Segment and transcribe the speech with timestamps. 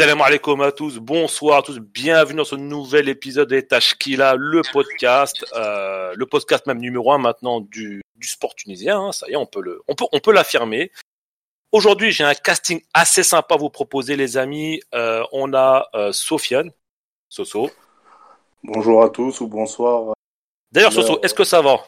[0.00, 4.62] Salam alaikum à tous, bonsoir à tous, bienvenue dans ce nouvel épisode des Tashkila, le
[4.72, 9.32] podcast, euh, le podcast même numéro un maintenant du, du sport tunisien, hein, ça y
[9.32, 10.90] est, on peut le, on peut, on peut l'affirmer.
[11.70, 14.80] Aujourd'hui, j'ai un casting assez sympa à vous proposer, les amis.
[14.94, 16.72] Euh, on a euh, Sofiane,
[17.28, 17.70] Soso.
[18.64, 20.14] Bonjour à tous ou bonsoir.
[20.72, 21.78] D'ailleurs, Soso, est-ce que ça va?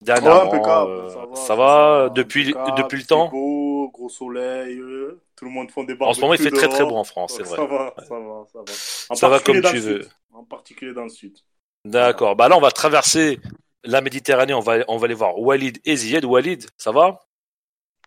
[0.00, 3.28] Dernièrement, impeccable, ça va, ça va depuis, impeccable, depuis le temps?
[3.30, 6.68] beau, gros soleil, euh, tout le monde font des En ce moment, il fait très
[6.68, 7.56] très beau en France, c'est vrai.
[7.56, 8.72] Ça va, ça va, ça va.
[9.10, 10.02] En Ça va comme tu veux.
[10.02, 10.10] sud.
[10.32, 11.36] En particulier dans le sud.
[11.84, 12.36] D'accord.
[12.36, 13.40] Bah là, on va traverser
[13.84, 14.54] la Méditerranée.
[14.54, 16.24] On va, on va aller voir Walid et Zied.
[16.24, 17.20] Walid, ça va?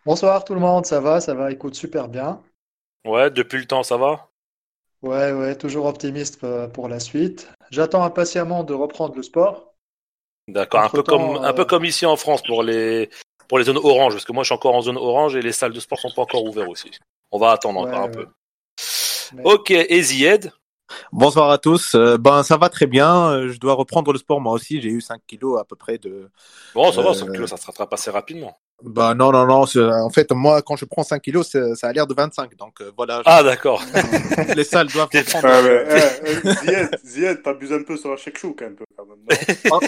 [0.05, 2.41] Bonsoir tout le monde, ça va, ça va, écoute super bien.
[3.05, 4.29] Ouais, depuis le temps, ça va?
[5.03, 7.49] Ouais, ouais, toujours optimiste euh, pour la suite.
[7.71, 9.73] J'attends impatiemment de reprendre le sport.
[10.47, 10.81] D'accord.
[10.81, 13.09] Un peu comme, un peu euh, comme ici en France pour les,
[13.47, 15.51] pour les zones orange, parce que moi, je suis encore en zone orange et les
[15.51, 16.91] salles de sport sont pas encore ouvertes aussi.
[17.31, 18.11] On va attendre Ouais, encore un ouais.
[18.11, 18.27] peu.
[19.33, 19.71] Mais- Ok.
[19.71, 20.51] Et Zied
[21.13, 21.95] Bonsoir à tous.
[21.95, 23.29] Euh, ben ça va très bien.
[23.31, 24.81] Euh, Je dois reprendre le sport moi aussi.
[24.81, 26.29] J'ai eu 5 kilos à peu près de.
[26.75, 28.57] Bon, ça va, Euh, 5 kilos, ça se rattrape assez rapidement.
[28.83, 29.65] Bah non non non.
[29.65, 32.55] c'est- En fait moi quand je prends 5 kilos ça a l'air de 25.
[32.57, 33.21] Donc euh, voilà.
[33.25, 33.81] Ah, d'accord.
[33.81, 35.47] je- Les salles doivent reprendre.
[35.47, 35.61] Ah,
[36.65, 39.17] mais, Zied, t'abuses un peu sur la shakshouk un peu quand même.
[39.69, 39.79] non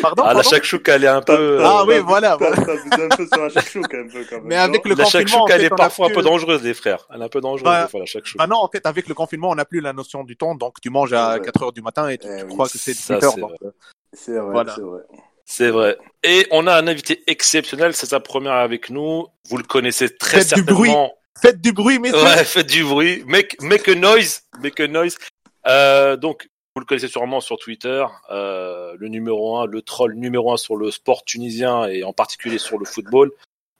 [0.00, 0.22] Pardon.
[0.26, 1.58] Ah, la shakshuka, elle est un peu.
[1.60, 4.44] t'as- Ah oui, voilà, t'abuses un peu sur la shakshouk un peu quand même.
[4.46, 6.74] Mais avec le La confinement, shakshuka, en elle fait, est parfois un peu dangereuse, les
[6.74, 7.06] frères.
[7.14, 8.38] Elle est un peu dangereuse, Bah, des fois, la shakshuka.
[8.42, 10.80] Bah non, en fait, avec le confinement, on n'a plus la notion du temps, donc
[10.80, 11.40] tu manges à Ouais.
[11.40, 13.32] 4 heures du matin et tu, Eh tu oui, crois que c'est ça, 18 heures.
[13.34, 13.54] c'est vrai.
[13.64, 13.70] euh,
[14.14, 14.74] C'est vrai, Voilà.
[15.50, 15.96] C'est vrai.
[16.22, 19.26] Et on a un invité exceptionnel, c'est sa première avec nous.
[19.48, 20.92] Vous le connaissez très Faites du bruit.
[21.40, 22.22] Faites du bruit, messieurs.
[22.22, 23.22] Ouais, faites du bruit.
[23.26, 24.42] Make, make a noise.
[24.60, 25.16] Make a noise.
[25.66, 30.52] Euh, donc, vous le connaissez sûrement sur Twitter, euh, le numéro un, le troll numéro
[30.52, 33.32] un sur le sport tunisien et en particulier sur le football.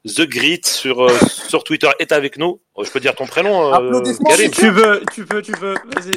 [0.07, 2.62] The Grit sur, euh, sur Twitter est avec nous.
[2.75, 4.49] Oh, Je peux dire ton prénom, euh, Applaudissements, Karim.
[4.49, 4.65] messieurs.
[4.65, 5.75] Tu veux, tu peux, tu peux.
[5.75, 6.12] Vas-y.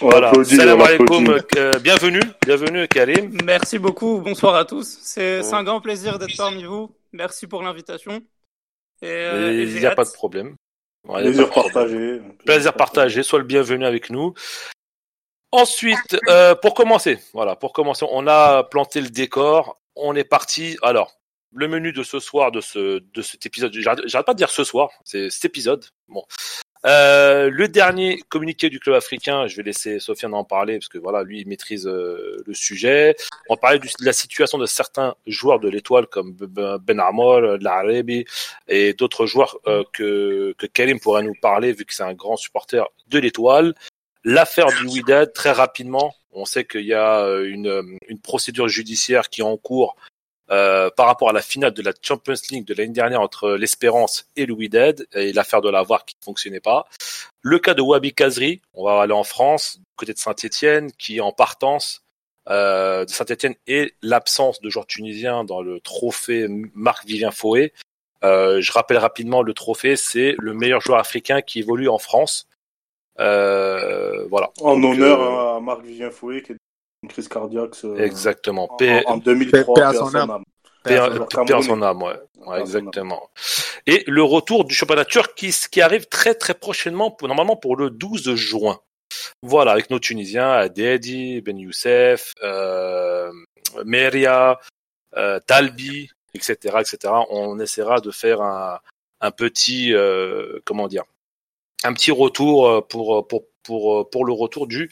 [0.00, 0.32] Voilà.
[0.44, 1.38] Salam alaikum.
[1.56, 2.20] euh, bienvenue.
[2.44, 3.36] Bienvenue, Karim.
[3.44, 4.20] Merci beaucoup.
[4.20, 4.98] Bonsoir à tous.
[5.02, 6.94] C'est un grand plaisir d'être parmi vous.
[7.12, 8.16] Merci pour l'invitation.
[9.02, 9.96] Et, euh, et Il n'y a hâte.
[9.96, 10.56] pas de problème.
[11.06, 12.20] Ouais, Plaisir partagé.
[12.46, 14.32] Plaisir partagé, sois le bienvenu avec nous.
[15.52, 20.76] Ensuite, euh, pour commencer, voilà, pour commencer, on a planté le décor, on est parti.
[20.82, 21.12] Alors,
[21.52, 24.50] le menu de ce soir, de ce de cet épisode, j'arrête j'arrête pas de dire
[24.50, 25.84] ce soir, c'est cet épisode.
[26.08, 26.24] Bon,
[26.86, 30.98] Euh, le dernier communiqué du club africain, je vais laisser Sofiane en parler parce que
[30.98, 33.16] voilà, lui il maîtrise euh, le sujet.
[33.48, 38.26] On parlait de la situation de certains joueurs de l'étoile comme Ben Amor, L'Arabi
[38.68, 42.86] et d'autres joueurs euh, que que pourrait nous parler vu que c'est un grand supporter
[43.08, 43.74] de l'étoile.
[44.24, 48.68] L'affaire du Wydad, très rapidement, on sait qu'il y a euh, une, euh, une procédure
[48.68, 49.96] judiciaire qui est en cours
[50.50, 54.28] euh, par rapport à la finale de la Champions League de l'année dernière entre l'Espérance
[54.36, 56.86] et le Wydad et l'affaire de la VAR qui ne fonctionnait pas.
[57.40, 61.16] Le cas de Wabi Kazri, on va aller en France, du côté de Saint-Etienne, qui
[61.16, 62.02] est en partance
[62.50, 67.72] euh, de Saint-Etienne et l'absence de joueurs tunisiens dans le trophée Marc-Vivien Fouet.
[68.22, 72.48] Euh, je rappelle rapidement, le trophée, c'est le meilleur joueur africain qui évolue en France.
[73.20, 74.50] Euh, voilà.
[74.60, 76.56] En Donc, honneur euh, à Marc Vivien Fouet qui est
[77.04, 78.64] une crise cardiaque ce- Exactement.
[78.72, 79.74] en, Paix- en 2003.
[79.74, 80.44] Paix à paix son âme.
[80.82, 82.18] Paix à paix son âme, ouais.
[82.46, 83.30] Ouais, exactement.
[83.86, 87.76] Et le retour du championnat turc qui, qui arrive très très prochainement, pour, normalement pour
[87.76, 88.78] le 12 juin.
[89.42, 93.30] Voilà, avec nos Tunisiens, Adedi, Ben Youssef, euh,
[93.84, 94.58] Meria,
[95.16, 97.14] euh, Talbi, etc., etc.
[97.30, 98.80] On essaiera de faire un,
[99.20, 101.04] un petit, euh, comment dire,
[101.84, 104.88] un petit retour euh, pour pour pour pour le retour du euh,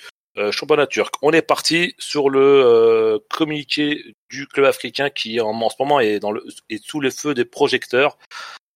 [0.51, 1.15] championnat turc.
[1.23, 6.21] On est parti sur le euh, communiqué du club africain qui en, ce moment est
[6.21, 8.19] dans le est sous les feux des projecteurs,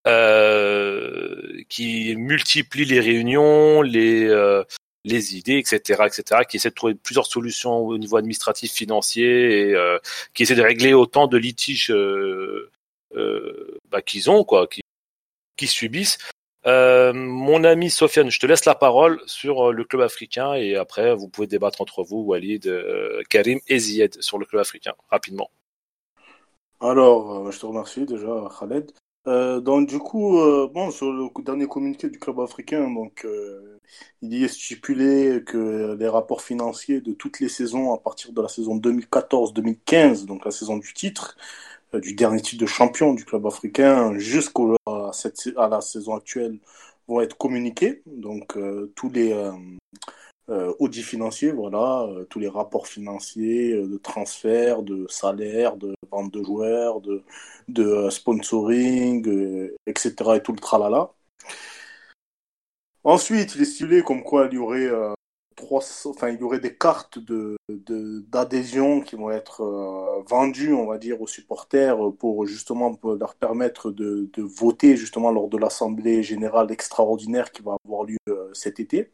[0.07, 4.65] euh, qui multiplie les réunions, les euh,
[5.07, 9.75] les idées, etc., etc., qui essaie de trouver plusieurs solutions au niveau administratif, financier, et
[9.75, 9.99] euh,
[10.35, 12.71] qui essaie de régler autant de litiges euh,
[13.15, 14.83] euh, bah, qu'ils ont, quoi, qui,
[15.57, 16.19] qui subissent.
[16.67, 20.75] Euh, mon ami Sofiane, je te laisse la parole sur euh, le club africain et
[20.75, 24.95] après vous pouvez débattre entre vous, Walid, euh, Karim et Zied sur le club africain
[25.09, 25.49] rapidement.
[26.81, 28.93] Alors, je te remercie déjà, Khaled.
[29.27, 30.39] Donc, du coup,
[30.73, 33.27] bon, sur le dernier communiqué du club africain, donc,
[34.23, 38.41] il y est stipulé que les rapports financiers de toutes les saisons à partir de
[38.43, 41.37] la saison 2014-2015, donc la saison du titre,
[42.01, 44.63] du dernier titre de champion du club africain, jusqu'à
[45.13, 46.59] cette, à la saison actuelle,
[47.09, 48.03] vont être communiqués.
[48.07, 49.53] Donc, euh, tous les euh,
[50.49, 55.95] euh, audits financiers, voilà, euh, tous les rapports financiers euh, de transfert, de salaire, de
[56.11, 57.23] vente de joueurs, de,
[57.69, 60.15] de euh, sponsoring, euh, etc.
[60.37, 61.11] et tout le tralala.
[63.05, 65.15] Ensuite, il est comme quoi il y aurait euh,
[65.57, 70.87] 300, enfin il y aurait des cartes de d'adhésion qui vont être euh, vendues, on
[70.87, 75.59] va dire, aux supporters pour justement pour leur permettre de, de voter justement lors de
[75.59, 79.11] l'assemblée générale extraordinaire qui va avoir lieu euh, cet été.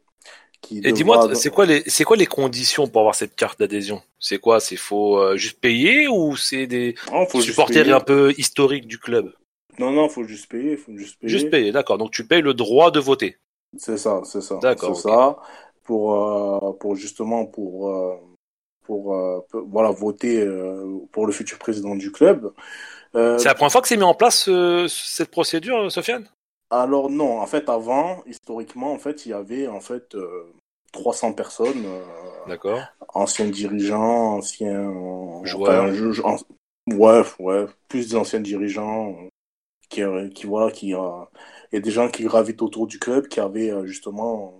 [0.61, 4.01] Qui Et dis-moi, c'est quoi les c'est quoi les conditions pour avoir cette carte d'adhésion?
[4.19, 4.59] C'est quoi?
[4.59, 9.33] C'est faut euh, juste payer ou c'est des Non, supporters un peu historiques du club?
[9.77, 11.31] Non, non, faut juste payer, faut juste payer.
[11.33, 11.97] Juste payer, d'accord.
[11.97, 13.37] Donc tu payes le droit de voter?
[13.77, 14.61] C'est ça, c'est ça.
[14.61, 15.39] D'accord, C'est ça.
[15.83, 18.15] Pour, euh, pour justement, pour, euh,
[18.83, 20.47] pour, euh, pour- voilà, voter
[21.11, 22.53] pour le futur président du club.
[23.13, 24.49] C'est la première fois que c'est mis en place
[24.87, 26.27] cette procédure, Sofiane?
[26.69, 30.51] Alors non, en fait, avant, historiquement, en fait, il y avait en fait euh,
[30.91, 32.81] 300 personnes, euh, D'accord.
[33.13, 34.91] anciens dirigeants, anciens
[35.43, 35.93] Joueurs.
[36.25, 36.43] enfin,
[36.87, 39.27] ouais, ouais, plus d'anciens dirigeants euh,
[39.89, 40.01] qui,
[40.33, 40.99] qui voilà, qui euh,
[41.71, 44.55] et des gens qui gravitent autour du club, qui avaient justement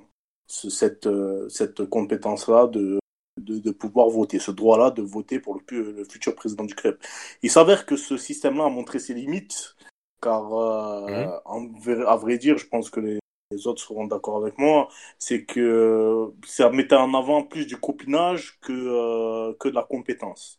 [0.69, 2.99] cette euh, cette compétence-là de,
[3.39, 6.97] de de pouvoir voter, ce droit-là de voter pour le, futur président du club.
[7.41, 9.75] Il s'avère que ce système-là a montré ses limites,
[10.21, 11.39] car euh, Mhm.
[11.45, 13.19] en à vrai dire, je pense que les
[13.51, 14.89] les autres seront d'accord avec moi,
[15.19, 20.57] c'est que ça mettait en avant plus du copinage que, euh, que de la compétence.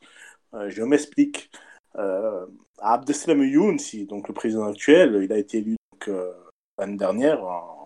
[0.54, 1.50] Euh, je m'explique.
[2.78, 6.10] Abdeslam Younsi, donc le président actuel, il a été élu donc,
[6.78, 7.83] l'année dernière, en-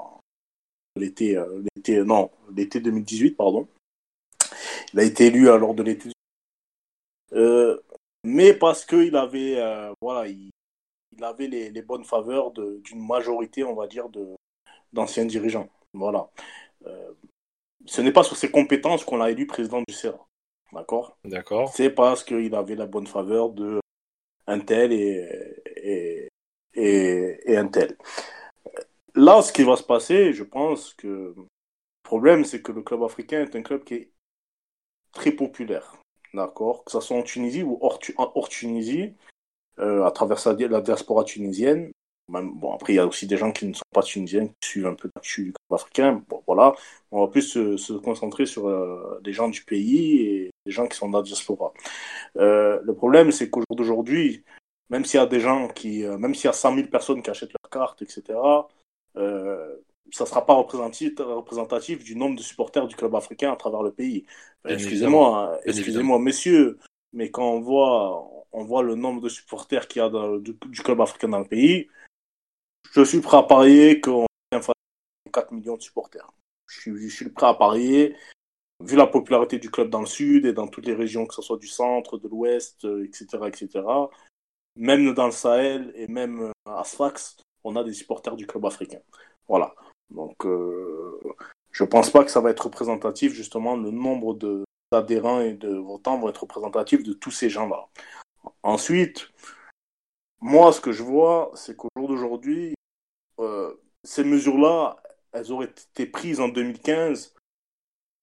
[0.98, 3.68] l'été, euh, l'été, non, l'été 2018, pardon.
[4.92, 6.10] Il a été élu euh, lors de l'été.
[7.32, 7.78] Euh,
[8.24, 10.50] mais parce qu'il avait, euh, voilà, il,
[11.16, 14.34] il avait les, les bonnes faveurs de- d'une majorité, on va dire, de,
[14.92, 15.68] d'anciens dirigeants.
[15.92, 16.28] Voilà.
[17.86, 20.26] Ce n'est pas sur ses compétences qu'on l'a élu président du CERA.
[20.72, 21.16] D'accord?
[21.24, 21.72] D'accord.
[21.74, 23.80] C'est parce qu'il avait la bonne faveur de
[24.46, 25.28] un tel et,
[25.76, 26.28] et,
[26.74, 27.96] et, et un tel.
[29.18, 31.46] Là, ce qui va se passer, je pense que le
[32.04, 34.12] problème, c'est que le club africain est un club qui est
[35.12, 35.96] très populaire.
[36.34, 36.84] D'accord?
[36.84, 39.14] Que ce soit en Tunisie ou hors, Tu- hors Tunisie,
[39.80, 41.90] euh, à travers la diaspora tunisienne.
[42.28, 44.86] Bon, après, il y a aussi des gens qui ne sont pas tunisiens, qui suivent
[44.86, 46.22] un peu l'actu du club africain.
[46.46, 46.76] Voilà.
[47.10, 50.96] On va plus se, concentrer sur euh, les gens du pays et les gens qui
[50.96, 51.72] sont dans la diaspora.
[52.36, 54.44] Euh, le problème, c'est qu'au jour d'aujourd'hui,
[54.90, 57.20] même s'il y a des gens qui, euh, même s'il y a 100 000 personnes
[57.20, 58.22] qui achètent leur carte, etc.,
[59.14, 63.92] ça ne sera pas représentatif, du nombre de supporters du club africain à travers le
[63.92, 64.24] pays.
[64.66, 66.78] Euh, excusez-moi, hein, excusez-moi, messieurs,
[67.12, 70.56] mais quand on voit, on voit le nombre de supporters qu'il y a dans- du,
[70.66, 71.88] du club africain dans le pays,
[72.92, 74.60] je suis prêt à parier qu'on a
[75.32, 76.30] 4 millions de supporters.
[76.66, 78.16] Je suis, je suis prêt à parier,
[78.82, 81.42] vu la popularité du club dans le sud et dans toutes les régions, que ce
[81.42, 84.08] soit du centre, de l'ouest, euh, etc., etc.,
[84.76, 87.36] même dans le Sahel et même euh, à Sfax,
[87.68, 89.00] on a des supporters du club africain.
[89.48, 89.74] Voilà.
[90.10, 91.20] Donc, euh,
[91.70, 94.38] je pense pas que ça va être représentatif, justement, le nombre
[94.90, 97.88] d'adhérents et de votants vont être représentatifs de tous ces gens-là.
[98.62, 99.28] Ensuite,
[100.40, 102.74] moi, ce que je vois, c'est qu'au jour d'aujourd'hui,
[103.38, 103.74] euh,
[104.04, 104.96] ces mesures-là,
[105.32, 107.34] elles auraient été prises en 2015,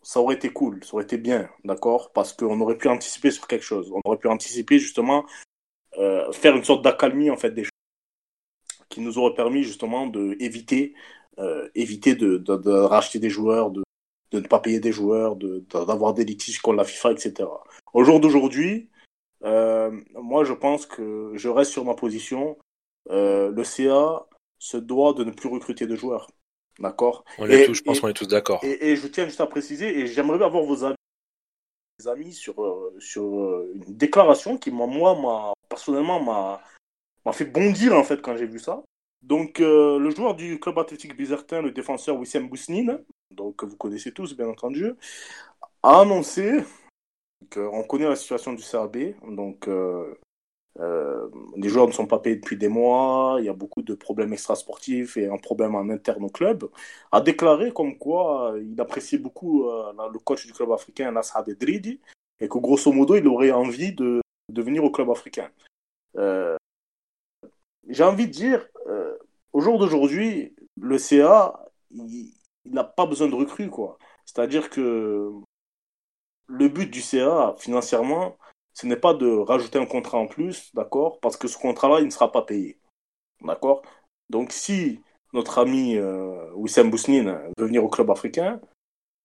[0.02, 2.12] ça aurait été cool, ça aurait été bien, d'accord?
[2.14, 3.92] Parce qu'on aurait pu anticiper sur quelque chose.
[3.92, 5.26] On aurait pu anticiper, justement,
[5.98, 7.72] euh, faire une sorte d'accalmie, en fait, des choses
[8.96, 10.94] qui nous aurait permis, justement, de éviter,
[11.38, 13.84] euh, éviter de, de, de racheter des joueurs, de,
[14.32, 17.50] de ne pas payer des joueurs, d'avoir des litiges contre la FIFA, etc.
[17.94, 18.90] Au jour d'aujourd'hui,
[19.44, 22.58] euh, moi, je pense que je reste sur ma position.
[23.10, 24.26] Euh, le CA
[24.60, 26.32] se doit de ne plus recruter de joueurs.
[26.80, 27.26] D'accord?
[27.38, 28.62] On est Et- tous, je pense qu'on est tous d'accord.
[28.64, 30.96] et, et je tiens juste à préciser, et j'aimerais avoir vos avis,
[32.06, 32.56] amis sur,
[33.00, 33.26] sur
[33.74, 36.62] une déclaration qui, m'a- moi, m'a, personnellement, m'a,
[37.26, 38.84] m'a fait bondir, en fait, quand j'ai vu ça.
[39.22, 44.12] Donc, euh, le joueur du club athlétique bizertin, le défenseur Wissem Bousnine, donc vous connaissez
[44.12, 44.94] tous, bien entendu,
[45.84, 46.64] a annoncé
[47.54, 50.16] qu'on connaît la situation du CRB, donc euh,
[50.80, 53.94] euh, les joueurs ne sont pas payés depuis des mois, il y a beaucoup de
[53.94, 56.70] problèmes extrasportifs et un problème en interne au club,
[57.12, 62.00] a déclaré comme quoi euh, il appréciait beaucoup le coach du club africain, Nassar Edridi,
[62.40, 65.50] et que grosso modo, il aurait envie de, de venir au club africain.
[67.88, 69.18] J'ai envie de dire, euh,
[69.54, 72.34] au jour d'aujourd'hui, le CA, il
[72.66, 73.98] n'a pas besoin de recrues, quoi.
[74.26, 75.32] C'est-à-dire que
[76.48, 78.38] le but du CA, financièrement,
[78.74, 82.06] ce n'est pas de rajouter un contrat en plus, d'accord Parce que ce contrat-là, il
[82.06, 82.80] ne sera pas payé.
[83.42, 83.82] D'accord
[84.30, 85.02] Donc, si
[85.34, 86.52] notre ami euh,
[86.86, 88.60] Bousnine veut venir au club africain,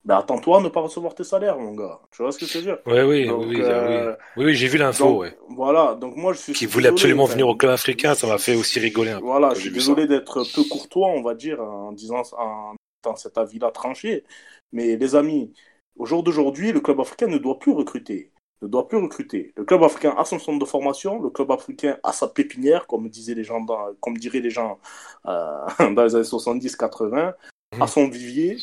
[0.04, 2.00] ben attends-toi à ne pas recevoir tes salaires, mon gars.
[2.10, 2.78] Tu vois ce que je veux dire?
[2.86, 4.16] Oui, oui, Donc, oui, oui, euh, oui.
[4.36, 5.36] Oui, oui, j'ai vu l'info, ouais.
[5.48, 6.52] Voilà, donc moi je suis.
[6.52, 9.26] Qui voulait absolument venir au club africain, ça m'a fait aussi rigoler un peu.
[9.26, 13.38] Voilà, je suis désolé d'être peu courtois, on va dire, en disant, en dans cet
[13.38, 14.24] avis-là tranché.
[14.72, 15.52] Mais les amis,
[15.96, 18.32] au jour d'aujourd'hui, le club africain ne doit plus recruter.
[18.62, 19.52] Ne doit plus recruter.
[19.56, 23.08] Le club africain a son centre de formation, le club africain a sa pépinière, comme
[23.08, 24.78] disaient les gens, dans, comme diraient les gens
[25.26, 27.34] euh, dans les années 70-80,
[27.80, 28.58] a son vivier.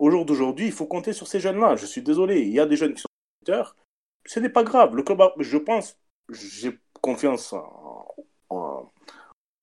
[0.00, 1.76] Au jour d'aujourd'hui, il faut compter sur ces jeunes-là.
[1.76, 3.08] Je suis désolé, il y a des jeunes qui sont
[3.42, 3.76] recruteurs.
[4.24, 4.96] Ce n'est pas grave.
[4.96, 5.98] Le club, je pense,
[6.30, 7.54] j'ai confiance
[8.48, 8.90] en,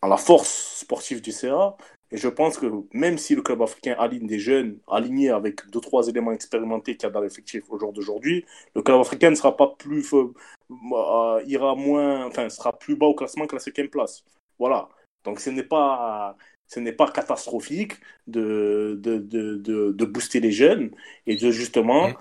[0.03, 1.75] la force sportive du CA.
[2.11, 5.81] Et je pense que même si le club africain aligne des jeunes alignés avec deux,
[5.81, 9.35] trois éléments expérimentés qu'il y a dans l'effectif au jour d'aujourd'hui, le club africain ne
[9.35, 13.89] sera pas plus, euh, ira moins, enfin, sera plus bas au classement que la cinquième
[13.89, 14.23] place.
[14.59, 14.87] Voilà.
[15.25, 17.93] Donc ce n'est pas, ce n'est pas catastrophique
[18.27, 20.91] de, de, de, de, booster les jeunes
[21.25, 22.11] et de justement,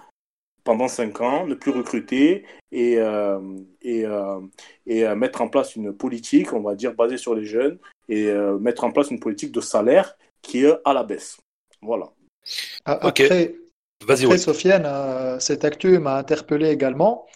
[0.64, 3.40] pendant cinq ans, ne plus recruter et, euh,
[3.82, 4.40] et, euh,
[4.86, 8.58] et mettre en place une politique, on va dire, basée sur les jeunes et euh,
[8.58, 11.38] mettre en place une politique de salaire qui est à la baisse.
[11.82, 12.12] Voilà.
[12.84, 13.54] Après,
[14.04, 17.26] Vas-y, Sofiane, euh, cette actu m'a interpellé également.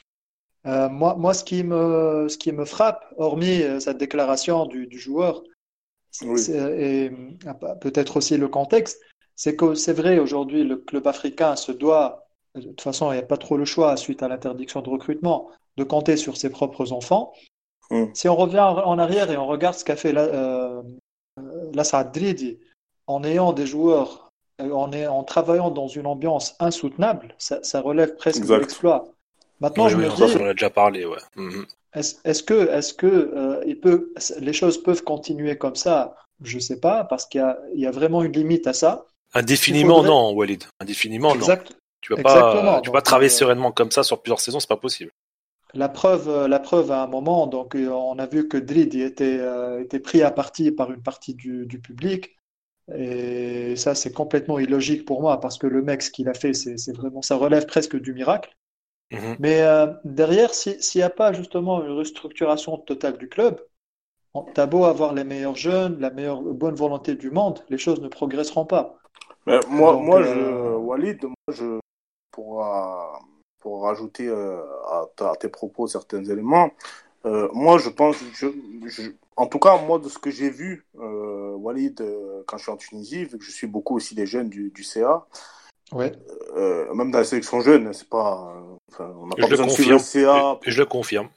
[0.66, 4.98] Euh, moi, moi ce, qui me, ce qui me frappe, hormis cette déclaration du, du
[4.98, 5.42] joueur,
[6.22, 7.10] et
[7.80, 9.00] peut-être aussi le contexte,
[9.36, 13.22] c'est que c'est vrai, aujourd'hui, le club africain se doit, de toute façon, il n'y
[13.22, 16.92] a pas trop le choix suite à l'interdiction de recrutement, de compter sur ses propres
[16.92, 17.32] enfants.
[17.90, 18.06] Mm.
[18.14, 20.82] Si on revient en arrière et on regarde ce qu'a fait la, euh,
[22.12, 22.58] Dridi
[23.06, 28.16] en ayant des joueurs, euh, en, en, travaillant dans une ambiance insoutenable, ça, ça relève
[28.16, 29.06] presque de l'exploit.
[29.60, 31.18] Maintenant, je me dis, on a déjà parlé, ouais.
[31.36, 31.66] Mm-hmm.
[31.94, 36.14] Est-ce que, euh, il peut, les choses peuvent continuer comme ça?
[36.42, 37.44] Je sais pas, parce qu'il
[37.74, 39.06] y, y a, vraiment une limite à ça.
[39.34, 40.64] Indéfiniment, non, Walid.
[40.80, 41.70] Indéfiniment, exact.
[41.70, 41.76] non.
[42.00, 44.76] Tu vas pas, tu vas travailler euh, sereinement comme ça sur plusieurs saisons, c'est pas
[44.76, 45.12] possible.
[45.74, 49.38] La preuve, euh, la preuve à un moment, donc on a vu que Drid était,
[49.38, 52.36] euh, était pris à partie par une partie du, du public.
[52.92, 56.54] Et ça, c'est complètement illogique pour moi parce que le mec, ce qu'il a fait,
[56.54, 58.56] c'est vraiment, ça relève presque du miracle.
[59.10, 59.36] Mhm.
[59.38, 59.62] Mais
[60.04, 63.60] derrière, s'il n'y a pas justement une restructuration totale du club,
[64.54, 68.08] t'as beau avoir les meilleurs jeunes, la meilleure bonne volonté du monde, les choses ne
[68.08, 68.98] progresseront pas.
[69.68, 71.80] moi, moi, je, Walid, moi, je,
[72.30, 72.64] pour,
[73.60, 74.58] pour rajouter euh,
[75.20, 76.70] à, tes propos certains éléments,
[77.26, 78.48] euh, moi je pense, je,
[79.36, 82.02] en tout cas moi de ce que j'ai vu, euh, Walid,
[82.46, 84.82] quand je suis en Tunisie, vu que je suis beaucoup aussi des jeunes du, du
[84.82, 85.26] CA,
[85.92, 86.12] ouais.
[86.94, 88.54] même dans la sélection jeune, c'est pas,
[88.98, 90.58] on n'a pas besoin de suivre le CA.
[90.64, 91.28] je le confirme.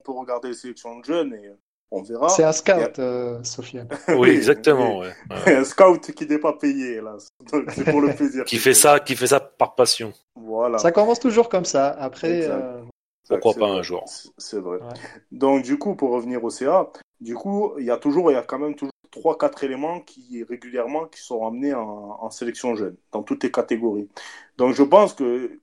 [0.00, 1.50] On peut regarder les sélections de jeunes et
[1.90, 2.28] on verra.
[2.28, 3.88] C'est un scout, euh, Sofiane.
[4.08, 5.02] oui, exactement.
[5.46, 7.16] un scout qui n'est pas payé, là.
[7.74, 8.44] C'est pour le plaisir.
[8.44, 10.12] qui fait ça, qui fait ça par passion.
[10.36, 10.78] Voilà.
[10.78, 11.88] Ça commence toujours comme ça.
[11.88, 12.46] Après.
[12.48, 12.80] Euh...
[13.28, 14.04] Pourquoi pas un jour
[14.38, 14.78] C'est vrai.
[15.30, 16.90] Donc, du coup, pour revenir au CA,
[17.20, 20.00] du coup, il y a toujours, il y a quand même toujours trois, quatre éléments
[20.00, 24.08] qui régulièrement qui sont amenés en, en, sélection jeune dans toutes les catégories.
[24.56, 25.60] Donc, je pense que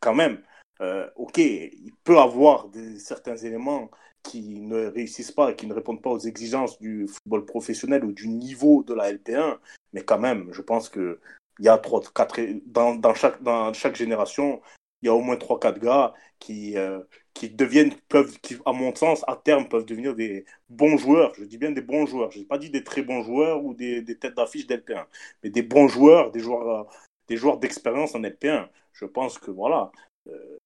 [0.00, 0.42] quand même,
[0.80, 2.66] euh, ok, il peut avoir
[2.98, 3.90] certains éléments
[4.22, 8.12] qui ne réussissent pas et qui ne répondent pas aux exigences du football professionnel ou
[8.12, 9.58] du niveau de la LP1.
[9.92, 11.20] Mais quand même, je pense que
[11.60, 14.60] il y a trois, quatre, dans, chaque, dans chaque génération,
[15.04, 17.00] il y a au moins 3-4 gars qui, euh,
[17.34, 18.34] qui deviennent, peuvent,
[18.64, 21.34] à mon sens, à terme, peuvent devenir des bons joueurs.
[21.36, 22.30] Je dis bien des bons joueurs.
[22.30, 25.04] Je n'ai pas dit des très bons joueurs ou des, des têtes d'affiche d'LP1,
[25.42, 26.88] mais des bons joueurs, des joueurs,
[27.28, 28.68] des joueurs d'expérience en LP1.
[28.94, 29.92] Je pense que voilà,
[30.28, 30.56] euh,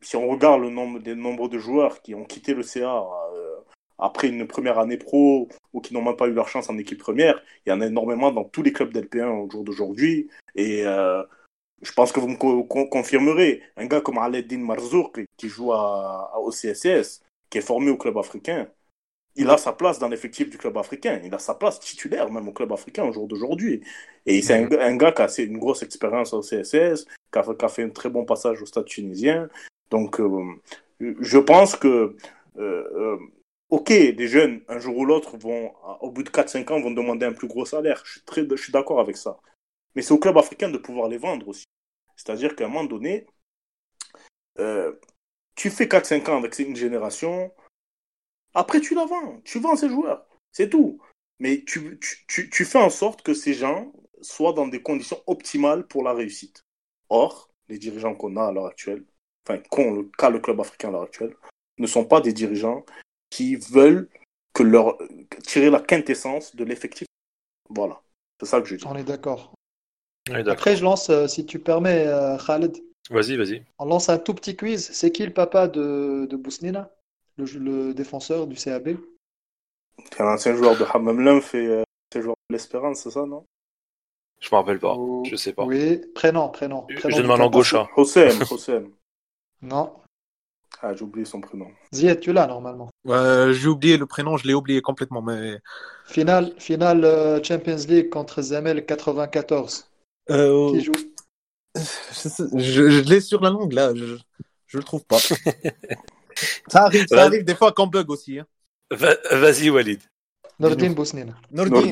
[0.00, 3.56] si on regarde le nombre, des nombres de joueurs qui ont quitté le CA euh,
[3.98, 6.98] après une première année pro ou qui n'ont même pas eu leur chance en équipe
[6.98, 10.28] première, il y en a énormément dans tous les clubs d'LP1 au jour d'aujourd'hui.
[10.56, 11.22] Et euh,
[11.84, 16.50] je pense que vous me confirmerez, un gars comme Aladdin Marzouk qui joue à, au
[16.50, 18.68] CSS, qui est formé au club africain,
[19.36, 21.20] il a sa place dans l'effectif du club africain.
[21.24, 23.82] Il a sa place titulaire même au club africain au jour d'aujourd'hui.
[24.26, 27.64] Et c'est un, un, gars qui a une grosse expérience au CSS, qui a, qui
[27.64, 29.48] a, fait un très bon passage au stade tunisien,
[29.94, 30.60] donc, euh,
[30.98, 32.16] je pense que,
[32.58, 33.18] euh, euh,
[33.70, 37.26] ok, des jeunes, un jour ou l'autre, vont, au bout de 4-5 ans, vont demander
[37.26, 38.02] un plus gros salaire.
[38.04, 39.38] Je suis, très, je suis d'accord avec ça.
[39.94, 41.64] Mais c'est au club africain de pouvoir les vendre aussi.
[42.16, 43.26] C'est-à-dire qu'à un moment donné,
[45.56, 47.52] tu fais 4-5 ans avec une génération,
[48.54, 51.00] après tu la vends, tu vends ces joueurs, c'est tout.
[51.40, 53.92] Mais tu, tu, tu, fais en sorte que ces gens
[54.22, 56.64] soient dans des conditions optimales pour la réussite.
[57.08, 59.04] Or, les dirigeants qu'on a à l'heure actuelle,
[59.46, 61.34] enfin, qu'ont qu'a le club africain à l'heure actuelle,
[61.78, 62.84] ne sont pas des dirigeants
[63.30, 64.08] qui veulent
[64.52, 64.96] que leur,
[65.44, 67.08] tirer la quintessence de l'effectif.
[67.68, 68.00] Voilà,
[68.40, 68.86] c'est ça que je dis.
[68.86, 69.53] On est d'accord.
[70.32, 72.76] Après, je lance, euh, si tu permets, euh, Khaled.
[73.10, 73.62] Vas-y, vas-y.
[73.78, 74.90] On lance un tout petit quiz.
[74.92, 76.90] C'est qui le papa de, de Bousnina,
[77.36, 78.96] le, le, défenseur du CAB
[80.10, 81.82] C'est un ancien joueur de Hammam Lymph et euh,
[82.14, 83.44] joueur de l'Espérance, c'est ça, non?
[84.40, 84.96] Je me rappelle pas.
[85.24, 85.64] Je sais pas.
[85.64, 86.82] Oui, prénom, prénom.
[86.82, 87.74] prénom je demande en gauche.
[87.96, 88.84] Hossein, Hossein.
[89.62, 89.94] Non.
[90.82, 91.68] Ah, j'ai oublié son prénom.
[91.92, 92.90] Zied, tu l'as normalement.
[93.06, 95.22] j'ai oublié le prénom, je l'ai oublié complètement.
[95.22, 95.58] Mais...
[96.04, 99.88] Finale, finale euh, Champions League contre Zamel 94.
[100.30, 100.92] Euh, Qui joue?
[102.56, 104.16] Je, l'ai sur la langue là, je,
[104.66, 105.18] je le trouve pas.
[106.68, 108.38] ça arrive, ça arrive des fois qu'en bug aussi.
[108.38, 108.46] Hein.
[108.90, 110.00] Vas-y Walid.
[110.58, 111.34] Nordin Bousnine.
[111.50, 111.90] Nordin,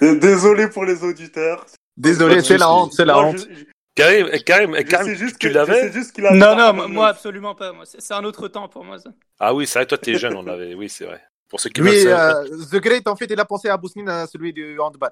[0.00, 1.64] Désolé pour les auditeurs.
[1.96, 3.46] Désolé, c'est la honte, c'est la honte.
[3.94, 5.90] Karim, Karim, Karim juste tu l'avais
[6.32, 7.72] Non, non, moi absolument pas.
[7.84, 8.98] C'est un autre temps pour moi.
[8.98, 9.10] Ça.
[9.40, 10.74] Ah oui, c'est vrai, toi t'es jeune, on l'avait.
[10.74, 11.20] Oui, c'est vrai.
[11.48, 14.26] Pour ceux qui oui, euh, The Great, en fait, il a pensé à Bousnine, à
[14.26, 15.10] celui du handball.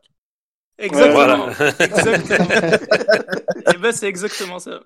[0.79, 1.49] Exactement.
[1.79, 2.51] exactement.
[2.51, 4.81] Et eh ben, c'est exactement ça.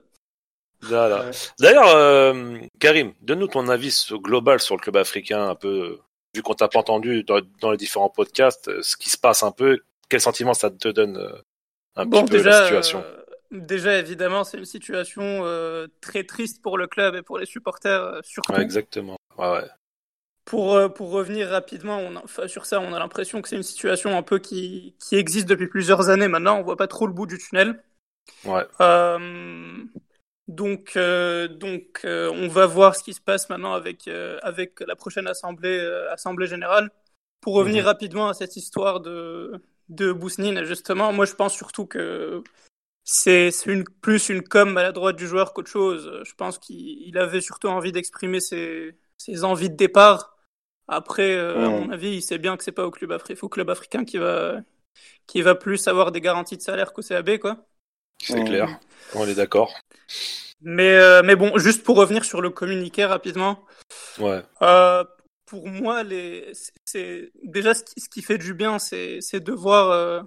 [0.83, 1.31] Voilà.
[1.59, 5.99] D'ailleurs, euh, Karim, donne-nous ton avis global sur le club africain, un peu,
[6.35, 9.53] vu qu'on t'a pas entendu dans, les différents podcasts, euh, ce qui se passe un
[9.53, 11.19] peu, quel sentiment ça te donne
[11.97, 13.05] un petit peu la situation
[13.51, 18.01] Déjà, évidemment, c'est une situation euh, très triste pour le club et pour les supporters,
[18.01, 18.55] euh, surtout.
[18.55, 19.17] exactement.
[19.37, 19.65] Ouais,
[20.51, 24.19] Pour, euh, pour revenir rapidement on sur ça, on a l'impression que c'est une situation
[24.19, 26.59] un peu qui, qui existe depuis plusieurs années maintenant.
[26.59, 27.81] On voit pas trop le bout du tunnel.
[28.45, 28.65] Ouais.
[30.49, 34.09] donc, donc on va voir ce qui se passe maintenant avec,
[34.43, 35.79] avec la prochaine assemblée,
[36.11, 36.91] assemblée générale.
[37.41, 37.87] Pour revenir mhm.
[37.87, 42.43] rapidement à cette histoire de, de Bousnine, justement, moi je pense surtout que
[43.05, 46.23] c'est une, plus une com maladroite du joueur qu'autre chose.
[46.25, 50.37] Je pense qu'il avait surtout envie d'exprimer ses, ses, envies de départ.
[50.93, 53.71] Après, euh, à mon avis, il sait bien que c'est pas au club, au club
[53.71, 54.57] africain qui va,
[55.29, 57.65] qui va plus avoir des garanties de salaire qu'au CAB, quoi.
[58.21, 58.81] C'est clair,
[59.15, 59.73] on est d'accord.
[60.61, 63.65] Mais, euh, mais bon, juste pour revenir sur le communiqué rapidement.
[64.19, 64.43] Ouais.
[64.63, 65.05] Euh,
[65.47, 66.51] pour moi, les,
[66.85, 70.27] c'est déjà ce qui, ce qui, fait du bien, c'est de voir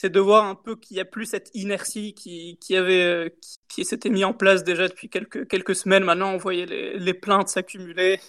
[0.00, 3.36] c'est de voir un peu qu'il y a plus cette inertie qui, qui avait
[3.68, 6.04] qui, s'était mis en place déjà depuis quelques quelques semaines.
[6.04, 8.20] Maintenant, on voyait les, les plaintes s'accumuler,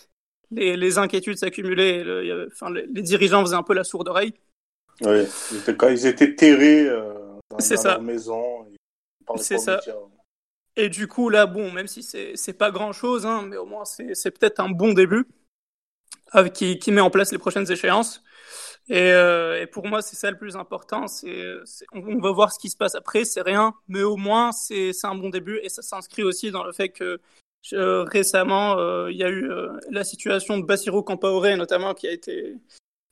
[0.52, 2.04] les, les inquiétudes s'accumuler.
[2.04, 4.34] Le, enfin, les, dirigeants faisaient un peu la sourde oreille.
[5.02, 5.26] Oui,
[5.78, 7.14] quand ils étaient terrés euh,
[7.50, 7.94] dans, ça.
[7.94, 8.68] leur maison.
[9.38, 9.80] C'est ça.
[10.76, 13.86] Et du coup, là, bon, même si c'est pas grand chose, hein, mais au moins
[13.86, 15.26] c'est peut-être un bon début
[16.32, 18.24] avec, qui, qui met en place les prochaines échéances.
[18.90, 21.08] Et, euh, et, pour moi, c'est ça le plus important.
[21.08, 21.56] C'est,
[21.94, 23.24] on, va voir ce qui se passe après.
[23.24, 25.60] C'est rien, mais au moins c'est, un bon début.
[25.64, 27.20] Et ça s'inscrit aussi dans le fait que
[27.74, 32.08] euh, récemment, euh, il y a eu euh, la situation de Bassirou Campaoré, notamment, qui
[32.08, 32.56] a été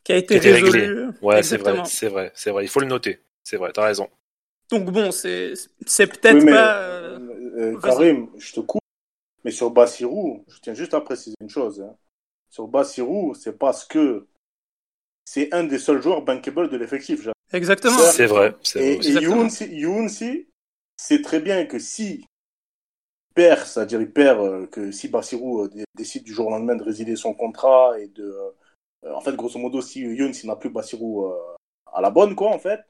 [0.03, 1.09] qui a été résolue.
[1.21, 2.63] Ouais, c'est vrai, c'est vrai, c'est vrai.
[2.63, 3.19] Il faut le noter.
[3.43, 4.09] C'est vrai, t'as raison.
[4.69, 5.53] Donc bon, c'est
[5.85, 6.79] c'est peut-être pas.
[6.81, 8.81] Euh, Karim, je te coupe.
[9.43, 11.81] Mais sur Bassirou, je tiens juste à préciser une chose.
[11.81, 11.95] Hein.
[12.49, 14.27] Sur Bassirou, c'est parce que
[15.25, 17.27] c'est un des seuls joueurs bankable de l'effectif.
[17.53, 17.97] Exactement.
[17.97, 18.55] C'est vrai.
[18.75, 20.45] Et, et
[20.97, 22.25] c'est très bien que si
[23.37, 26.83] perd, c'est-à-dire il perd, euh, que si Bassirou euh, décide du jour au lendemain de
[26.83, 28.33] résilier son contrat et de.
[29.05, 31.31] Euh, en fait, grosso modo, si Youn n'a plus Bassirou
[31.93, 32.81] à la bonne, quoi, en fait.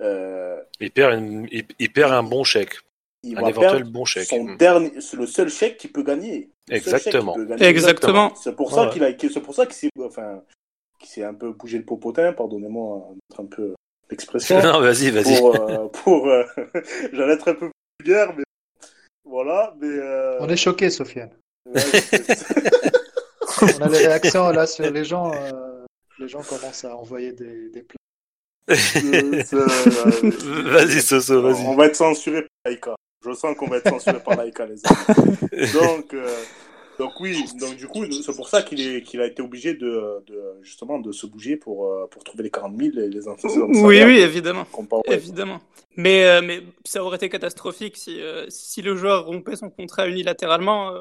[0.00, 2.78] il, perd il, perd un bon chèque.
[3.24, 4.28] Il un éventuel bon chèque.
[4.28, 4.56] Son hmm.
[4.56, 6.50] dernier, c'est le seul chèque qu'il peut gagner.
[6.70, 7.36] Exactement.
[7.58, 8.32] Exactement.
[8.36, 10.40] C'est pour ça qu'il a, c'est pour ça qu'il s'est, enfin,
[11.00, 13.74] qui s'est un peu bougé le popotin, pardonnez-moi un peu
[14.08, 14.62] l'expression.
[14.62, 15.40] non, vas-y, vas-y.
[15.92, 16.80] Pour, euh, euh,
[17.12, 18.44] j'allais être un peu vulgaire, mais
[19.26, 19.74] voilà.
[19.80, 21.30] Mais, euh, On est choqué, Sofiane.
[23.62, 25.32] On a les réactions là sur les gens.
[26.18, 27.96] les gens commencent à envoyer des, des plans.
[30.68, 31.66] vas-y, Soso, vas-y.
[31.66, 32.94] On va être censuré par Laika.
[33.24, 35.72] Je sens qu'on va être censuré par Laika, les amis.
[35.72, 36.14] Donc,
[36.98, 40.98] donc oui, donc du coup, c'est pour ça qu'il a été obligé de, de, justement
[40.98, 43.48] de se bouger pour euh, pour trouver les 40 000 et les infos.
[43.68, 44.66] Oui, oui, évidemment,
[45.06, 45.60] évidemment.
[45.96, 50.08] Mais euh, mais ça aurait été catastrophique si euh, si le joueur rompait son contrat
[50.08, 50.92] unilatéralement.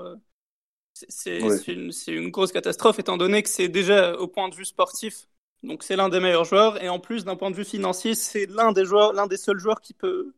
[0.93, 5.27] c'est une, une grosse catastrophe étant donné que c'est déjà au point de vue sportif.
[5.63, 8.45] Donc c'est l'un des meilleurs joueurs et en plus d'un point de vue financier, c'est
[8.47, 10.34] l'un des joueurs, l'un des seuls joueurs qui peut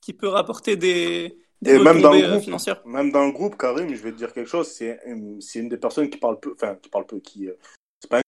[0.00, 3.94] qui peut rapporter des et même dans, le euh, groupe, même dans le groupe, Karim,
[3.94, 6.76] je vais te dire quelque chose, c'est une, une des personnes qui parle peu, enfin,
[6.76, 7.54] qui parle peu, qui, euh,
[8.00, 8.22] c'est pas un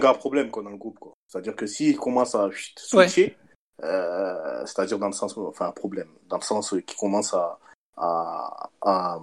[0.00, 1.12] grave problème, quoi, dans le groupe, quoi.
[1.28, 3.36] C'est-à-dire que s'il commence à switcher,
[3.82, 7.58] euh, c'est-à-dire dans le sens, enfin, un problème, dans le sens qu'il commence à,
[7.96, 9.20] à, à,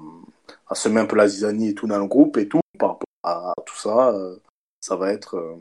[0.67, 3.07] à semer un peu la zizanie et tout dans le groupe et tout, par rapport
[3.23, 4.13] à tout ça,
[4.79, 5.57] ça va être,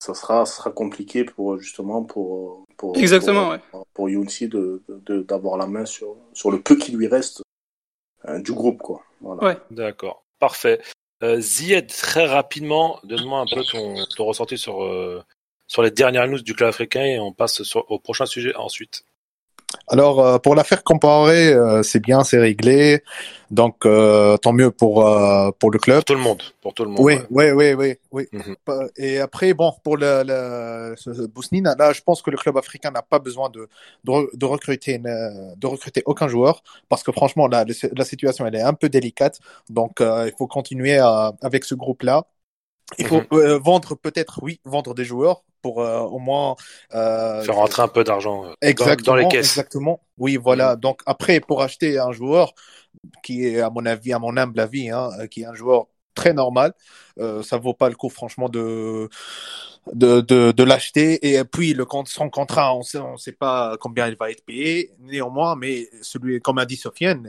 [0.00, 3.56] ça sera, ça sera compliqué pour, justement, pour, pour, Exactement,
[3.92, 4.82] pour, Younsi de,
[5.28, 7.42] d'avoir la main sur, sur le peu qui lui reste
[8.24, 8.78] hein, du groupe.
[8.78, 9.02] Quoi.
[9.20, 9.44] Voilà.
[9.44, 9.58] Ouais.
[9.70, 10.80] D'accord, parfait.
[11.22, 15.22] Euh, Zied, très rapidement, donne-moi un peu ton, ton ressenti sur, euh,
[15.66, 19.04] sur les dernières news du club africain et on passe au prochain sujet ensuite.
[19.88, 23.02] Alors, euh, pour l'affaire comparée, euh, c'est bien, c'est réglé.
[23.50, 25.04] Donc, euh, tant mieux pour
[25.58, 25.98] pour le club.
[25.98, 26.42] Pour tout le monde.
[26.60, 27.00] Pour tout le monde.
[27.00, 27.94] Oui, oui, oui, oui.
[28.12, 28.28] oui.
[28.32, 28.88] Mhm.
[28.96, 33.02] Et après, bon, pour le, le Bousnine, là, je pense que le club africain n'a
[33.02, 33.68] pas besoin de
[34.04, 37.64] de, recruter de recruter aucun joueur parce que franchement, la,
[37.96, 39.40] la situation elle est un peu délicate.
[39.68, 42.24] Donc, il faut continuer avec ce groupe-là.
[42.98, 43.56] Il faut mhm.
[43.56, 46.56] vendre peut-être, oui, vendre des joueurs, pour euh, au moins
[46.94, 49.56] euh, faire rentrer un peu d'argent euh, dans, les caisses.
[49.56, 50.00] Exactement.
[50.18, 50.76] Oui, voilà.
[50.76, 50.80] Mm.
[50.80, 52.54] Donc après, pour acheter un joueur
[53.22, 56.32] qui est à mon avis, à mon humble avis, hein, qui est un joueur très
[56.32, 56.74] normal,
[57.18, 59.08] euh, ça vaut pas le coup franchement de
[59.92, 63.76] de, de, de l'acheter et puis le compte son contrat on sait on sait pas
[63.80, 67.26] combien il va être payé néanmoins mais celui comme a dit Sofiane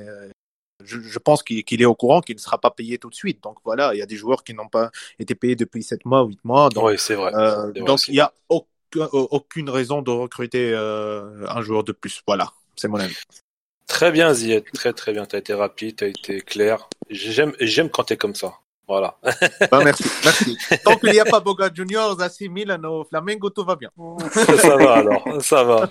[0.84, 3.41] je, pense qu'il est au courant qu'il ne sera pas payé tout de suite.
[3.44, 6.24] Donc voilà, il y a des joueurs qui n'ont pas été payés depuis 7 mois,
[6.24, 6.70] 8 mois.
[6.70, 7.32] Donc, oui, c'est vrai.
[7.36, 12.22] Euh, donc il n'y a aucune raison de recruter euh, un joueur de plus.
[12.28, 13.15] Voilà, c'est mon avis.
[13.88, 14.63] Très bien, Ziet.
[14.74, 15.26] Très très bien.
[15.26, 16.88] Tu as été rapide, tu as été clair.
[17.10, 18.54] J'aime, j'aime quand tu es comme ça.
[18.91, 19.15] Voilà.
[19.72, 20.58] Bah, merci, merci.
[20.84, 23.89] Tant qu'il n'y a pas Boga Juniors, AC Milano, Flamengo, tout va bien.
[24.34, 25.89] ça va alors, ça va.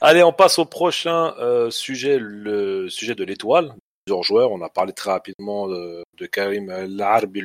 [0.00, 3.74] Allez, on passe au prochain euh, sujet, le sujet de l'étoile
[4.22, 4.52] joueurs.
[4.52, 7.42] On a parlé très rapidement de, Karim Larbi,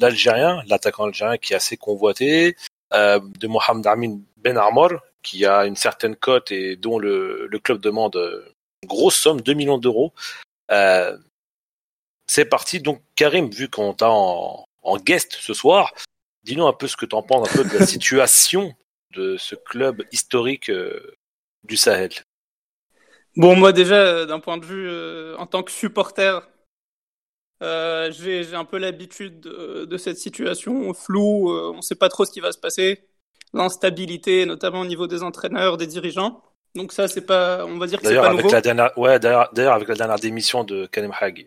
[0.00, 2.56] l'Algérien, l'attaquant algérien qui est assez convoité,
[2.94, 4.92] euh, de Mohamed Amin Ben Armor,
[5.22, 8.16] qui a une certaine cote et dont le, club demande
[8.82, 10.12] une grosse somme, 2 millions d'euros.
[10.70, 11.16] Euh,
[12.26, 12.80] c'est parti.
[12.80, 14.64] Donc Karim, vu qu'on t'a en,
[15.04, 15.92] guest ce soir,
[16.44, 18.74] dis-nous un peu ce que tu en penses un peu de la situation
[19.14, 21.16] de ce club historique euh,
[21.64, 22.10] du Sahel.
[23.38, 26.50] Bon, moi déjà, euh, d'un point de vue euh, en tant que supporter,
[27.62, 32.32] euh, j'ai un peu l'habitude de, cette situation floue, on ne sait pas trop ce
[32.32, 33.04] qui va se passer,
[33.54, 36.42] l'instabilité, notamment au niveau des entraîneurs, des dirigeants.
[36.74, 38.50] Donc ça, c'est pas, on va dire que c'est pas nouveau.
[38.50, 41.46] La dernière, ouais, d'ailleurs, avec la dernière démission de Karim Hag,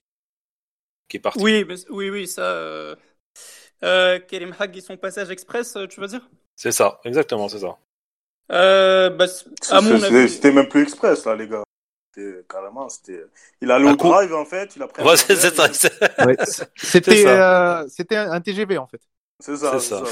[1.10, 1.44] qui est parti.
[1.44, 2.44] Oui, oui, oui, ça.
[3.84, 6.26] Euh, Karim Hag, son passage express, tu veux dire?
[6.56, 7.78] C'est ça, exactement, c'est ça.
[8.50, 9.26] bah,
[9.70, 10.30] à mon avis...
[10.30, 11.64] C'était même plus express, là, les gars.
[12.14, 13.24] C'était carrément, c'était.
[13.62, 15.04] Il a le drive en fait, il a pris.
[16.76, 19.02] c'était euh, c'était un TGV en fait.
[19.40, 20.04] C'est ça, c'est ça,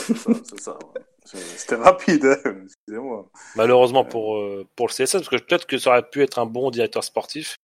[0.43, 0.79] c'est ça.
[1.25, 3.29] C'était rapide, hein, excusez-moi.
[3.55, 6.45] Malheureusement pour euh, pour le CSS, parce que peut-être que ça aurait pu être un
[6.45, 7.57] bon directeur sportif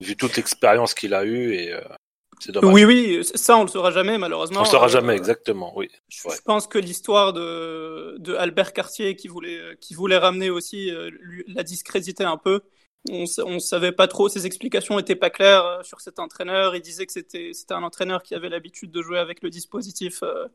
[0.00, 1.72] vu toute l'expérience qu'il a eue et.
[1.72, 1.82] Euh,
[2.40, 2.74] c'est dommage.
[2.74, 4.60] Oui, oui, ça on le saura jamais malheureusement.
[4.60, 5.88] On le saura jamais, exactement, oui.
[6.08, 10.90] Je, pense que l'histoire de, de Albert Cartier qui voulait qui voulait ramener aussi
[11.46, 12.62] la discréditer un peu
[13.10, 16.74] on, on savait pas trop, ses explications étaient pas claires euh, sur cet entraîneur.
[16.74, 20.48] Il disait que c'était un entraîneur qui avait l'habitude de jouer avec le dispositif euh,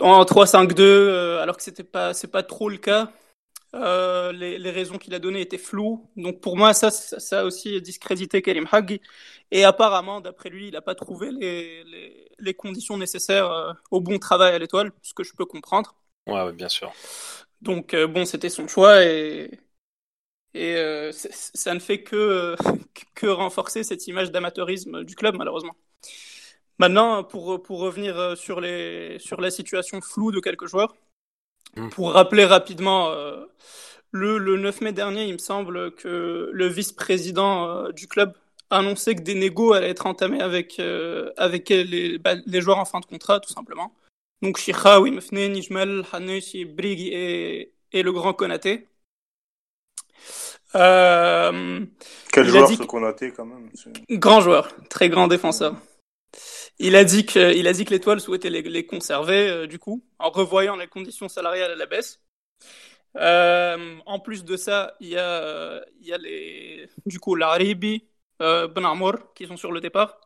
[0.00, 3.12] en 3-5-2, euh, alors que c'était pas c'est pas trop le cas.
[3.74, 6.08] les, les, raisons qu'il a données étaient floues.
[6.16, 9.00] Donc pour moi, ça, ça, a aussi discrédité Karim Hag.
[9.50, 14.18] Et apparemment, d'après lui, il n'a pas trouvé les, les, les, conditions nécessaires au bon
[14.18, 15.94] travail à l'étoile, ce que je peux comprendre.
[16.26, 16.92] Ouais, bien sûr.
[17.60, 19.50] Donc bon, c'était son choix et,
[20.56, 22.56] et euh, ça ne fait que,
[23.14, 25.76] que renforcer cette image d'amateurisme du club, malheureusement.
[26.78, 30.96] Maintenant, pour, pour revenir euh, sur, les, sur la situation floue de quelques joueurs,
[31.76, 31.90] hmm.
[31.90, 33.44] pour rappeler rapidement, euh,
[34.12, 38.32] le, le 9 mai dernier, il me semble que le vice-président du club
[38.70, 40.80] a annoncé que des négos allaient être entamés avec,
[41.36, 43.92] avec les, bah, les joueurs en fin de contrat, tout simplement.
[44.42, 48.88] Donc Shikhawi, Mefne, Nijmel, Haneshi, Brigui et, et le grand Konaté.
[50.76, 51.84] Euh,
[52.32, 53.70] Quel joueur ce Konaté quand même?
[54.10, 55.74] Grand joueur, très grand défenseur.
[56.78, 60.04] Il a dit que, il a dit que l'étoile souhaitait les, conserver, euh, du coup,
[60.18, 62.20] en revoyant les conditions salariales à la baisse.
[63.16, 68.06] Euh, en plus de ça, il y a, il y a les, du coup, l'Aribi,
[68.42, 68.84] euh, Ben
[69.34, 70.20] qui sont sur le départ.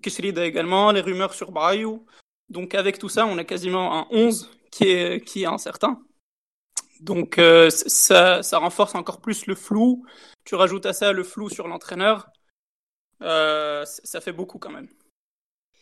[0.00, 2.06] Kishrida également, les rumeurs sur Brayou.
[2.48, 6.00] Donc, avec tout ça, on a quasiment un 11 qui est, qui est incertain.
[7.00, 10.06] Donc euh, ça, ça, renforce encore plus le flou.
[10.44, 12.28] Tu rajoutes à ça le flou sur l'entraîneur.
[13.22, 14.88] Euh, ça fait beaucoup quand même.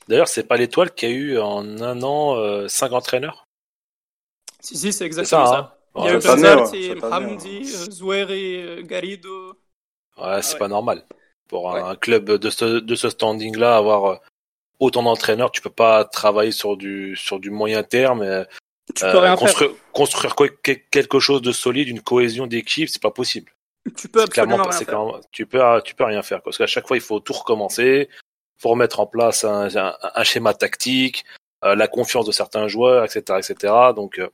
[0.09, 3.44] D'ailleurs, c'est pas l'étoile qui a eu en un an euh, cinq entraîneurs?
[4.61, 5.59] Si, si, c'est exactement ça.
[5.59, 5.72] Hein.
[5.96, 9.55] Il y a eu Hamdi, Zoueri, Garido.
[10.16, 11.05] Ouais, c'est pas normal.
[11.48, 14.20] Pour un, club de ce, de ce standing-là, avoir
[14.81, 18.46] autant d'entraîneurs, tu peux pas travailler sur du, sur du moyen terme
[18.94, 19.92] tu peux rien construire, faire.
[19.92, 20.34] construire
[20.90, 23.52] quelque chose de solide, une cohésion d'équipe, c'est pas possible.
[23.96, 25.20] Tu peux absolument rien faire.
[25.32, 28.08] tu peux, tu peux rien faire parce qu'à chaque fois il faut tout recommencer,
[28.58, 29.68] faut remettre en place un,
[30.14, 31.24] un, schéma tactique,
[31.64, 33.74] euh, la confiance de certains joueurs, etc., etc.
[33.96, 34.28] Donc euh,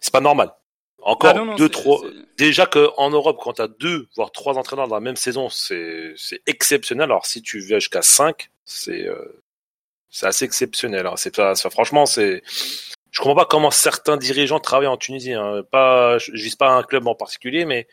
[0.00, 0.52] c'est pas normal.
[1.00, 2.00] Encore ah deux, trois.
[2.36, 5.48] Déjà que en Europe, quand tu as deux voire trois entraîneurs dans la même saison,
[5.48, 7.04] c'est c'est exceptionnel.
[7.04, 9.42] Alors si tu viens jusqu'à cinq, c'est euh,
[10.10, 11.06] c'est assez exceptionnel.
[11.06, 11.14] Hein.
[11.16, 11.34] C'est
[11.70, 12.42] franchement, c'est.
[13.18, 15.32] Je comprends pas comment certains dirigeants travaillent en Tunisie.
[15.32, 15.62] Hein.
[15.72, 17.88] Pas, je vise pas un club en particulier, mais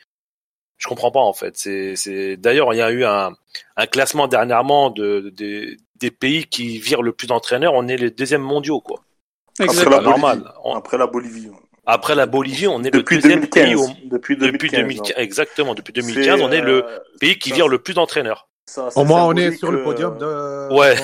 [0.78, 1.58] je comprends pas en fait.
[1.58, 2.38] C'est.
[2.38, 3.36] D'ailleurs, il y a eu un,
[3.76, 7.74] un classement dernièrement de, de, des pays qui virent le plus d'entraîneurs.
[7.74, 9.02] On est les deuxièmes mondiaux, quoi.
[9.58, 10.44] C'est normal.
[10.76, 11.50] Après la Bolivie.
[11.88, 13.88] Après la Bolivie, on est le deuxième pays au...
[14.04, 15.14] depuis 2015.
[15.18, 18.48] Exactement, depuis 2015, on est le euh, pays qui vire le plus d'entraîneurs.
[18.96, 20.74] Au moins, on est sur le podium de.
[20.74, 20.96] Ouais.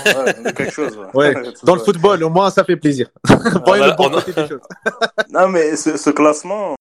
[0.53, 0.99] quelque chose.
[1.13, 1.33] Ouais.
[1.63, 3.09] Dans le football, au moins, ça fait plaisir.
[5.29, 6.75] non, mais ce, ce classement,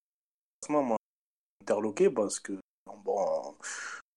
[0.69, 0.97] m'a
[1.62, 2.53] interloqué parce que
[3.05, 3.55] bon,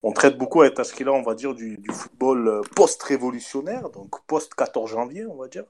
[0.03, 4.87] on traite beaucoup à là, on va dire, du, du football euh, post-révolutionnaire, donc post-14
[4.87, 5.63] janvier, on va dire,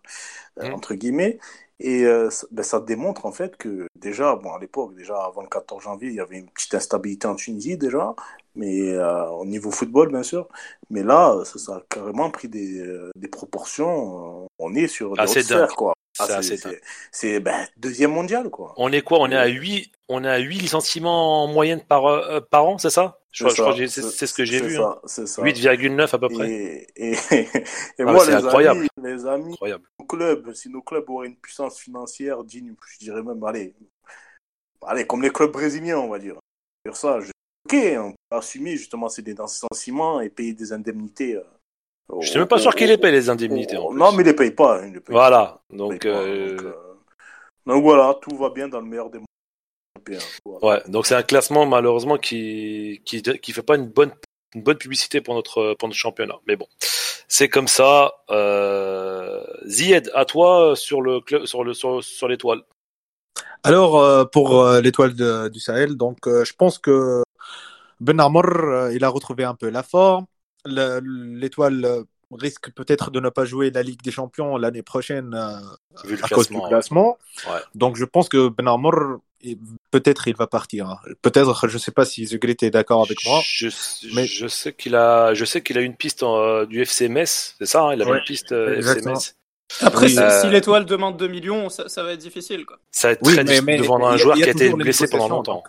[0.60, 0.74] euh, mmh.
[0.74, 1.40] entre guillemets.
[1.80, 5.50] Et euh, ben, ça démontre en fait que déjà, bon, à l'époque, déjà avant le
[5.50, 8.16] 14 janvier, il y avait une petite instabilité en Tunisie déjà,
[8.56, 10.48] mais au niveau football bien sûr.
[10.90, 12.84] Mais là, ça, ça a carrément pris des,
[13.16, 14.48] des proportions.
[14.60, 15.94] On est sur des sphères, quoi.
[16.20, 16.42] Ah,
[17.12, 18.74] c'est ben, deuxième mondial quoi.
[18.78, 19.20] On est quoi?
[19.20, 22.92] On est à 8 on à 8 licenciements en moyenne par euh, par an, c'est
[22.92, 23.20] ça?
[23.32, 24.78] Je, c'est ce que j'ai vu.
[24.78, 25.00] Hein.
[25.06, 26.52] 8,9 à peu près.
[26.52, 27.64] Et, et, et
[28.00, 28.82] ah, moi les incroyable.
[28.82, 29.86] amis, les amis, incroyable.
[30.00, 33.74] Nos clubs, si nos clubs auraient une puissance financière digne, je dirais même allez,
[34.86, 36.36] allez comme les clubs brésiliens, on va dire.
[36.86, 37.32] Sur ça, je...
[37.66, 41.44] OK, on peut assumer justement ces licenciements et payer des indemnités euh,
[42.22, 43.76] je suis même pas sûr qu'il les paye les indemnités.
[43.76, 44.82] non, mais il les paye pas.
[45.08, 45.62] Voilà.
[45.70, 46.74] Donc, euh, euh,
[47.66, 49.28] donc, voilà, tout va bien dans le meilleur des mondes.
[50.62, 54.12] Ouais, donc c'est un classement malheureusement qui qui qui fait pas une bonne
[54.54, 56.36] une bonne publicité pour notre pour notre championnat.
[56.46, 56.68] Mais bon,
[57.30, 58.12] c'est comme ça.
[58.30, 59.42] Euh...
[59.66, 62.64] Zied, à toi sur le sur le sur, sur l'étoile.
[63.64, 65.14] Alors euh, pour l'étoile
[65.50, 67.24] du Sahel, donc je pense que
[68.00, 70.26] Ben Armour, il a retrouvé un peu la forme
[70.66, 76.18] l'étoile euh, risque peut-être de ne pas jouer la Ligue des Champions l'année prochaine euh,
[76.22, 77.18] à cause du classement.
[77.76, 79.20] Donc je pense que Ben Armour,
[79.92, 80.90] peut-être il va partir.
[80.90, 81.00] Hein.
[81.22, 83.42] Peut-être, je ne sais pas si Zegrit est d'accord avec moi.
[83.46, 83.68] Je,
[84.16, 84.26] mais...
[84.26, 87.68] je sais qu'il a, je sais qu'il a une piste euh, du FC Metz, c'est
[87.68, 89.36] ça hein, Il a une piste FC Metz.
[89.82, 92.66] Après, si, l'étoile demande 2 millions, ça, va être difficile.
[92.66, 92.78] Quoi.
[92.92, 95.64] Ça va être très difficile de vendre un joueur qui a été blessé pendant longtemps.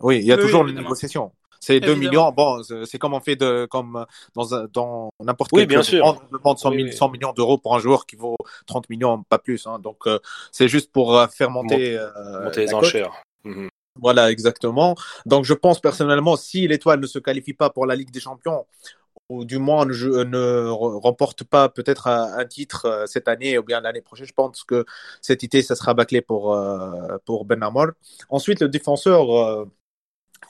[0.00, 1.32] oui, il y a toujours les négociations.
[1.62, 2.32] C'est 2 millions.
[2.32, 6.04] Bon, c'est comme on fait de, comme dans, dans n'importe quel oui, bien sûr.
[6.04, 9.64] On demande 100, millions d'euros pour un joueur qui vaut 30 millions, pas plus.
[9.68, 9.78] Hein.
[9.78, 10.18] Donc, euh,
[10.50, 13.12] c'est juste pour euh, faire monter, euh, monter les enchères.
[13.44, 13.68] Mhm.
[14.00, 14.96] Voilà, exactement.
[15.24, 18.66] Donc, je pense personnellement, si l'étoile ne se qualifie pas pour la Ligue des Champions,
[19.32, 24.02] ou du moins ne, ne remporte pas peut-être un, titre cette année ou bien l'année
[24.02, 24.26] prochaine.
[24.26, 24.84] Je pense que
[25.20, 26.58] cet été, ça sera bâclé pour,
[27.24, 27.88] pour Ben Amor.
[28.28, 29.66] Ensuite, le défenseur,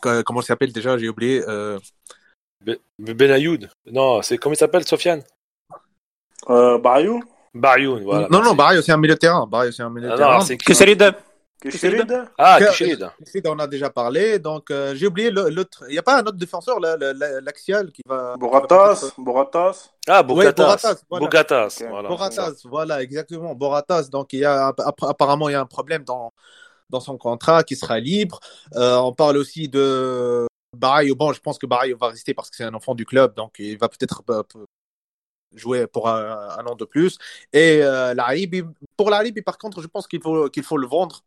[0.00, 0.98] comment il s'appelle déjà?
[0.98, 1.42] J'ai oublié.
[1.46, 1.78] Euh...
[2.64, 2.76] Ben
[3.86, 5.22] Non, c'est comment il s'appelle, Sofiane?
[6.50, 7.22] Euh, Barayou
[7.54, 8.28] Barayou, voilà.
[8.30, 9.46] Non, non, Barayou, c'est un milieu de terrain.
[9.46, 10.40] Barayou, c'est un milieu de ah, terrain.
[10.40, 10.56] c'est
[11.70, 12.32] Kesselida.
[12.36, 13.14] Ah, Kesselida.
[13.46, 14.38] on a déjà parlé.
[14.38, 15.84] Donc, euh, j'ai oublié l'autre.
[15.88, 18.36] Il n'y a pas un autre défenseur, l'axial, qui va.
[18.36, 19.12] Boratas.
[19.16, 19.90] Boratas.
[20.08, 21.04] Ah, Boratas.
[21.08, 22.08] Boratas, voilà.
[22.08, 23.54] Boratas, voilà, exactement.
[23.54, 24.08] Boratas.
[24.08, 26.32] Donc, il y a, apparemment, il y a un problème dans,
[26.90, 28.40] dans son contrat, qui sera libre.
[28.74, 30.46] Euh, on parle aussi de
[30.76, 31.12] Barry.
[31.14, 33.54] Bon, je pense que Barry va rester parce que c'est un enfant du club, donc
[33.58, 34.42] il va peut-être euh,
[35.54, 37.18] jouer pour un, an de plus.
[37.52, 38.14] Et euh,
[38.96, 41.22] pour la par contre, je pense qu'il faut, qu'il faut le vendre.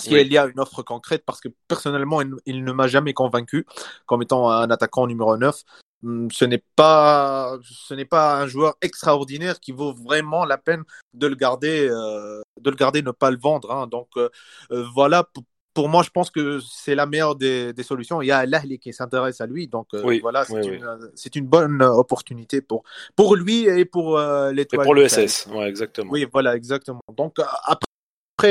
[0.00, 3.64] S'il y a une offre concrète, parce que personnellement, il, il ne m'a jamais convaincu
[4.06, 5.62] comme étant un attaquant numéro 9.
[6.04, 10.82] Hum, ce n'est pas ce n'est pas un joueur extraordinaire qui vaut vraiment la peine
[11.14, 13.86] de le garder euh, de le garder ne pas le vendre hein.
[13.86, 14.28] donc euh,
[14.70, 15.26] euh, voilà
[15.72, 18.22] pour, moi je pense que c'est la meilleure des, des, solutions.
[18.22, 22.60] Il y a l'Ahli qui s'intéresse à lui donc voilà c'est une, une, bonne opportunité
[22.60, 22.84] pour
[23.16, 24.18] pour lui et pour
[24.52, 26.12] l'étoile et pour le SS ouais, exactement.
[26.12, 27.00] Oui voilà exactement.
[27.16, 27.86] Donc après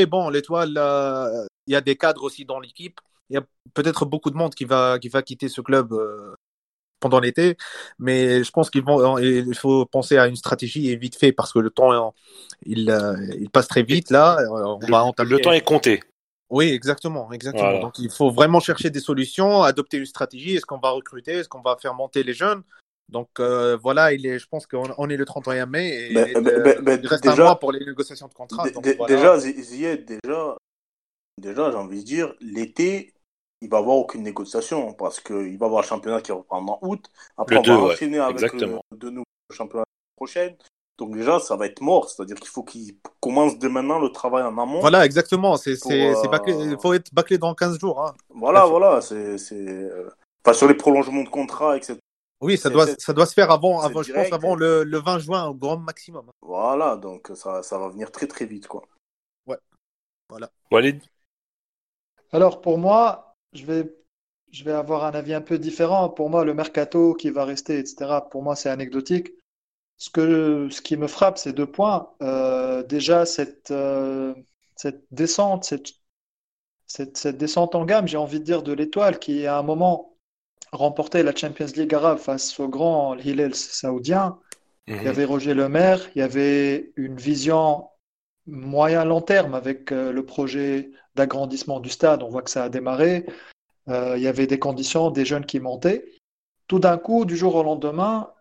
[0.07, 0.73] bon l'étoile
[1.67, 3.43] il y a des cadres aussi dans l'équipe il y a
[3.73, 5.93] peut-être beaucoup de monde qui va qui va quitter ce club
[7.03, 7.57] pendant l'été.
[7.99, 8.83] Mais je pense qu'il
[9.21, 12.13] il faut penser à une stratégie vite fait parce que le temps,
[12.65, 14.37] il, euh, il passe très vite là.
[14.49, 15.29] On le, va entamer...
[15.29, 16.01] le temps est compté.
[16.49, 17.79] Oui, exactement, exactement.
[17.79, 20.55] Donc il faut vraiment chercher des solutions, adopter une stratégie.
[20.55, 21.33] Est-ce qu'on va recruter?
[21.33, 22.63] Est-ce qu'on va faire monter les jeunes?
[23.09, 27.27] Donc euh, voilà, il est, je pense qu'on est le 31 mai et, il reste
[27.27, 28.63] un mois pour les négociations de contrat.
[29.07, 30.57] Déjà, déjà,
[31.37, 33.13] déjà, j'ai envie de dire, l'été,
[33.61, 37.05] il va avoir aucune négociation parce qu'il va avoir le championnat qui reprend en août.
[37.37, 39.85] Après, on va enchaîner avec le, de nouveau championnat
[40.15, 40.55] prochaine.
[40.97, 42.09] Donc déjà, ça va être mort.
[42.09, 44.79] C'est-à-dire qu'il faut qu'il commence dès maintenant le travail en amont.
[44.79, 45.57] Voilà, exactement.
[45.57, 46.13] C'est, c'est,
[46.47, 48.03] Il faut être bâclé dans 15 jours.
[48.03, 48.13] Hein.
[48.29, 49.01] Voilà, voilà.
[49.01, 49.89] C'est, c'est...
[50.45, 51.97] Enfin, sur les prolongements de contrat, etc.
[52.43, 55.19] Oui, ça doit, ça doit se faire avant, avant je pense, avant le, le, 20
[55.19, 56.29] juin au grand maximum.
[56.41, 58.83] Voilà, donc ça, ça va venir très très vite, quoi.
[59.47, 59.57] Ouais.
[60.27, 60.51] Voilà.
[60.69, 61.01] Walid
[62.33, 63.95] Alors, pour moi, je vais,
[64.51, 66.09] je vais avoir un avis un peu différent.
[66.09, 69.31] Pour moi, le mercato qui va rester, etc., pour moi, c'est anecdotique.
[69.97, 72.11] Ce, que, ce qui me frappe, c'est deux points.
[72.21, 74.35] Euh, déjà, cette, euh,
[74.75, 75.93] cette descente, cette,
[76.87, 80.12] cette, cette, descente en gamme, j'ai envie de dire, de l'étoile, qui à un moment
[80.73, 84.37] remporté la Champions League arabe face au grand Hillel saoudien.
[84.87, 85.07] Il y mhm.
[85.07, 87.87] avait Roger Lemaire, il y avait une vision
[88.47, 92.23] moyen-long terme avec euh, le projet d'agrandissement du stade.
[92.23, 93.25] On voit que ça a démarré.
[93.87, 96.05] Euh, il y avait des conditions, des jeunes qui montaient.
[96.67, 98.31] Tout d'un coup, du jour au lendemain,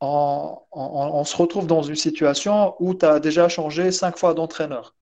[0.00, 4.94] on, on se retrouve dans une situation où tu as déjà changé cinq fois d'entraîneur.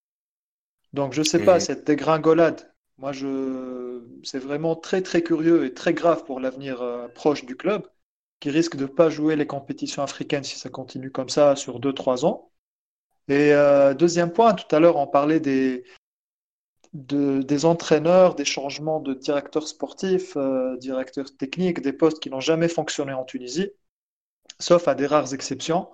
[0.92, 1.60] Donc, je ne sais pas, mhm.
[1.60, 3.12] cette dégringolade moi,
[4.22, 7.88] c'est vraiment très très curieux et très grave pour l'avenir euh, proche du club,
[8.40, 11.80] qui risque de ne pas jouer les compétitions africaines si ça continue comme ça sur
[11.80, 12.50] 2-3 ans.
[13.28, 15.84] Et euh, deuxième point, tout à l'heure, on parlait des,
[16.92, 22.68] des entraîneurs, des changements de directeurs sportifs, euh, directeurs techniques, des postes qui n'ont jamais
[22.68, 23.72] fonctionné en Tunisie,
[24.60, 25.88] sauf à des rares exceptions.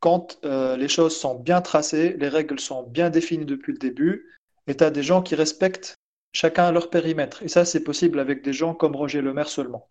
[0.00, 4.76] Quand les choses sont bien tracées, les règles sont bien définies depuis le début, et
[4.76, 5.96] tu as des gens qui respectent
[6.32, 7.42] chacun à leur périmètre.
[7.42, 9.86] Et ça, c'est possible avec des gens comme Roger Lemaire seulement.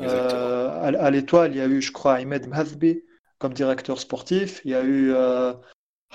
[0.00, 3.02] Euh, à, l'étoile, il y a eu, je crois, Ahmed Mhazbi
[3.38, 4.60] comme directeur sportif.
[4.64, 5.52] Il y a eu euh,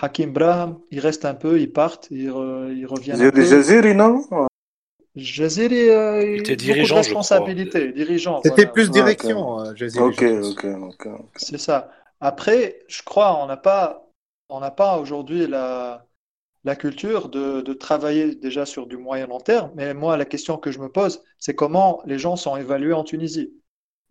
[0.01, 0.79] Hakim Braham.
[0.91, 3.15] Il reste un peu, il part, il, il revient.
[3.17, 4.25] Jaziri, non?
[5.15, 8.41] Jaziri, euh, il était dirigeant, de responsabilité, dirigeant.
[8.43, 11.07] C'était plus direction, euh, Ok, ok, ok.
[11.35, 11.91] C'est ça.
[12.21, 14.07] Après, je crois, on n'a pas,
[14.49, 16.05] on n'a pas aujourd'hui la,
[16.63, 19.71] la culture de, travailler déjà sur du moyen long terme.
[19.75, 23.03] Mais moi, la question que je me pose, c'est comment les gens sont évalués en
[23.03, 23.53] Tunisie.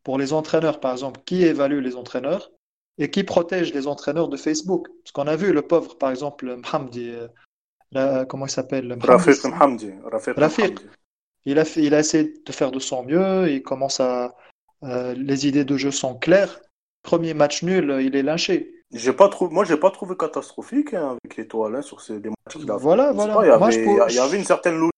[0.03, 2.51] Pour les entraîneurs, par exemple, qui évalue les entraîneurs
[2.97, 4.89] et qui protège les entraîneurs de Facebook?
[5.03, 7.13] Parce qu'on a vu le pauvre, par exemple, Mhamdi,
[7.97, 9.93] euh, comment il s'appelle Rafiq Mhamdi.
[11.45, 14.35] Il a, il a essayé de faire de son mieux, il commence à...
[14.85, 16.61] Euh, les idées de jeu sont claires.
[17.03, 18.78] Premier match nul, il est lynché.
[18.93, 22.57] J'ai pas trouvé, moi, j'ai pas trouvé catastrophique hein, avec l'étoile hein, sur ces matchs
[22.57, 23.37] qu'il a Voilà, voilà.
[23.43, 24.93] il, y avait, il y avait une certaine logique.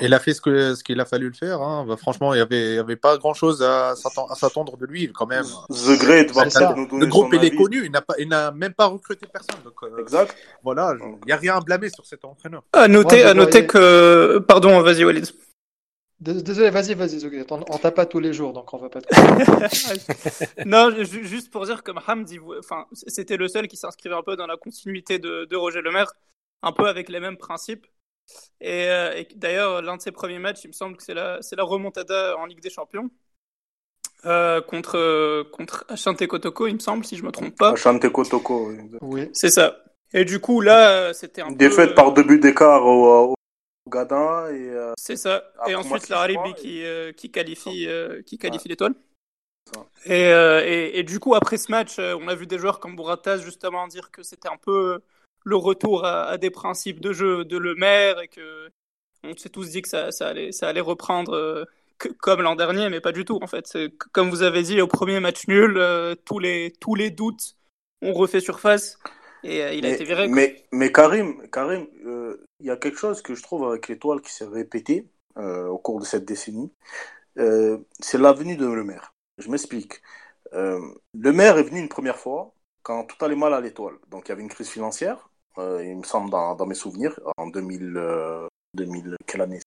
[0.00, 1.60] Il a fait ce qu'il ce qu'il a fallu le faire.
[1.60, 1.84] Hein.
[1.86, 3.94] Bah, franchement, il n'y avait, il y avait pas grand-chose à
[4.34, 5.44] s'attendre de lui quand même.
[5.68, 7.84] The Great va nous donner Le groupe, il est connu.
[7.84, 9.62] Il n'a pas, il n'a même pas recruté personne.
[9.64, 10.34] Donc, euh, exact.
[10.64, 12.62] Voilà, il n'y a rien à blâmer sur cet entraîneur.
[12.72, 15.26] À noter, à noter que, pardon, vas-y Walid.
[16.18, 19.00] Désolé, vas-y, vas-y, on, on tape pas tous les jours, donc on va pas.
[20.64, 24.46] non, juste pour dire comme Hamdi, enfin, c'était le seul qui s'inscrivait un peu dans
[24.46, 26.10] la continuité de, de, Roger Lemaire,
[26.62, 27.86] un peu avec les mêmes principes.
[28.62, 31.54] Et, euh, d'ailleurs, l'un de ses premiers matchs, il me semble que c'est la, c'est
[31.54, 33.10] la remontada en Ligue des Champions
[34.24, 35.84] euh, contre contre
[36.26, 37.72] Kotoko, il me semble, si je me trompe pas.
[37.72, 39.28] Ashanti Kotoko, oui.
[39.34, 39.76] C'est ça.
[40.14, 43.35] Et du coup, là, c'était un Défaite par deux buts d'écart au,
[43.88, 44.70] Gadin et.
[44.70, 45.44] Euh, c'est ça.
[45.66, 48.94] Et ensuite la Haribi qui, euh, qui qualifie, euh, qui qualifie l'étoile.
[50.04, 53.38] Et, et, et, du coup, après ce match, on a vu des joueurs comme Bouratas
[53.38, 55.00] justement dire que c'était un peu
[55.44, 58.70] le retour à, des principes de jeu de Lemaire et que
[59.24, 61.66] on s'est tous dit que ça, ça, allait, ça allait reprendre
[62.20, 63.76] comme l'an dernier, mais pas du tout en fait.
[64.12, 65.82] Comme vous avez dit, au premier match nul,
[66.24, 67.56] tous, les, tous les doutes
[68.02, 69.00] ont refait surface
[69.46, 70.28] et il a été viré.
[70.28, 71.86] Mais, mais Karim, Karim
[72.60, 75.78] il y a quelque chose que je trouve avec l'étoile qui s'est répété euh, au
[75.78, 76.72] cours de cette décennie.
[77.38, 79.12] Euh, c'est l'avenue de Le Maire.
[79.38, 80.00] Je m'explique.
[80.54, 80.80] Euh,
[81.12, 83.96] le maire est venu une première fois quand tout allait mal à l'étoile.
[84.08, 85.28] Donc il y avait une crise financière,
[85.58, 88.00] il me semble dans, mes souvenirs, en 2000,
[88.74, 89.60] 2000 quelle année?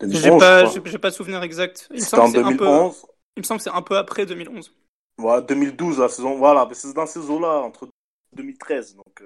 [0.00, 1.88] 2011, J'ai pas, pas de souvenir exact.
[1.92, 3.06] Il en 2011.
[3.36, 4.72] il me semble que c'est un peu après 2011.
[5.16, 7.88] Voilà, 2012, la saison, voilà, c'est dans ces eaux-là, entre
[8.32, 8.96] 2013.
[8.96, 9.22] Donc,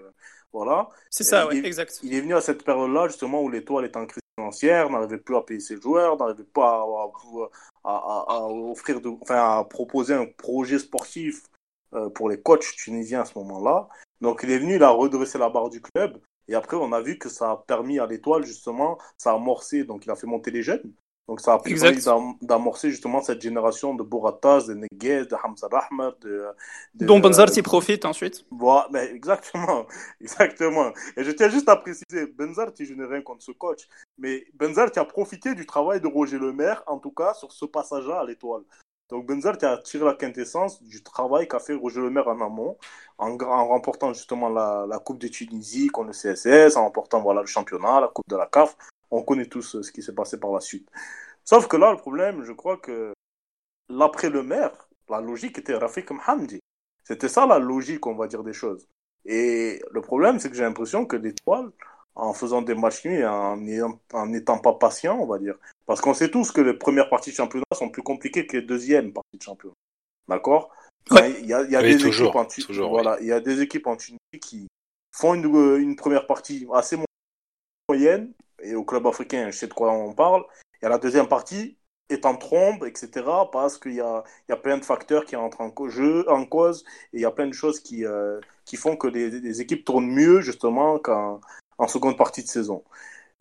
[0.53, 0.88] voilà.
[1.11, 2.00] C'est ça, oui, exact.
[2.03, 5.36] Il est venu à cette période-là, justement, où l'étoile est en crise financière, n'arrivait plus
[5.36, 6.84] à payer ses joueurs, n'arrivait pas
[7.84, 11.42] à, offrir, de, enfin, à proposer un projet sportif
[11.94, 13.88] euh, pour les coachs tunisiens à ce moment-là.
[14.20, 16.20] Donc, il est venu, il a redressé la barre du club.
[16.48, 19.84] Et après, on a vu que ça a permis à l'étoile, justement, ça a amorcé,
[19.84, 20.92] donc il a fait monter les jeunes.
[21.29, 22.03] Donc ça a permis
[22.43, 26.47] d'amorcer justement cette génération de Boratas, de Neguez, de Hamza Rahmat, de,
[26.95, 28.45] de, dont Benzarti profite ensuite.
[28.51, 29.87] Voilà, mais exactement,
[30.20, 30.93] exactement.
[31.16, 33.87] Et je tiens juste à préciser, Benzarti, je n'ai rien contre ce coach,
[34.18, 38.20] mais Benzarti a profité du travail de Roger Lemaire, en tout cas sur ce passage-là
[38.20, 38.62] à l'étoile.
[39.12, 42.79] Donc Benzer a tiré la quintessence du travail qu'a fait Roger Lemaire en amont,
[43.18, 47.43] en, en remportant justement la, la, Coupe de Tunisie contre le CSS, en remportant voilà,
[47.43, 48.75] le championnat, la Coupe de la CAF.
[49.12, 50.88] On connaît tous ce qui s'est passé par la suite.
[51.44, 53.12] Sauf que là, le problème, je crois que
[53.88, 56.60] l'après le maire, la logique était Rafik Mohamdi.
[57.04, 58.88] C'était ça la logique, on va dire, des choses.
[59.24, 61.70] Et le problème, c'est que j'ai l'impression que l'étoile,
[62.14, 63.56] en faisant des matchs et en
[64.26, 65.56] n'étant pas patient, on va dire.
[65.86, 68.62] Parce qu'on sait tous que les premières parties de championnat sont plus compliquées que les
[68.62, 69.74] deuxièmes parties de championnat.
[70.28, 70.70] D'accord?
[71.10, 74.68] Il y a, des équipes en voilà, il y a des équipes en Tunisie qui
[75.10, 76.96] font une, euh, une première partie assez
[77.88, 78.32] moyenne,
[78.62, 80.44] et au club africain, je sais de quoi on parle.
[80.82, 81.76] A la deuxième partie,
[82.12, 83.26] est en trombe, etc.
[83.52, 84.24] Parce qu'il y a,
[84.62, 87.54] plein de facteurs qui entrent en, jeu, en cause et il y a plein de
[87.54, 91.40] choses qui, euh, qui font que les, les, équipes tournent mieux justement qu'en
[91.78, 92.84] en seconde partie de saison.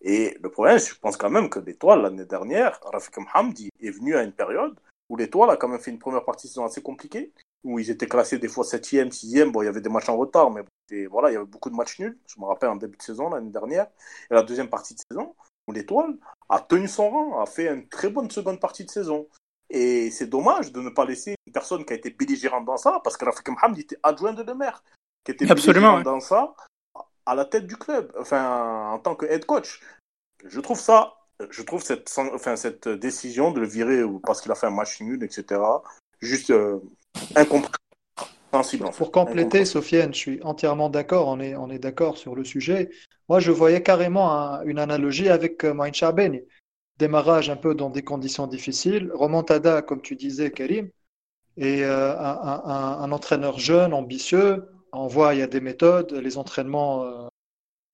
[0.02, 4.16] Et le problème, je pense quand même que l'Étoile, l'année dernière, Rafik Hamdi est venu
[4.16, 4.76] à une période
[5.12, 7.34] où l'Étoile a quand même fait une première partie de saison assez compliquée,
[7.66, 9.52] où ils étaient classés des fois 7e, 6e.
[9.52, 10.64] Bon, il y avait des matchs en retard, mais
[11.08, 12.18] voilà, il y avait beaucoup de matchs nuls.
[12.26, 13.88] Je me rappelle en début de saison, l'année dernière.
[14.30, 15.36] Et la deuxième partie de saison,
[15.68, 16.16] où l'Étoile
[16.48, 19.28] a tenu son rang, a fait une très bonne seconde partie de saison.
[19.70, 23.02] Et c'est dommage de ne pas laisser une personne qui a été belligérante dans ça,
[23.04, 24.72] parce que Rafik Mohamed était adjoint de Demer,
[25.26, 26.56] qui était Absolument, dans ça,
[27.26, 29.82] à la tête du club, enfin, en tant que head coach.
[30.46, 31.18] Je trouve ça,
[31.50, 35.02] je trouve cette, enfin, cette décision de le virer parce qu'il a fait un match
[35.02, 35.62] nul, etc.,
[36.20, 36.80] juste euh,
[37.36, 38.90] incompréhensible.
[38.98, 42.90] Pour compléter, Sofiane, je suis entièrement d'accord, on est, on est d'accord sur le sujet.
[43.30, 45.92] Moi, je voyais carrément une analogie avec euh, Moïn.
[46.98, 50.90] Démarrage un peu dans des conditions difficiles, remontada, comme tu disais, Karim,
[51.58, 54.68] et euh, un, entraîneur jeune, ambitieux.
[54.94, 57.28] On voit, il y a des méthodes, les entraînements euh,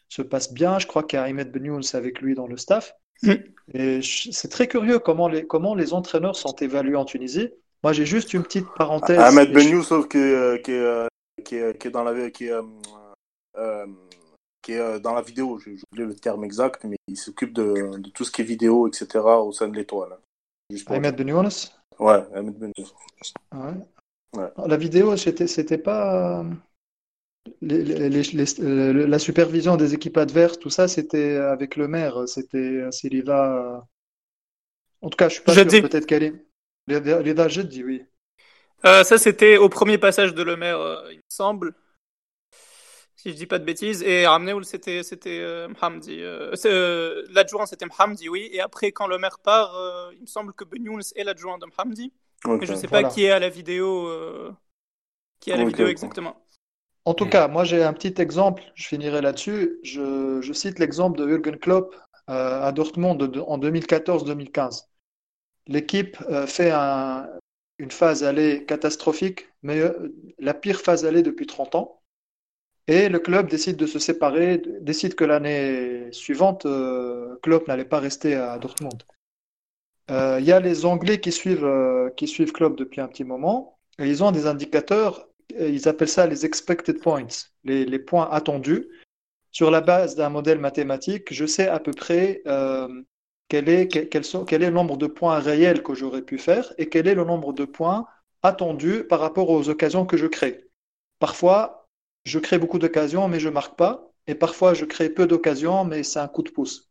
[0.09, 0.79] se passent bien.
[0.79, 2.95] Je crois qu'il y a Ahmed Benyoun avec lui dans le staff.
[3.23, 4.01] Mm.
[4.01, 7.49] C'est très curieux comment les, comment les entraîneurs sont évalués en Tunisie.
[7.83, 9.19] Moi, j'ai juste une petite parenthèse.
[9.19, 11.07] Ahmed Ben sauf qui, est, qui, est,
[11.43, 12.53] qui, est, dans la qui est,
[13.57, 13.85] euh,
[14.61, 15.59] qui est dans la vidéo.
[15.59, 18.87] J'ai oublié le terme exact, mais il s'occupe de, de, tout ce qui est vidéo,
[18.87, 19.19] etc.
[19.19, 20.17] au sein de l'étoile.
[20.87, 21.49] Ahmed Ben
[21.99, 22.71] Ouais, Ahmed Ben
[23.53, 23.59] ouais.
[24.35, 24.49] ouais.
[24.65, 26.45] La vidéo, c'était pas.
[27.61, 32.27] Les, les, les, euh, la supervision des équipes adverses, tout ça, c'était avec le maire.
[32.27, 33.87] C'était Siliva.
[35.01, 35.65] En tout cas, je suis pas sûr.
[35.65, 36.33] Peut-être qu'elle est.
[36.87, 38.03] Rida dit oui.
[38.85, 41.73] Euh, ça, c'était au premier passage de Le Maire, euh, il me semble.
[43.15, 44.03] Si je dis pas de bêtises.
[44.03, 46.21] Et Ramneoul, c'était c'était euh, Mhamdi.
[47.31, 48.49] l'adjoint, c'était Mhamdi, oui.
[48.51, 49.75] Et après, quand Le Maire part,
[50.13, 52.13] il me semble que Benyouns est l'adjoint de Mhamdi.
[52.45, 54.09] Mais je ne sais pas qui est à la vidéo.
[55.39, 56.45] qui est à la vidéo exactement.
[57.07, 59.79] En tout cas, moi j'ai un petit exemple, je finirai là-dessus.
[59.83, 61.95] Je, je cite l'exemple de Jürgen Klopp
[62.27, 64.87] à Dortmund en 2014-2015
[65.67, 66.71] l'équipe euh, fait
[67.79, 72.01] une phase allée catastrophique, mais euh, la pire phase allée depuis 30 ans.
[72.87, 77.99] Et le club décide de se séparer, décide que l'année suivante, euh, Klopp n'allait pas
[77.99, 79.03] rester à Dortmund.
[80.09, 81.69] Il y a les Anglais qui suivent,
[82.15, 85.26] qui suivent Klopp depuis un petit moment, et ils ont des indicateurs,
[85.57, 87.27] ils appellent ça les expected points,
[87.63, 88.87] les, les points attendus.
[89.51, 92.43] Sur la base d'un modèle mathématique, je sais à peu près
[93.47, 96.73] quel est, quel, sont, quel est le nombre de points réels que j'aurais pu faire
[96.77, 98.05] et quel est le nombre de points
[98.43, 100.65] attendus par rapport aux occasions que je crée.
[101.19, 101.87] Parfois,
[102.25, 104.11] je crée beaucoup d'occasions, mais je marque pas.
[104.27, 106.89] Et parfois, je crée peu d'occasions, mais c'est un coup de pouce.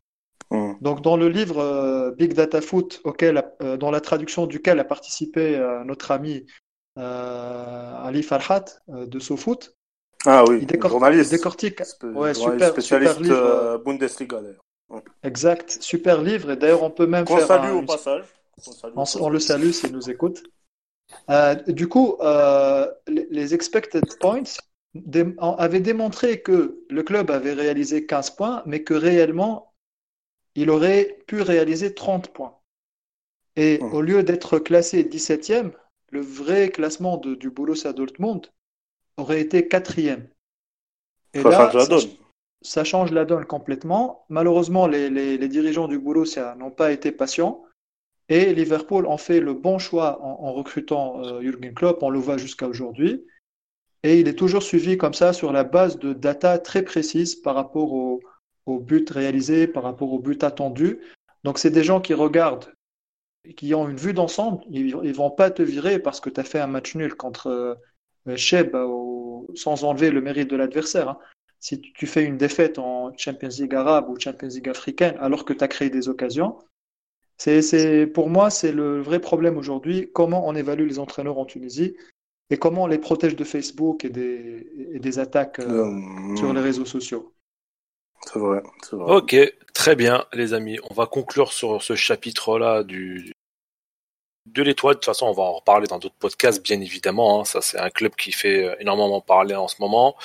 [0.51, 0.75] Mmh.
[0.81, 4.85] Donc, dans le livre euh, Big Data Foot, auquel, euh, dans la traduction duquel a
[4.85, 6.47] participé euh, notre ami
[6.97, 9.77] Ali Farhat de SoFoot,
[10.27, 11.83] ah oui, il, décortique.
[12.03, 15.03] Ouais, super, spécialiste livre, Bundesliga d'ailleurs.
[15.23, 16.51] Exact, super livre.
[16.51, 17.47] Et d'ailleurs, on peut même on faire.
[17.47, 18.25] Salue au passage.
[18.97, 20.43] On, on, le salue s'il nous écoute.
[21.31, 24.43] Euh, du coup, euh, les, expected points
[25.39, 29.75] avaient démontré que le club avait réalisé 15 points, mais que réellement,
[30.55, 32.57] il aurait pu réaliser 30 points.
[33.57, 33.95] Et mmh.
[33.95, 35.73] au lieu d'être classé 17e,
[36.11, 38.47] le vrai classement de, du Borussia Dortmund
[39.17, 40.27] aurait été 4e.
[41.35, 42.09] Et ça là, la donne
[42.67, 44.25] ça change la donne complètement.
[44.29, 47.63] Malheureusement, les, dirigeants du Borussia n'ont pas été patients
[48.29, 52.03] et Liverpool ont fait le bon choix en, recrutant euh, Jürgen Klopp.
[52.03, 53.25] On le voit jusqu'à aujourd'hui.
[54.03, 57.55] Et il est toujours suivi comme ça sur la base de data très précises par
[57.55, 58.21] rapport au,
[58.81, 60.99] but réalisé, par rapport au but attendu.
[61.45, 62.73] Donc, c'est des gens qui regardent,
[63.55, 64.63] qui ont une vue d'ensemble.
[64.71, 67.79] Ils ne vont pas te virer parce que tu as fait un match nul contre
[68.27, 68.77] euh, Sheb
[69.55, 71.11] sans enlever le mérite de l'adversaire.
[71.11, 71.19] Hein
[71.61, 75.53] si tu fais une défaite en Champions League arabe ou Champions League africaine alors que
[75.53, 76.59] tu as créé des occasions,
[77.39, 80.11] C'est, pour moi, c'est le vrai problème aujourd'hui.
[80.13, 81.97] Comment on évalue les entraîneurs en Tunisie
[82.51, 86.61] et comment on les protège de Facebook et des, des attaques euh, euh, sur les
[86.61, 87.33] réseaux sociaux.
[88.23, 89.37] C'est vrai, vrai, Ok,
[89.75, 90.79] très bien, les amis.
[90.89, 93.33] On va conclure sur ce chapitre-là du,
[94.47, 94.95] de l'étoile.
[94.95, 97.41] De toute façon, on va en reparler dans d'autres podcasts, bien évidemment.
[97.41, 97.45] Hein.
[97.45, 100.17] Ça, c'est un club qui fait énormément parler en ce moment.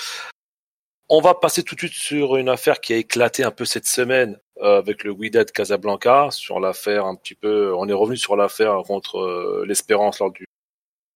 [1.14, 3.86] On va passer tout de suite sur une affaire qui a éclaté un peu cette
[3.86, 7.76] semaine euh, avec le Wydad Casablanca, sur l'affaire un petit peu.
[7.76, 10.46] On est revenu sur l'affaire contre euh, l'Espérance lors du,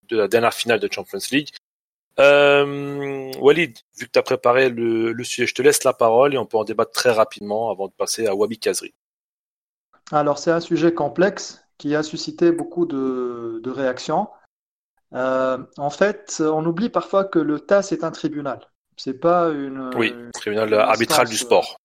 [0.09, 1.49] de la dernière finale de Champions League.
[2.19, 6.45] Euh, Walid, vu que tu préparé le, sujet, je te laisse la parole et on
[6.45, 8.93] peut en débattre très rapidement avant de passer à Wabi Kazri.
[10.11, 14.27] Alors, c'est un sujet complexe qui a suscité beaucoup de, réactions.
[15.11, 18.59] en fait, on oublie parfois que le TAS est un tribunal.
[18.97, 19.91] C'est pas une.
[19.97, 21.77] Oui, tribunal arbitral du sport.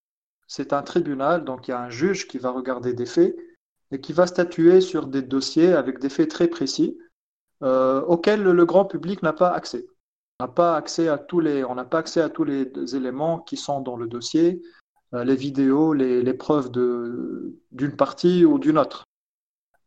[0.47, 3.37] C'est un tribunal, donc il y a un juge qui va regarder des faits
[3.93, 6.99] et qui va statuer sur des dossiers avec des faits très précis
[7.63, 9.87] euh, auxquels le grand public n'a pas accès.
[10.39, 13.41] On n'a pas accès à tous les, on n'a pas accès à tous les éléments
[13.41, 14.63] qui sont dans le dossier,
[15.15, 19.05] euh, les vidéos, les, les preuves d'une partie ou d'une autre.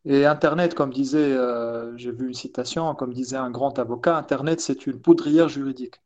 [0.06, 4.60] Et Internet, comme disait, euh, j'ai vu une citation, comme disait un grand avocat, Internet
[4.60, 6.02] c'est une poudrière juridique.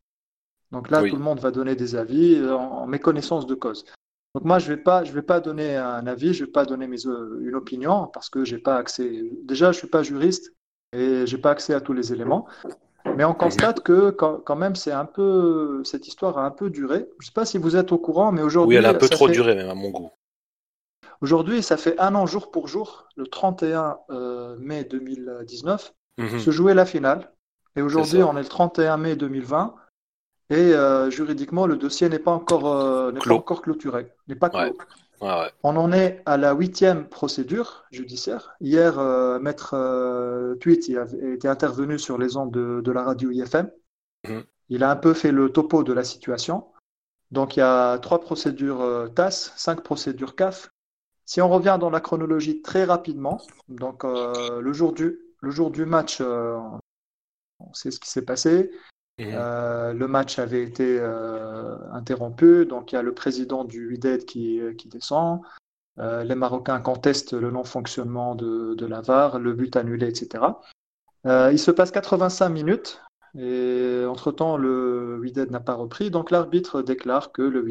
[0.71, 3.85] Donc là, tout le monde va donner des avis euh, en, méconnaissance de cause.
[4.35, 6.51] Donc moi, je ne vais, pas, je vais pas donner un avis, je ne vais
[6.51, 9.23] pas donner mes, euh, une opinion parce que j'ai pas accès.
[9.43, 10.53] Déjà, je ne suis pas juriste
[10.93, 12.45] et je n'ai pas accès à tous les éléments.
[13.15, 17.07] Mais on constate que quand, même, c'est un peu cette histoire a un peu duré.
[17.19, 18.75] Je ne sais pas si vous êtes au courant, mais aujourd'hui.
[18.75, 20.11] Oui, elle a un peu trop duré, même à mon goût.
[21.21, 26.39] Aujourd'hui, ça fait un an jour pour jour, le 31 euh, mai 2019, mhm.
[26.39, 27.31] se jouait la finale.
[27.75, 29.75] Et aujourd'hui, on est le 31 mai 2020.
[30.49, 34.77] Et euh, juridiquement, le dossier n'est pas encore, euh, pas encore clôturé, n'est pas clos.
[35.19, 38.55] On en est à la huitième procédure judiciaire.
[38.61, 43.69] Hier, euh, Maître Tweet été intervenu sur les ondes de, de la radio IFM.
[44.27, 44.43] Mhm.
[44.69, 46.65] Il a un peu fait le topo de la situation.
[47.31, 50.71] Donc il y a trois procédures TAS, cinq procédures CAF.
[51.27, 55.85] Si on revient dans la chronologie très rapidement, donc le, jour du, le jour du
[55.85, 58.71] match, on sait ce qui s'est passé.
[59.19, 64.25] Euh, le match avait été euh, interrompu, donc il y a le président du UIDED
[64.25, 65.41] qui, qui descend.
[65.97, 70.43] Euh, les Marocains contestent le non-fonctionnement de, de, la VAR, le but annulé, etc.
[71.25, 73.01] il se passe 85 minutes
[73.37, 77.61] et entre-temps, le UIDED n'a pas repris, donc l'arbitre déclare que le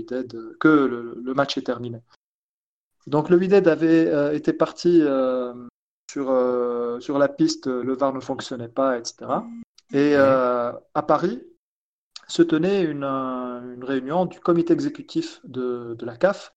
[0.59, 2.01] que le, match est terminé.
[3.07, 5.03] Donc le UIDED avait été parti
[6.11, 6.27] sur,
[7.01, 9.27] sur la piste, le VAR ne fonctionnait pas, etc.
[9.93, 11.43] Et euh, à Paris
[12.29, 16.55] se tenait une, une, réunion du comité exécutif de, de, la CAF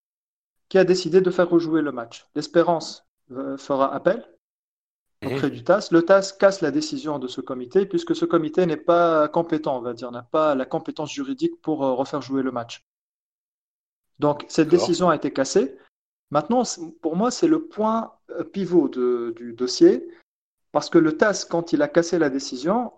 [0.68, 2.28] qui a décidé de faire rejouer le match.
[2.36, 4.28] L'Espérance euh, fera appel
[5.24, 5.90] auprès du TAS.
[5.92, 9.82] Le TAS casse la décision de ce comité puisque ce comité n'est pas compétent, on
[9.82, 12.88] va dire, n'a pas la compétence juridique pour euh, refaire jouer le match.
[14.18, 15.78] Donc cette décision a été cassée.
[16.32, 16.64] Maintenant,
[17.02, 18.14] pour moi, c'est le point
[18.54, 20.08] pivot de, du dossier
[20.72, 22.92] parce que le TAS, quand il a cassé la décision,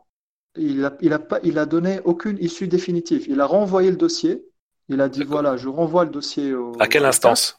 [0.56, 3.28] il a, il, a pas, il a donné aucune issue définitive.
[3.30, 4.46] Il a renvoyé le dossier.
[4.90, 6.74] Il a dit voilà, je renvoie le dossier au.
[6.80, 7.58] À quelle instance?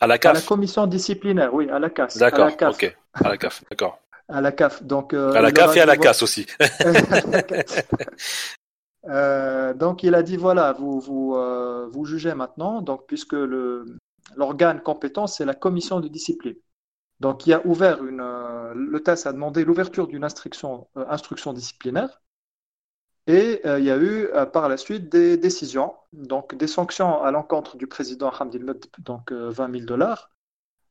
[0.00, 2.16] À la CAF À la commission disciplinaire, oui, à la CAF.
[2.16, 2.96] D'accord, ok.
[3.14, 4.00] À la CAF, d'accord.
[4.28, 4.82] à la CAF.
[4.82, 6.44] Donc, euh, à la CAF et à la CAS aussi.
[9.08, 13.36] euh, donc, il a dit voilà, vous, vous, euh, vous jugez maintenant, donc, puisque
[14.36, 16.56] l'organe compétent, c'est la commission de discipline.
[17.20, 18.20] Donc, il a ouvert une.
[18.20, 22.20] Euh, le TAS a demandé l'ouverture d'une instruction, euh, instruction disciplinaire.
[23.28, 27.22] Et euh, il y a eu euh, par la suite des décisions, donc des sanctions
[27.22, 28.66] à l'encontre du président Hamdil
[28.98, 30.32] donc 20 000 dollars,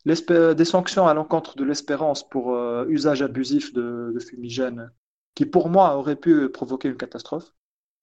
[0.05, 4.91] des sanctions à l'encontre de l'espérance pour usage abusif de, de, fumigène,
[5.35, 7.51] qui pour moi aurait pu provoquer une catastrophe.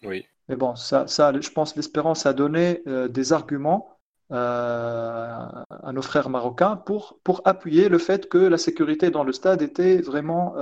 [0.04, 0.26] Oui.
[0.48, 3.97] Mais bon, ça, ça je pense l'espérance a donné des arguments
[4.30, 9.62] à nos frères marocains pour, pour appuyer le fait que la sécurité dans le stade
[9.62, 10.54] était vraiment...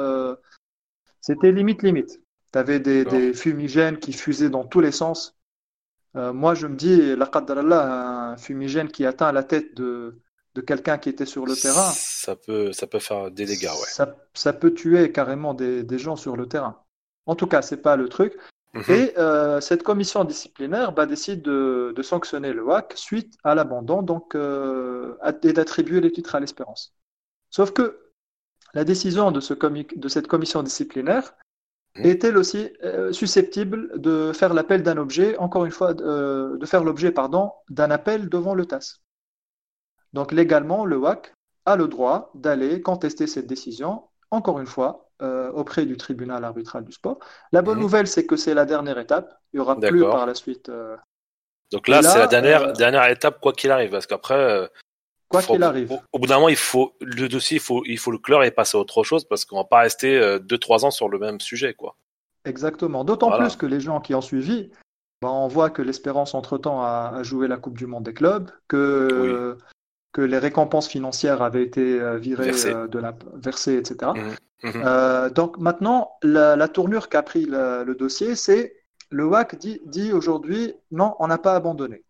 [1.26, 2.20] C'était limite limite.
[2.52, 5.36] Tu avais des, fumigènes qui fusaient dans tous les sens.
[6.14, 10.20] Euh, moi, je me dis, la un fumigène qui atteint la tête de,
[10.54, 11.90] de quelqu'un qui était sur le terrain.
[11.90, 13.88] Ça peut, ça peut faire des dégâts, ouais.
[13.88, 16.80] Ça, ça peut tuer carrément des, des, gens sur le terrain.
[17.26, 18.38] En tout cas, c'est pas le truc.
[18.76, 18.94] Mhm.
[18.94, 24.02] Et euh, cette commission disciplinaire bah, décide de, de, sanctionner le WAC suite à l'abandon
[24.02, 26.94] donc euh, et d'attribuer les titres à l'espérance.
[27.50, 28.12] Sauf que
[28.74, 31.34] la décision de, ce de cette commission disciplinaire
[31.96, 32.04] Mmh.
[32.04, 37.10] est-elle aussi euh, susceptible de faire l'appel d'un objet, encore une fois, de faire l'objet
[37.10, 39.00] pardon, d'un appel devant le TAS.
[40.12, 45.50] Donc légalement, le WAC a le droit d'aller contester cette décision, encore une fois, euh,
[45.52, 47.18] auprès du tribunal arbitral du sport.
[47.52, 47.82] La bonne mhm.
[47.82, 49.40] nouvelle, c'est que c'est la dernière étape.
[49.52, 50.68] Il n'y aura plus par la suite.
[50.68, 50.96] Euh,
[51.72, 54.70] Donc là, c'est la dernière, dernière étape, quoi qu'il arrive, parce qu'après.
[55.28, 55.98] Quoi qu'il arrive.
[56.12, 58.50] Au, bout d'un moment, il faut le dossier, il faut, il faut le clore et
[58.50, 61.74] passer à autre chose parce qu'on va pas rester 2-3 ans sur le même sujet,
[61.74, 61.96] quoi.
[62.44, 63.04] Exactement.
[63.04, 64.70] D'autant plus que les gens qui ont suivi,
[65.22, 69.56] ben, on voit que l'Espérance entre-temps a, joué la Coupe du Monde des clubs, que,
[70.16, 74.12] que les récompenses financières avaient été euh, virées euh, de la versées, etc.
[74.14, 74.72] Mmh, mmh.
[74.76, 78.76] euh, donc maintenant, la, tournure qu'a pris le, dossier, c'est
[79.10, 82.02] le WAC dit, dit aujourd'hui non, on n'a pas abandonné.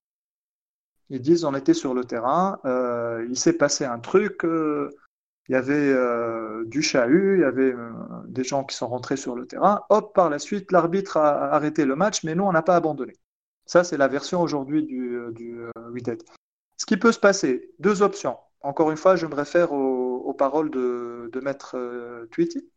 [1.10, 2.60] Ils disent on était sur le terrain,
[3.28, 5.94] il s'est passé un truc il y avait
[6.66, 7.74] du chahut, il y avait
[8.26, 9.82] des gens qui sont rentrés sur le terrain.
[9.88, 13.14] Hop, par la suite, l'arbitre a arrêté le match, mais nous, on n'a pas abandonné.
[13.66, 15.68] Ça, c'est la version aujourd'hui du, du
[16.76, 18.36] Ce qui peut se passer, deux options.
[18.60, 21.76] Encore une fois, je me réfère aux, paroles de, de Maître
[22.30, 22.68] Tweety.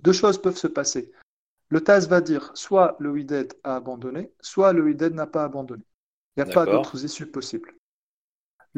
[0.00, 1.12] Deux choses peuvent se passer.
[1.68, 5.84] Le TAS va dire soit le WIDED a abandonné, soit le WIDED n'a pas abandonné.
[6.36, 7.74] Il n'y a pas d'autres issues possibles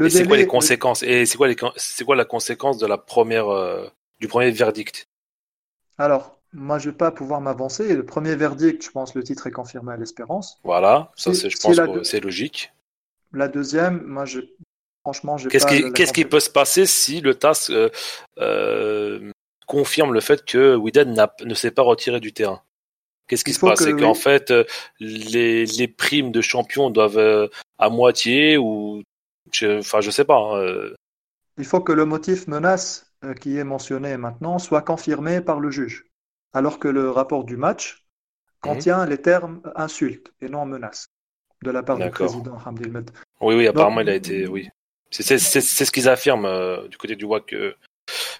[0.08, 1.02] c'est quoi les conséquences?
[1.02, 1.56] Et c'est quoi, les...
[1.76, 3.88] c'est quoi la conséquence de la première, euh,
[4.20, 5.08] du premier verdict?
[5.98, 7.94] Alors, moi, je vais pas pouvoir m'avancer.
[7.94, 10.58] Le premier verdict, je pense, le titre est confirmé à l'espérance.
[10.64, 12.72] Voilà, ça, c'est, je pense que c'est logique.
[13.36, 14.40] La deuxième, moi, je...
[15.02, 17.90] franchement, je Qu'est-ce, qui, qu'est-ce qui peut se passer si le TAS euh,
[18.38, 19.30] euh,
[19.66, 21.14] confirme le fait que Widen
[21.44, 22.62] ne s'est pas retiré du terrain?
[23.28, 23.80] Qu'est-ce qui se passe?
[23.82, 24.52] C'est qu'en fait,
[25.00, 29.02] les, les primes de champion doivent à moitié ou
[29.52, 30.36] je, enfin, je sais pas.
[30.36, 30.94] Hein, euh.
[31.58, 35.70] Il faut que le motif menace euh, qui est mentionné maintenant soit confirmé par le
[35.70, 36.06] juge,
[36.52, 38.06] alors que le rapport du match
[38.60, 39.10] contient mhm.
[39.10, 41.06] les termes insulte et non menace
[41.62, 43.10] de la part du président Hamdilmed.
[43.40, 44.46] Oui, oui, apparemment, il a été.
[44.46, 44.68] Oui.
[45.10, 47.54] C'est ce qu'ils affirment euh, du côté du WAC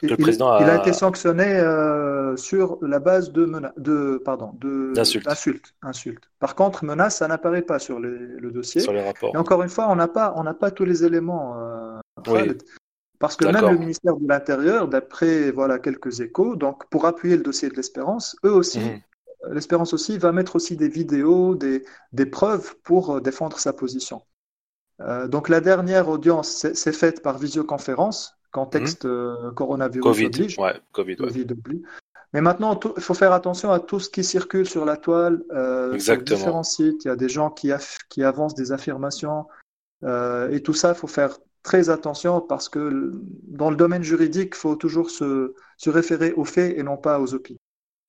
[0.03, 0.63] il, président a...
[0.63, 5.75] Il a été sanctionné euh, sur la base de, de pardon de d'insultes.
[5.83, 6.31] Insulte.
[6.39, 8.81] Par contre, menace, ça n'apparaît pas sur le dossier.
[8.81, 9.35] Sur les rapports.
[9.35, 11.57] Et encore une fois, on n'a pas on n'a pas tous les éléments.
[11.59, 12.55] Euh,
[13.19, 17.43] Parce que même le ministère de l'Intérieur, d'après voilà quelques échos, donc pour appuyer le
[17.43, 19.01] dossier de l'Espérance, eux aussi, mhm.
[19.47, 24.23] euh, l'Espérance aussi va mettre aussi des vidéos, des, des preuves pour défendre sa position.
[25.29, 29.11] Donc la dernière audience s'est faite par visioconférence contexte mhm.
[29.11, 30.59] euh, coronavirus COVID, oblige.
[30.59, 31.17] Ouais, COVID,
[32.33, 35.99] Mais maintenant, il faut faire attention à tout ce qui circule sur la toile, euh,
[35.99, 37.05] sur différents sites.
[37.05, 37.71] Il y a des gens qui,
[38.09, 39.47] qui avancent des affirmations.
[40.05, 43.13] Euh, et tout ça, il faut faire très attention parce que
[43.61, 47.21] dans le domaine juridique, il faut toujours se, se, référer aux faits et non pas
[47.21, 47.61] aux opinions.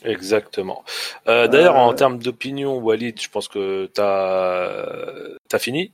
[0.04, 0.84] Exactement.
[1.26, 4.86] D'ailleurs, en termes d'opinion, Walid, je pense que tu as,
[5.52, 5.92] as fini?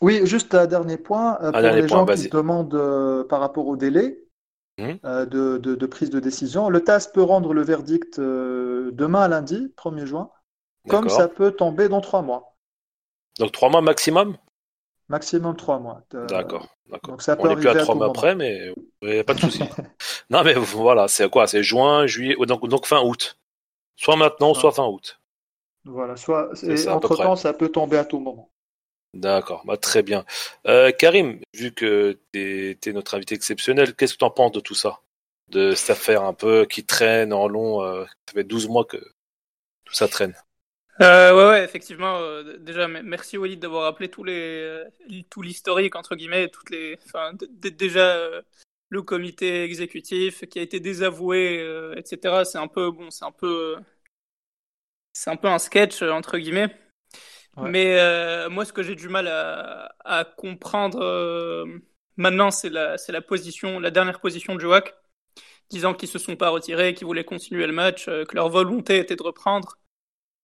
[0.00, 1.38] Oui, juste un dernier point.
[1.40, 4.18] Euh, pour les gens qui se demandent euh, par rapport au délai
[4.78, 4.92] mmh.
[5.04, 10.30] euh, de, prise de décision, le TAS peut rendre le verdict demain lundi, 1er juin,
[10.88, 12.56] comme ça peut tomber dans trois mois.
[13.38, 14.36] Donc trois mois maximum?
[15.08, 16.02] Maximum trois mois.
[16.28, 16.68] D'accord.
[17.04, 18.72] Donc ça peut On n'est plus à trois mois après, mais
[19.02, 19.62] il n'y a pas de souci.
[20.30, 21.46] non, mais voilà, c'est quoi?
[21.46, 23.38] C'est juin, juillet, donc, donc fin août.
[23.96, 25.20] Soit maintenant, soit fin août.
[25.84, 26.50] Voilà, soit
[26.88, 28.50] entre-temps, ça peut tomber à tout moment.
[29.16, 30.26] D'accord, bah, très bien.
[30.66, 34.60] Euh, Karim, vu que tu es, notre invité exceptionnel, qu'est-ce que tu en penses de
[34.60, 35.00] tout ça?
[35.48, 38.98] De cette affaire un peu qui traîne en long euh, Ça fait 12 mois que
[39.84, 40.34] tout ça traîne.
[41.00, 42.18] Euh, ouais, ouais, effectivement.
[42.18, 44.82] Euh, déjà, merci Walid d'avoir rappelé tous les,
[45.30, 46.98] tout l'historique entre guillemets, toutes les,
[47.70, 48.18] déjà
[48.90, 51.64] le comité exécutif qui a été désavoué,
[51.96, 52.44] etc.
[52.44, 53.76] C'est un peu bon, c'est un peu,
[55.14, 56.85] c'est un peu un sketch entre guillemets.
[57.60, 61.64] Mais euh, moi, ce que j'ai du mal à, à comprendre euh,
[62.16, 64.94] maintenant, c'est la, c'est la position, la dernière position du WAC,
[65.70, 68.98] disant qu'ils se sont pas retirés, qu'ils voulaient continuer le match, euh, que leur volonté
[68.98, 69.78] était de reprendre.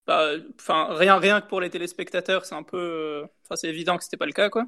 [0.07, 4.05] Bah, enfin, rien, rien que pour les téléspectateurs, c'est un peu, enfin, c'est évident que
[4.05, 4.67] c'était pas le cas, quoi.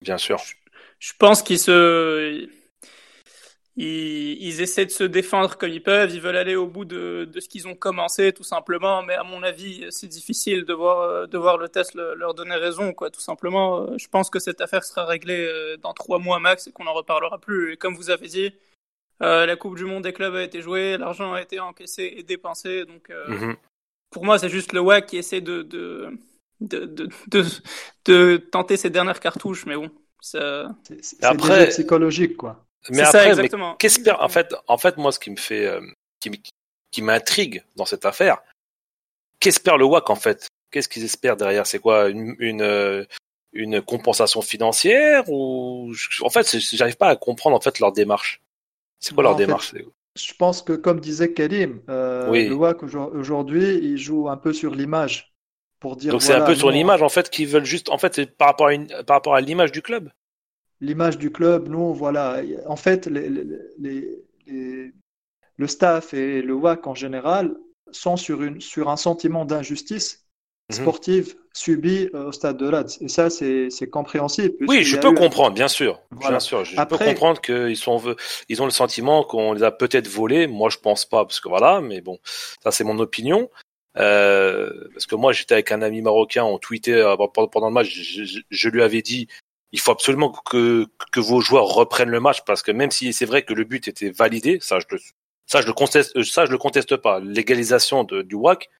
[0.00, 0.38] Bien sûr.
[0.44, 0.54] Je,
[0.98, 2.48] je pense qu'ils se,
[3.76, 7.40] ils, essaient de se défendre comme ils peuvent, ils veulent aller au bout de, de
[7.40, 9.02] ce qu'ils ont commencé, tout simplement.
[9.02, 12.92] Mais à mon avis, c'est difficile de voir, de voir le test leur donner raison,
[12.92, 13.98] quoi, tout simplement.
[13.98, 16.92] Je pense que cette affaire sera réglée euh, dans trois mois max et qu'on n'en
[16.92, 17.72] reparlera plus.
[17.72, 18.52] Et comme vous avez dit,
[19.22, 22.22] euh, la Coupe du Monde des clubs a été jouée, l'argent a été encaissé et
[22.22, 22.84] dépensé.
[22.84, 23.56] Donc, euh, mhm.
[24.10, 26.10] pour moi, c'est juste le WAC qui essaie de, de,
[26.60, 27.44] de, de,
[28.04, 29.66] de, tenter ses dernières cartouches.
[29.66, 30.38] Mais bon, c'est
[31.22, 32.64] après psychologique, quoi.
[32.90, 35.80] Mais après, mais qu'espère en fait, en fait, moi, ce qui me fait, euh,
[36.20, 36.30] qui,
[36.90, 38.42] qui m'intrigue dans cette affaire,
[39.40, 40.48] qu'espère le WAC en fait?
[40.70, 41.66] Qu'est-ce qu'ils espèrent derrière?
[41.66, 42.08] C'est quoi?
[42.08, 43.04] Une, une, euh,
[43.52, 48.42] une compensation financière ou en fait j'arrive pas à comprendre en fait leur démarche.
[48.98, 49.74] C'est quoi leur démarche
[50.16, 54.74] Je pense que comme disait Karim, euh, le WAC aujourd'hui il joue un peu sur
[54.74, 55.32] l'image.
[55.80, 56.12] Pour dire.
[56.12, 58.68] Donc c'est un peu sur l'image en fait qu'ils veulent juste en fait par rapport
[58.68, 60.10] à une, par rapport à l'image du club?
[60.84, 63.28] L'image du club, nous voilà, en fait les,
[63.78, 64.92] les,
[65.56, 67.56] le staff et le WAC en général
[67.90, 70.24] sont sur, une, sur un sentiment d'injustice
[70.70, 70.76] Mhm.
[70.76, 72.98] sportive subie euh, au stade de Lads.
[73.00, 74.54] Et ça, c'est compréhensible.
[74.66, 76.00] Oui, je peux comprendre, bien sûr.
[76.10, 77.76] Bien sûr, je peux comprendre qu'ils
[78.48, 80.46] ils ont le sentiment qu'on les a peut-être volés.
[80.46, 82.18] Moi, je pense pas, parce que voilà, mais bon,
[82.62, 83.50] ça c'est mon opinion.
[83.96, 87.14] Euh, parce que moi, j'étais avec un ami marocain, on tweetait euh,
[87.52, 89.28] pendant le match, je, je, lui avais dit,
[89.74, 93.24] il faut absolument que, que vos joueurs reprennent le match, parce que même si c'est
[93.24, 95.00] vrai que le but était validé, ça je le,
[95.46, 97.18] ça je le conteste, ça je le conteste pas.
[97.18, 98.70] L'égalisation du WAC,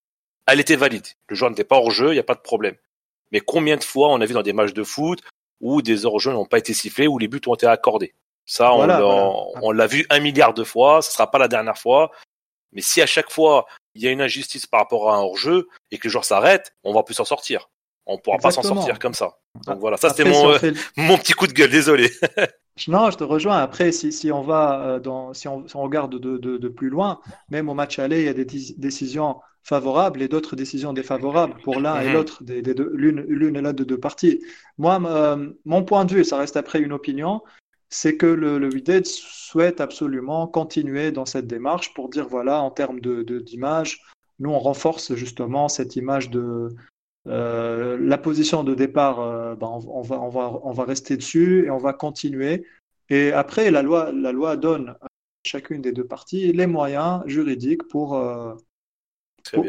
[0.47, 1.07] elle était valide.
[1.29, 2.77] Le joueur n'était pas hors jeu, il n'y a pas de problème.
[3.33, 5.21] Mais combien de fois on a vu dans des matchs de foot
[5.61, 8.15] où des hors-jeux n'ont pas été sifflés, où les buts ont été accordés?
[8.47, 12.13] Ça, on l'a vu un milliard de fois, ce sera pas la dernière fois.
[12.73, 13.67] Mais si à chaque fois
[13.97, 16.73] il y a une injustice par rapport à un hors-jeu et que le joueur s'arrête,
[16.85, 17.69] on va plus s'en sortir.
[18.07, 19.39] On pourra pas s'en sortir comme ça.
[19.67, 20.53] Donc voilà, ça c'était mon,
[20.97, 22.11] mon petit coup de gueule, désolé.
[22.89, 23.59] non, je te rejoins.
[23.59, 26.91] Après, si, si on va euh, dans, si on, on regarde de, de, de, plus
[26.91, 28.47] loin, même au match aller, il y a des
[28.77, 32.13] décisions favorables et d'autres décisions défavorables pour l'un et mhm.
[32.13, 34.45] l'autre, des, des l'une et l'autre de deux parties.
[34.77, 37.41] Moi, euh, mon point de vue, ça reste après une opinion,
[37.89, 38.71] c'est que le, le
[39.05, 44.01] souhaite absolument continuer dans cette démarche pour dire voilà, en termes de, d'image,
[44.41, 46.75] nous on renforce justement cette image de
[47.27, 49.21] euh, la position de départ.
[49.21, 52.67] Euh, ben, on, va, on, va, on va rester dessus et on va continuer.
[53.09, 55.07] Et après, la loi, la loi donne à
[55.47, 58.19] chacune des deux parties les moyens juridiques pour,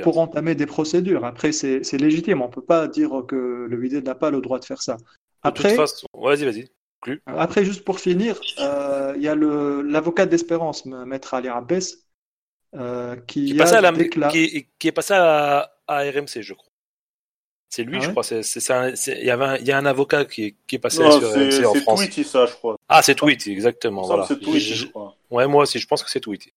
[0.03, 1.25] pour, entamer des procédures.
[1.25, 2.41] Après, c'est légitime.
[2.41, 4.95] On ne peut pas dire que le vidé n'a pas le droit de faire ça.
[5.43, 6.69] Après, vas-y, vas-y.
[7.25, 12.05] Après, juste pour finir, euh, il y a l'avocat d'Espérance, Maître Ali Abbès,
[12.73, 16.71] euh, qui, qui, est qui, qui, est passé à, à RMC, je crois.
[17.75, 18.23] C'est lui, ah je crois.
[18.31, 21.03] Il y, avait il y a un avocat qui, qui est passé
[21.51, 21.99] sur en France.
[21.99, 22.77] C'est Tweety, ça, je crois.
[22.87, 24.03] Ah, c'est Tweety, exactement.
[24.03, 24.25] Voilà.
[24.25, 25.17] C'est Tweety, je crois.
[25.29, 26.53] Ouais, moi aussi, je pense que c'est Tweety.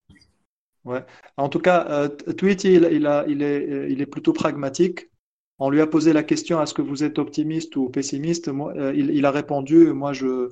[0.85, 1.05] Ouais.
[1.37, 5.11] En tout cas, euh, Tweety, il, il, a, il, est, euh, il est plutôt pragmatique.
[5.59, 8.47] On lui a posé la question est-ce que vous êtes optimiste ou pessimiste?
[8.47, 10.51] Moi, euh, il, il, a répondu moi, je,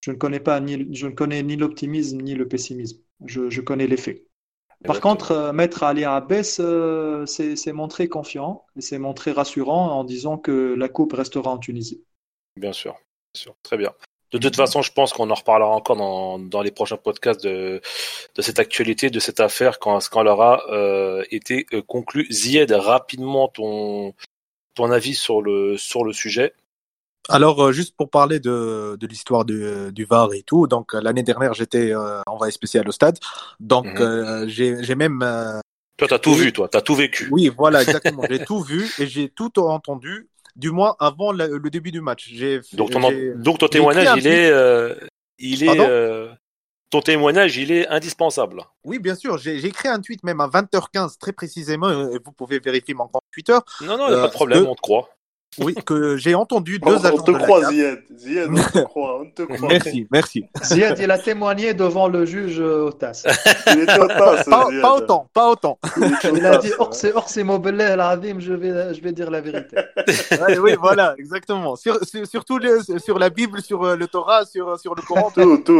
[0.00, 2.98] je ne connais pas ni, je ne connais ni l'optimisme ni le pessimisme.
[3.26, 4.24] Je, je connais les faits.
[4.84, 10.04] Par contre, euh, Maître Ali Abbès euh, s'est montré confiant et s'est montré rassurant en
[10.04, 12.04] disant que la coupe restera en Tunisie.
[12.56, 13.56] Bien sûr, bien sûr.
[13.62, 13.92] très bien.
[14.30, 17.80] De toute façon, je pense qu'on en reparlera encore dans, dans les prochains podcasts de,
[18.34, 22.26] de cette actualité, de cette affaire, quand, quand elle aura euh, été euh, conclue.
[22.30, 24.14] Zied, rapidement ton,
[24.74, 26.52] ton avis sur le, sur le sujet.
[27.28, 31.00] Alors, euh, juste pour parler de, de l'histoire du, du VAR et tout, donc euh,
[31.00, 33.18] l'année dernière, j'étais euh, envoyé spécial au stade,
[33.60, 34.48] donc mhm.
[34.48, 35.20] j'ai même...
[35.96, 37.28] toi, t'as tout vu, toi, t'as tout vécu.
[37.30, 38.22] Oui, voilà, exactement.
[38.30, 42.32] j'ai tout vu et j'ai tout entendu du moins avant le, début du match.
[42.72, 43.00] Donc, ton,
[43.36, 44.94] donc ton témoignage, il est, euh,
[45.38, 46.28] il est, euh,
[46.90, 48.64] ton témoignage, il est indispensable.
[48.84, 49.38] Oui, bien sûr.
[49.38, 51.88] J'ai écrit un tweet même à 20h15 très précisément.
[52.24, 53.58] Vous pouvez vérifier mon compte Twitter.
[53.82, 55.08] Non, non, il n'y a pas de problème, on te croit.
[55.58, 57.16] Oui, que j'ai entendu deux agents.
[57.18, 57.98] On te croit, Ziad.
[58.16, 59.20] Ziad, on te croit.
[59.20, 59.68] On te croit.
[59.68, 60.44] Merci, merci.
[60.62, 63.24] Ziad, il a témoigné devant le juge Otas.
[63.72, 64.44] Il était Otas.
[64.44, 65.78] Pas, pas autant, pas autant.
[66.32, 69.76] Il a dit Orsi Mobeleh al je vais, je vais dire la vérité.
[70.38, 71.76] Ouais, oui, voilà, exactement.
[71.76, 72.60] Sur, sur, surtout
[72.98, 75.30] sur la Bible, sur euh, le Torah, sur, sur le Coran.
[75.30, 75.78] Tout, tout.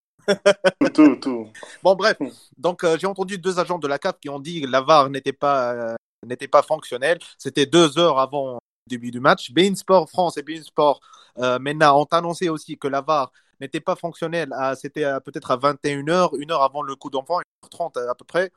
[0.93, 1.47] tout, tout.
[1.83, 2.17] Bon, bref.
[2.57, 5.11] Donc, euh, j'ai entendu deux agents de la CAF qui ont dit que la VAR
[5.11, 5.95] n'était pas, euh,
[6.27, 7.19] n'était pas fonctionnelle.
[7.39, 8.59] C'était deux heures avant
[8.89, 9.53] début du match.
[9.53, 11.01] Bein Sport France et Bein Sport
[11.39, 14.53] euh, maintenant ont annoncé aussi que la VAR n'était pas fonctionnelle.
[14.81, 18.51] C'était peut-être à 21h, une heure avant le coup d'enfant, 1h30 à peu près.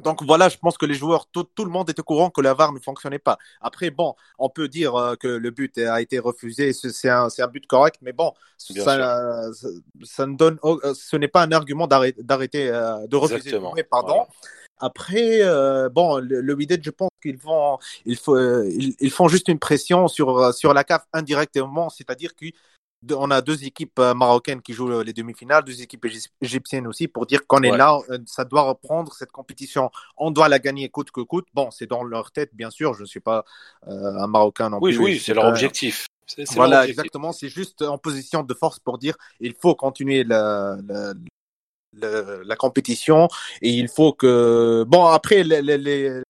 [0.00, 2.40] Donc voilà, je pense que les joueurs, tout, tout, le monde est au courant que
[2.40, 3.36] la VAR ne fonctionnait pas.
[3.60, 7.46] Après, bon, on peut dire euh, que le but a été refusé, c'est un, un,
[7.48, 9.50] but correct, mais bon, ça, ça,
[10.02, 13.52] ça, ne donne, euh, ce n'est pas un argument d'arrêter, euh, de refuser.
[13.90, 14.26] pardon.
[14.78, 19.48] Après, euh, bon, le, le je pense qu'ils vont, ils, faut, ils, ils, font juste
[19.48, 22.46] une pression sur sur la CAF indirectement, c'est-à-dire que
[23.10, 26.06] on a deux équipes euh, marocaines qui jouent les demi-finales, deux équipes
[26.40, 29.90] égyptiennes aussi, pour dire qu'on est là, euh, ça doit reprendre cette compétition.
[30.16, 31.46] On doit la gagner coûte que coûte.
[31.54, 32.94] Bon, c'est dans leur tête, bien sûr.
[32.94, 33.44] Je ne suis pas
[33.88, 35.04] euh, un Marocain non oui, plus.
[35.04, 36.06] Oui, c'est leur objectif.
[36.54, 37.32] Voilà, exactement.
[37.32, 41.12] C'est juste en position de force pour dire il faut continuer la, la,
[41.92, 43.28] la, la compétition
[43.60, 44.84] et il faut que.
[44.86, 46.22] Bon, après, les, les, les...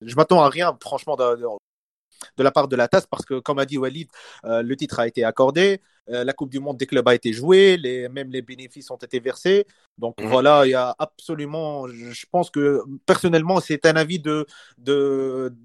[0.00, 3.66] je m'attends à rien, franchement, de la part de la TAS parce que, comme a
[3.66, 4.08] dit Walid,
[4.44, 8.08] le titre a été accordé, la Coupe du Monde des clubs a été jouée, les,
[8.08, 9.66] même les bénéfices ont été versés.
[9.98, 10.28] Donc mhm.
[10.28, 14.46] voilà, il y a absolument, je pense que personnellement, c'est un avis de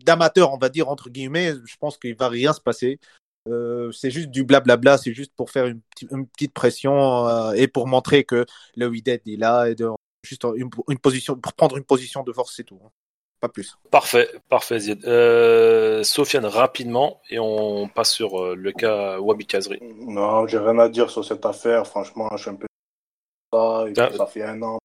[0.05, 1.53] d'amateur, on va dire entre guillemets.
[1.65, 2.99] Je pense qu'il va rien se passer.
[3.47, 5.81] Euh, c'est juste du blablabla, c'est juste pour faire une,
[6.27, 9.89] petite pression euh, et pour montrer que le Wydad est là et de,
[10.23, 10.69] juste une,
[10.99, 12.79] position, pour prendre une position de force, c'est tout.
[12.83, 12.89] Hein.
[13.39, 13.77] Pas plus.
[13.89, 19.79] Parfait, parfait, euh, Sofiane, rapidement, et on passe sur le cas Wabi Kazri.
[19.81, 21.87] Non, j'ai rien à dire sur cette affaire.
[21.87, 22.67] Franchement, je suis un peu.
[23.53, 24.17] Ça, ah.
[24.17, 24.77] ça fait un an.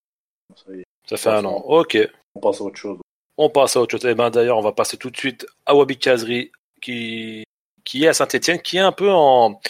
[1.09, 1.99] Ça, fait un an, ok.
[2.37, 2.99] On passe à autre chose.
[3.37, 4.05] On passe à autre chose.
[4.05, 7.44] Et eh ben, d'ailleurs, on va passer tout de suite à Wabi Kazri, qui
[7.85, 9.61] qui est à Saint-Etienne, qui est un peu en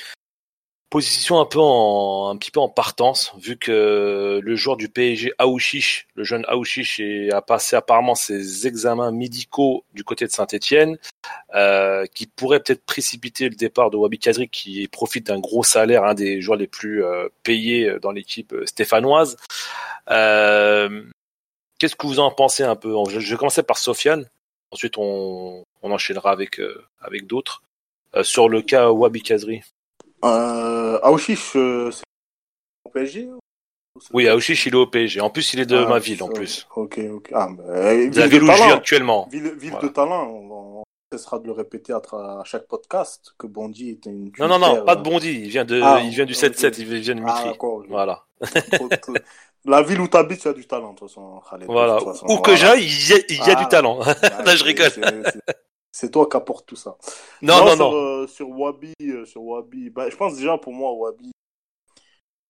[0.95, 5.33] position un peu en un petit peu en partance, vu que le joueur du PSG
[5.39, 7.01] Aouchiche, le jeune Aouchiche,
[7.33, 10.97] a passé apparemment ses examens médicaux du côté de Saint-Etienne,
[11.57, 16.05] euh, qui pourrait peut-être précipiter le départ de Wabi Kazri, qui profite d'un gros salaire,
[16.05, 19.37] un des joueurs les plus euh, payés dans l'équipe euh, stéphanoise.
[20.07, 22.95] Qu'est-ce que vous en pensez un peu?
[23.09, 24.29] Je, vais commencer par Sofiane.
[24.71, 26.61] Ensuite, on, on enchaînera avec
[27.01, 27.65] avec d'autres.
[28.17, 29.63] Euh, sur le cas Wabi Kazri
[30.25, 32.05] euh, Aouchiche, euh, c'est
[32.85, 33.29] au PSG
[34.13, 35.21] Oui, Aouchiche, il est au PSG.
[35.21, 36.67] En plus, il est de ah, ma ville, en plus.
[36.77, 37.31] Ok, ok.
[37.35, 39.29] Ah, ville la ville où je vis actuellement.
[39.31, 40.29] Ville, de talent.
[40.29, 44.33] On, cessera de le répéter à, chaque podcast que Bondy est une.
[44.39, 45.31] Non, non, non, pas de Bondy.
[45.31, 47.51] Il vient, de, ah, il vient du 7-7, il vient de Mitri.
[47.51, 48.25] Ah, voilà.
[49.67, 51.67] La ville où tu habites, il y a du talent, de toute façon, Khaled.
[51.67, 51.99] Voilà.
[52.29, 52.85] Où que j'aille,
[53.29, 53.99] il y a, du talent.
[54.45, 54.91] Là, je rigole.
[55.95, 56.97] C'est toi qui apporte tout ça.
[57.41, 57.95] Non, non, non.
[57.95, 61.31] Euh, sur, Wabi, euh, sur Wabi bah, je pense déjà pour moi, Wabi,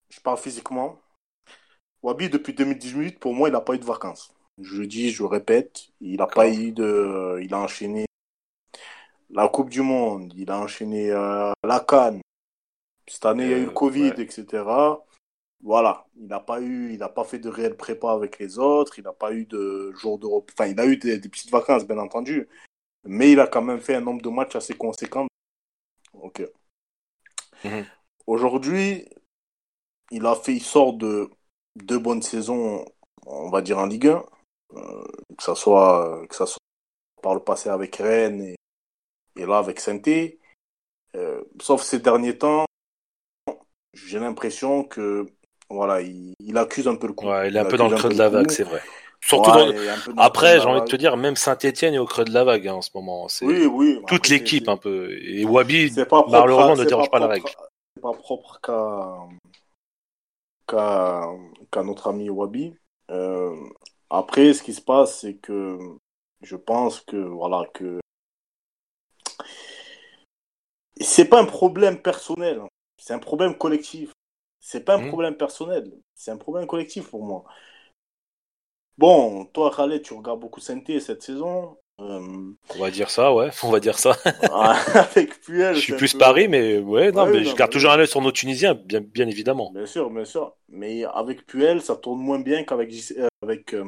[0.08, 0.98] je parle physiquement.
[2.02, 4.32] Wabi, depuis 2018, pour moi, il n'a pas eu de vacances.
[4.62, 7.38] Je dis, je répète, il n'a pas eu de.
[7.42, 8.06] Il a enchaîné
[9.28, 12.22] la Coupe du Monde, il a enchaîné euh, la Cannes.
[13.06, 14.64] Cette année, il y a eu le Covid, etc.
[15.62, 18.98] Voilà, il n'a pas eu, il n'a pas fait de réelle prépa avec les autres,
[18.98, 21.98] il n'a pas eu de jour de Enfin, il a eu des, petites vacances, bien
[21.98, 22.48] entendu,
[23.04, 25.26] mais il a quand même fait un nombre de matchs assez conséquent.
[26.12, 26.42] Ok.
[27.64, 27.86] Mhm.
[28.26, 29.08] Aujourd'hui,
[30.10, 31.30] il a fait, il sort de
[31.76, 32.84] deux bonnes saisons,
[33.26, 34.24] on va dire en Ligue 1,
[34.76, 35.04] euh,
[35.36, 36.58] que ça soit que ça soit
[37.22, 38.56] par le passé avec Rennes et,
[39.36, 40.00] et là avec saint
[41.16, 42.64] euh, sauf ces derniers temps,
[43.92, 45.26] j'ai l'impression que
[45.70, 47.26] voilà, il, accuse un peu le coup.
[47.26, 48.82] Ouais, il est un peu dans le creux de la vague, c'est vrai.
[49.26, 49.50] Surtout
[50.18, 52.74] après, j'ai envie de te dire, même Saint-Etienne est au creux de la vague hein,
[52.74, 53.26] en ce moment.
[53.40, 53.98] Oui, oui.
[54.06, 55.10] Toute l'équipe un peu.
[55.22, 55.90] Et Wabi,
[56.28, 57.48] malheureusement, ne dérange pas, la règle.
[57.96, 58.60] C'est pas propre
[60.66, 62.74] qu'à notre ami Wabi.
[63.10, 63.56] Euh,
[64.10, 65.78] après, ce qui se passe, c'est que
[66.42, 68.00] je pense que voilà que
[71.00, 72.68] c'est pas un problème personnel, hein.
[72.98, 74.12] c'est un problème collectif.
[74.60, 75.08] C'est pas un mmh.
[75.08, 77.44] problème personnel, c'est un problème collectif pour moi.
[78.96, 81.76] Bon, toi, Khaled, tu regardes beaucoup Sainté cette saison.
[82.00, 82.20] Euh,
[82.76, 84.16] On va dire ça, ouais, on va dire ça.
[84.94, 85.74] avec Puel.
[85.74, 88.32] Je suis plus Paris, mais ouais, non, mais je garde toujours un œil sur nos
[88.32, 89.70] Tunisiens, bien, bien évidemment.
[89.72, 90.54] Bien sûr, bien sûr.
[90.68, 92.92] Mais avec Puel, ça tourne moins bien qu'avec.
[93.16, 93.84] Euh, avec, euh,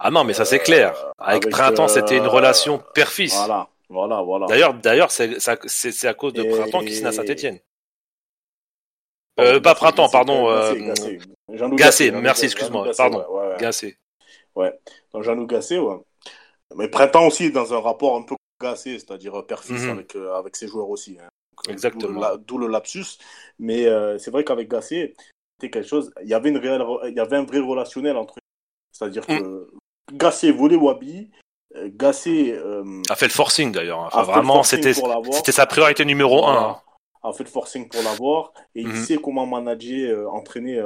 [0.00, 0.94] ah non, mais ça c'est clair.
[1.18, 3.34] Avec, Printemps, c'était une relation père-fils.
[3.36, 4.46] Voilà, voilà, voilà.
[4.46, 7.58] D'ailleurs, d'ailleurs, c'est à cause de Printemps qu'il signe à Saint-Etienne.
[9.36, 10.48] pas Printemps, pardon.
[11.74, 13.24] Gassé, merci, excuse-moi, pardon.
[13.58, 13.98] Gassé.
[14.54, 14.78] Ouais,
[15.12, 15.96] dans Janou Gassé, ouais.
[16.76, 19.90] Mais Printemps aussi dans un rapport un peu gassé, c'est-à-dire euh, père-fils mhm.
[19.90, 21.18] avec, euh, avec ses joueurs aussi.
[21.20, 21.28] Hein.
[21.68, 22.36] Exactement.
[22.46, 23.18] D'où le, lapsus.
[23.58, 25.14] Mais euh, c'est vrai qu'avec Gassé,
[25.54, 26.12] c'était quelque chose.
[26.22, 28.34] Il y avait une réelle, il y avait un vrai relationnel entre
[28.90, 29.38] C'est-à-dire mm.
[29.38, 29.70] que
[30.12, 31.30] Gassé voulait Wabi.
[31.74, 32.58] Gassé.
[33.08, 34.00] a fait le forcing d'ailleurs.
[34.00, 36.70] Enfin, vraiment, c'était sa priorité numéro un.
[36.70, 36.76] Hein.
[37.22, 38.52] A fait le forcing pour l'avoir.
[38.74, 39.04] Et il mhm.
[39.04, 40.82] sait comment manager, entraîner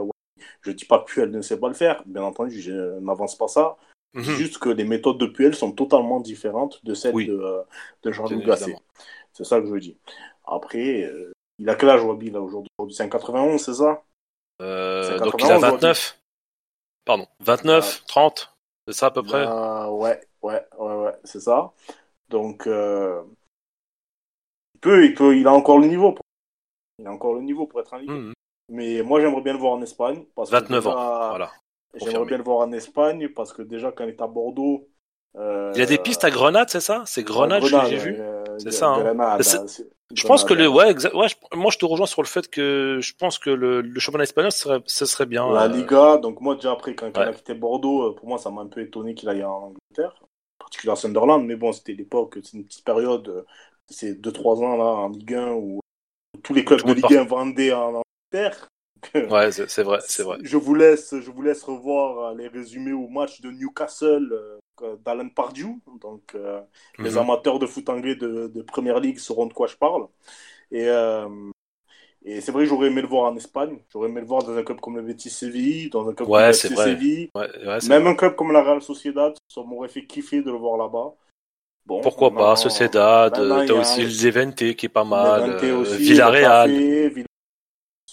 [0.62, 3.48] je dis pas que Puel ne sait pas le faire, bien entendu, je n'avance pas
[3.48, 3.76] ça.
[4.14, 4.22] Mhm.
[4.22, 7.62] Juste que les méthodes de Puel sont totalement différentes de celles de, euh,
[8.02, 8.76] de Jean-Luc Gasset.
[9.32, 9.98] C'est ça que je dis.
[10.44, 12.70] Après, euh, il a quel âge Wabi là aujourd'hui?
[12.90, 14.02] C'est un 91, c'est ça?
[14.62, 16.18] Euh, Donc il a 29
[17.04, 18.56] Pardon, 29, 30
[18.88, 19.46] C'est ça à peu près?
[19.46, 21.72] Ouais, ouais, ouais, ouais, c'est ça.
[22.28, 23.22] Donc, il
[24.80, 26.12] peut, il peut, il a encore le niveau.
[26.12, 26.24] Pour...
[26.98, 28.16] Il a encore le niveau pour être un leader.
[28.16, 28.32] Mhm.
[28.68, 30.24] Mais moi, j'aimerais bien le voir en Espagne.
[30.34, 31.50] Parce 29 ans, voilà.
[31.94, 34.88] J'aimerais bien le voir en Espagne parce que déjà, quand il est à Bordeaux.
[35.36, 37.02] Euh, il y a des pistes à Grenade, c'est ça?
[37.06, 38.16] C'est Grenade, j'ai vu.
[38.18, 38.88] Euh, c'est ça.
[38.88, 39.38] Hein.
[40.14, 43.12] je pense que le, ouais, ouais moi je te rejoins sur le fait que je
[43.18, 45.52] pense que le, le championnat espagnol serait, ce serait bien.
[45.52, 48.50] La euh, Liga, donc moi déjà après quand il a quitté Bordeaux, pour moi ça
[48.50, 50.22] m'a un peu étonné qu'il aille en Angleterre,
[50.58, 53.44] particulièrement à Sunderland, mais bon c'était l'époque, c'est une petite période
[53.90, 55.80] ces 2-3 ans là en Ligue 1 où
[56.42, 58.00] tous les clubs de Ligue 1 vendaient en
[59.30, 60.38] Ouais, c'est vrai, c'est vrai.
[60.42, 64.32] Je vous laisse, je vous laisse revoir les résumés au match de Newcastle
[64.82, 65.78] euh, d'Alan Pardew.
[66.00, 66.60] Donc, euh,
[66.98, 67.18] les mhm.
[67.18, 70.06] amateurs de foot anglais de, de, Première Ligue sauront de quoi je parle.
[70.70, 71.28] Et, euh,
[72.24, 73.78] et c'est vrai, j'aurais aimé le voir en Espagne.
[73.92, 76.40] J'aurais aimé le voir dans un club comme le Betis Séville, dans un club comme
[76.40, 77.30] le FC Séville.
[77.88, 81.14] Même un club comme la Real Sociedad, ça m'aurait fait kiffer de le voir là-bas.
[81.86, 86.70] Bon, Pourquoi pas, Sociedad, t'as aussi le Zevente qui est pas mal, Villarreal.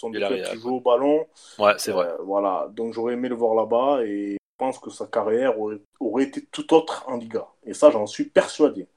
[0.03, 1.25] Sont des clubs qui jouent au ballon.
[1.59, 2.09] Ouais, c'est vrai.
[2.23, 5.55] voilà, donc j'aurais aimé le voir là-bas et je pense que sa carrière
[5.99, 7.45] aurait, été tout autre en Liga.
[7.65, 8.87] Et ça, j'en suis persuadé.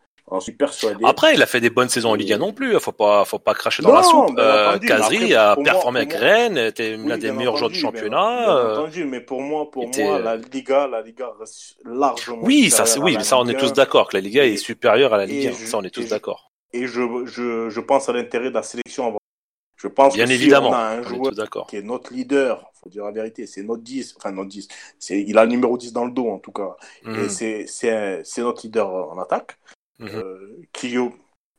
[1.05, 2.79] Après, il a fait des bonnes saisons en Liga non plus.
[2.81, 4.37] Faut pas, faut pas cracher dans la soupe.
[4.37, 8.45] Euh, Kazri a performé avec Rennes, était l'un des meilleurs joueurs du championnat.
[8.45, 12.41] Bien, euh, entendu, mais pour moi, pour moi, la Liga, la Liga reste largement.
[12.43, 15.19] Oui, ça, c'est oui, ça, on est tous d'accord que la Liga est supérieure à
[15.19, 15.53] la Liga.
[15.53, 16.51] Ça, on est tous d'accord.
[16.73, 19.19] Et je, je, je pense à l'intérêt de la sélection avant
[19.77, 22.89] je pense Bien que évidemment, si on a un joueur qui est notre leader, faut
[22.89, 24.69] dire la vérité, c'est notre 10, enfin notre 10,
[24.99, 27.29] c'est, il a le numéro 10 dans le dos en tout cas, et mhm.
[27.29, 29.59] c'est, c'est, c'est notre leader en attaque,
[29.99, 30.07] mmh.
[30.07, 30.97] euh, qui,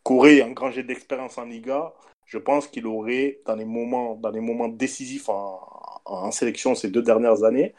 [0.06, 1.94] aurait un grand jet d'expérience en Liga,
[2.26, 5.60] je pense qu'il aurait, dans les moments, dans les moments décisifs en,
[6.08, 7.74] en sélection ces deux dernières années,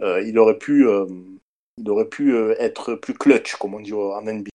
[0.00, 1.06] euh, il aurait pu, euh,
[1.78, 4.49] il aurait pu euh, être plus clutch, comme on dit en NBA.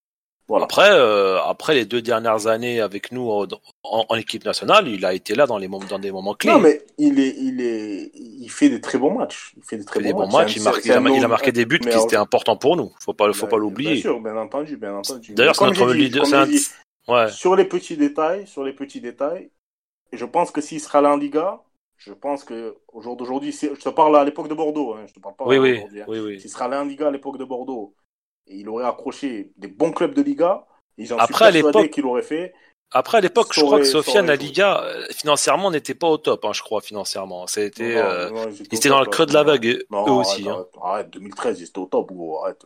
[0.54, 3.48] Après, euh, après les deux dernières années avec nous en,
[3.84, 6.52] en, équipe nationale, il a été là dans les moments, dans des moments clés.
[6.52, 9.54] Non, mais il est, il est, il fait des très bons matchs.
[9.58, 10.58] Il fait des très bons, matchs.
[10.58, 12.94] Il, marque, il, a, marqué des buts qui étaient importants pour nous.
[13.00, 13.94] Faut pas, faut pas l'oublier.
[13.94, 15.34] Bien sûr, bien entendu, bien entendu.
[15.34, 16.26] D'ailleurs, c'est notre leader.
[17.08, 17.32] ouais.
[17.32, 19.50] Sur les petits détails, sur les petits détails,
[20.14, 21.62] je pense que s'il sera là en Liga,
[21.98, 25.14] je pense que au jour d'aujourd'hui, je te parle à l'époque de Bordeaux, hein, je
[25.14, 26.06] te parle pas oui, oui, hein.
[26.08, 26.40] oui, oui.
[26.40, 27.96] S'il sera là en Liga à l'époque de Bordeaux
[28.48, 30.66] et il aurait accroché des bons clubs de Liga.
[30.98, 32.54] Et Après, à l'époque, qu'il aurait fait.
[32.92, 36.46] Après, à l'époque, je crois que Sofiane, la Liga, euh, financièrement, n'était pas au top,
[36.46, 37.48] hein, je crois, financièrement.
[37.48, 38.30] C'était, euh,
[38.72, 40.48] ils étaient dans le creux de la vague, eux aussi.
[40.48, 40.80] Arrête, hein.
[40.82, 42.66] arrête, 2013, ils étaient au top, gros, arrête.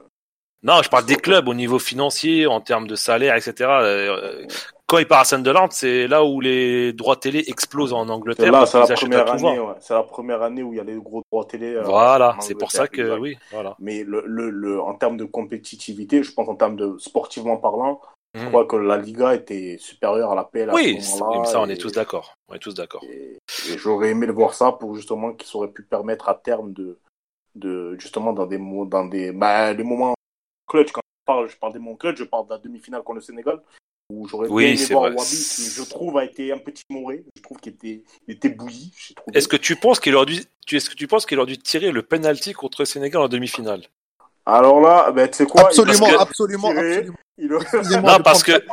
[0.62, 3.54] Non, je parle des clubs au niveau financier, en termes de salaire, etc.
[3.82, 4.46] Euh,
[4.88, 8.52] quand il part à Sunderland, c'est là où les droits télé explosent en Angleterre.
[8.52, 9.60] Là, c'est la première année.
[9.60, 9.74] Ouais.
[9.80, 11.76] C'est la première année où il y a les gros droits télé.
[11.76, 13.38] Euh, voilà, c'est pour ça que oui.
[13.52, 13.76] Voilà.
[13.80, 18.02] Mais le, le, le, en termes de compétitivité, je pense en termes de sportivement parlant,
[18.34, 18.48] je hmm.
[18.50, 20.72] crois que la Liga était supérieure à la PL.
[20.74, 21.24] oui, ça,
[21.62, 22.34] on est tous d'accord.
[22.50, 23.04] On est tous d'accord.
[23.04, 23.38] Et,
[23.78, 26.98] j'aurais aimé le voir ça pour justement qu'il aurait pu permettre à terme de,
[27.56, 30.16] de justement dans des dans des bah, les moments
[30.70, 33.16] clutch quand je parle, je parle des moments clutch, je parle de la demi-finale contre
[33.16, 33.62] le Sénégal
[34.12, 37.24] où j'aurais oui, aimé voir Wabi, qui je trouve a été un petit mouré.
[37.36, 38.92] Je trouve qu'il était, il était bouilli.
[39.34, 40.42] Est-ce que tu penses qu'il aurait dû,
[40.72, 43.84] est-ce que tu penses qu'il aurait dû tirer le penalty contre le Sénégal en demi-finale?
[44.46, 47.18] Alors là, ben, tu sais quoi Absolument, absolument, absolument.
[48.04, 48.64] Non, parce que,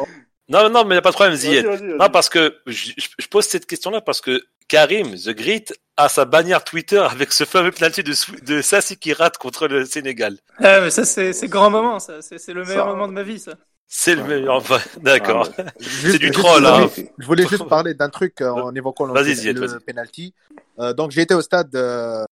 [0.49, 1.67] non, non, mais il n'y a pas de problème, Ziyed.
[1.67, 6.25] Non, parce que, je, je pose cette question-là parce que Karim, The Great, a sa
[6.25, 8.15] bannière Twitter avec ce fameux penalty de,
[8.45, 10.39] de Sassi qui rate contre le Sénégal.
[10.59, 12.21] Ah, mais ça, c'est grand moment, ça.
[12.21, 13.53] C'est le meilleur moment de ma vie, ça.
[13.87, 14.63] C'est le meilleur.
[14.99, 15.49] D'accord.
[15.59, 16.67] Ah, c'est du troll.
[16.67, 16.91] Hein.
[17.19, 20.35] Je voulais juste parler d'un truc euh, en évoquant le, le penalty.
[20.81, 22.25] Euh, donc j'ai été au stade euh,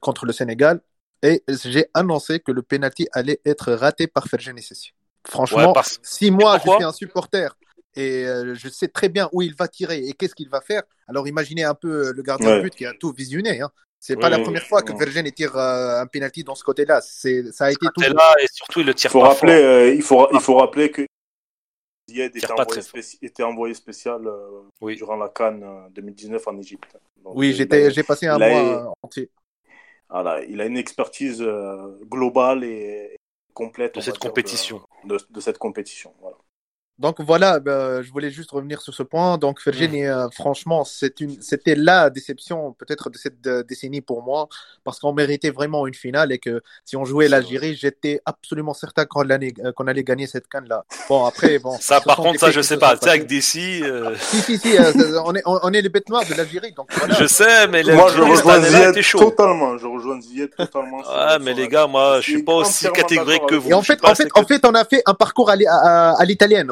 [0.00, 0.80] contre le Sénégal
[1.22, 4.92] et j'ai annoncé que le penalty allait être raté par Fergen Sessi.
[5.26, 7.56] Franchement, si moi je suis un supporter
[7.96, 8.24] et
[8.54, 11.64] je sais très bien où il va tirer et qu'est-ce qu'il va faire, alors imaginez
[11.64, 13.60] un peu le gardien de but qui a tout visionné.
[13.60, 13.70] Hein.
[14.02, 17.02] C'est pas la première fois que Vergen tire euh, un penalty dans ce côté-là.
[17.02, 18.00] C'est, ça a été tout.
[18.00, 21.04] Là et surtout il le tire faut rappeler, euh, il faut, il faut rappeler que
[22.08, 22.82] Ziyed était envoyé,
[23.20, 26.96] était envoyé, spécial euh, durant la Cannes 2019 en Égypte.
[27.24, 29.30] oui, j'étais, j'ai passé un mois entier.
[30.08, 31.44] Voilà, il a une expertise
[32.04, 33.16] globale et
[33.52, 34.80] complète de cette compétition.
[35.04, 36.38] De, de, cette compétition, voilà.
[37.00, 39.38] Donc voilà, bah, je voulais juste revenir sur ce point.
[39.38, 44.48] Donc Virginie, euh, franchement, c'était la déception peut-être de cette euh, décennie pour moi,
[44.84, 49.06] parce qu'on méritait vraiment une finale et que si on jouait l'Algérie, j'étais absolument certain
[49.06, 50.84] qu'on allait, euh, qu'on allait gagner cette canne-là.
[51.08, 51.74] Bon après, bon.
[51.80, 52.98] Ça, par contre, ça, je sais pas.
[52.98, 53.40] Tu sais, avec DC.
[54.18, 54.76] Si si si,
[55.24, 57.14] on est on, est les bêtes noires de l'Algérie, donc voilà.
[57.14, 59.78] Je sais, mais moi je rejoins Zied totalement.
[59.78, 60.98] Je rejoins Zied totalement.
[60.98, 63.70] Ouais, mais les gars, moi, je suis pas aussi catégorique que vous.
[63.70, 66.24] Et en fait, en fait, en fait, on a fait un parcours à, à, à
[66.26, 66.70] l'italienne.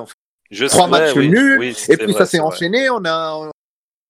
[0.51, 2.89] Je Trois matchs nuls, et puis ça s'est enchaîné.
[2.91, 3.51] On a,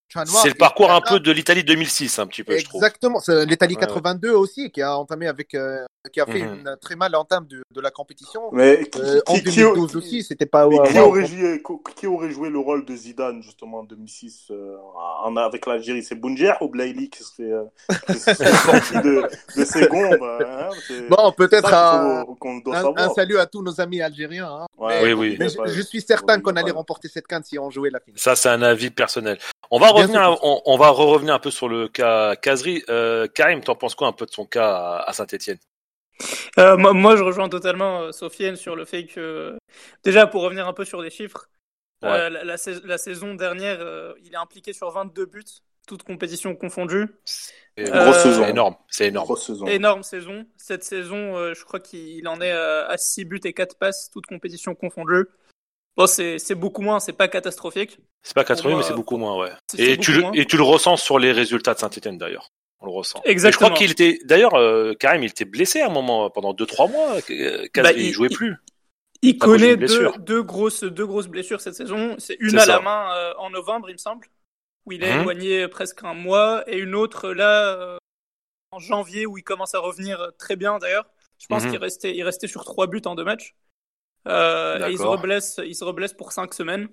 [0.09, 2.82] C'est le parcours un peu de l'Italie 2006, un petit peu, je trouve.
[2.82, 3.20] Exactement.
[3.46, 6.61] L'Italie 82 aussi, qui a entamé avec, euh, qui a fait mhm.
[6.61, 8.50] une très mal entame de, de la compétition.
[8.52, 10.68] Mais qui, euh, en 2012 aussi, c'était pas.
[10.68, 11.62] qui, aurait joué,
[11.96, 14.76] qui, aurait joué, le rôle de Zidane justement en 2006 euh,
[15.24, 16.02] en, avec l'Algérie?
[16.02, 17.64] C'est Bounjer ou Blaili qui serait, euh,
[18.14, 20.70] sorti de, de ses gombes hein,
[21.11, 22.24] Bon, peut-être un,
[22.96, 24.48] un, salut à tous nos amis algériens.
[24.48, 24.66] Hein.
[24.78, 25.36] oui, oui.
[25.38, 28.18] Mais je, suis certain qu'on allait remporter cette canne si on jouait la finale.
[28.18, 29.38] Ça, c'est un avis personnel.
[29.70, 32.82] On va revenir, on, on, va revenir un peu sur le cas Kazri.
[32.88, 35.59] Euh, Karim, t'en penses quoi un peu de son cas à, Saint-Etienne
[36.59, 39.57] euh, moi, je rejoins totalement euh, Sofiane sur le fait que,
[40.03, 41.49] déjà, pour revenir un peu sur les chiffres,
[42.05, 43.78] euh, la, la, saison dernière,
[44.24, 45.44] il est impliqué sur 22 buts,
[45.86, 47.07] toutes compétitions confondues.
[47.76, 48.46] grosse saison.
[48.46, 48.76] énorme.
[48.88, 49.36] C'est énorme.
[49.36, 49.66] saison.
[49.66, 50.44] Énorme saison.
[50.57, 54.74] Cette saison, je crois qu'il en est à 6 buts et 4 passes, toutes compétitions
[54.74, 55.26] confondues.
[55.99, 57.99] Bon, c'est beaucoup moins, c'est pas catastrophique.
[58.22, 59.51] C'est pas catastrophique, mais c'est beaucoup moins, ouais.
[59.76, 62.53] Et tu, le, et tu le ressens sur les résultats de Saint-Etienne d'ailleurs.
[62.78, 63.20] On le ressent.
[63.24, 63.70] Exactement.
[63.70, 66.92] je crois qu'il était, d'ailleurs, euh, Karim, il était blessé à un moment, pendant 2-3
[66.92, 67.16] mois.
[67.30, 68.55] Euh, bah, il, jouait plus.
[69.22, 72.14] Il, connaît deux, deux, grosses, deux grosses blessures cette saison.
[72.18, 74.28] C'est une à la main euh, en novembre, il me semble,
[74.86, 75.22] où il est mhm.
[75.22, 77.99] éloigné presque un mois, et une autre là euh,
[78.70, 81.07] en janvier où il commence à revenir très bien d'ailleurs.
[81.40, 81.70] Je pense mhm.
[81.72, 83.57] qu'il restait, il restait sur trois buts en deux matchs.
[84.26, 86.88] Euh, et il se reblesse, il se reblesse pour 5 semaines.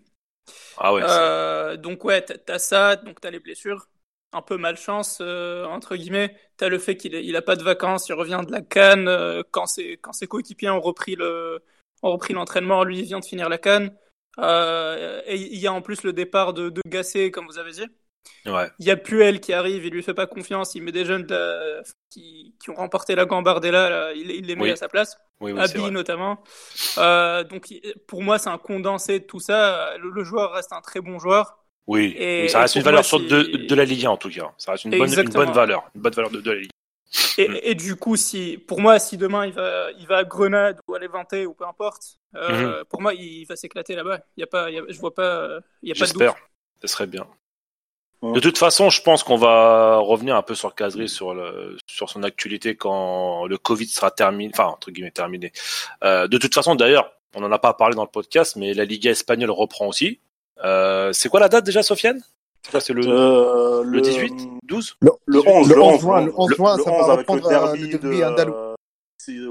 [0.78, 1.02] Ah ouais.
[1.04, 3.88] Euh, donc ouais, t'as ça, donc t'as les blessures.
[4.34, 6.36] Un peu malchance euh, entre guillemets.
[6.58, 9.44] T'as le fait qu'il il a pas de vacances, il revient de la canne euh,
[9.52, 11.64] quand ses quand ses coéquipiers ont repris le
[12.04, 13.96] ont repris l'entraînement, lui il vient de finir la canne.
[14.40, 17.72] Euh, et il y a en plus le départ de, de Gassé, comme vous avez
[17.72, 17.86] dit.
[18.46, 18.70] Ouais.
[18.80, 21.28] Il y a Puel qui arrive, il lui fait pas confiance, il met des jeunes
[22.10, 25.18] qui, qui, ont remporté la Gambardella, là, il, il, les met à sa place.
[25.42, 25.54] Oui,
[25.92, 26.44] notamment.
[26.98, 27.74] Euh, donc
[28.08, 29.98] pour moi, c'est un condensé de tout ça.
[29.98, 31.58] Le, joueur reste un très bon joueur.
[31.88, 34.52] Oui, et, ça reste une valeur sur de, de, la Ligue 1 en tout cas.
[34.58, 36.72] Ça reste une bonne, une bonne valeur, une bonne valeur de, de la Ligue.
[37.38, 40.80] Et, et, du coup, si pour moi, si demain il va, il va à Grenade
[40.88, 42.86] ou à Levante ou peu importe, euh, mm-hmm.
[42.86, 44.20] pour moi, il va s'éclater là-bas.
[44.36, 46.36] Il y a pas, je vois pas, il y a pas de doute.
[46.82, 47.28] Ce serait bien.
[48.34, 52.10] De toute façon, je pense qu'on va revenir un peu sur Casery, sur, le, sur
[52.10, 55.52] son actualité quand le Covid sera terminé, enfin entre guillemets terminé.
[56.04, 58.86] Euh, de toute façon, d'ailleurs, on n'en a pas parlé dans le podcast, mais la
[58.86, 60.20] Liga espagnole reprend aussi.
[60.64, 62.22] Euh, c'est quoi la date déjà, Sofiane?
[62.80, 66.78] C'est le, euh, le 18 12 le, le 11, le 11 juin, le 11 juin,
[66.78, 68.54] ça va reprendre le derby, le derby de, andalou.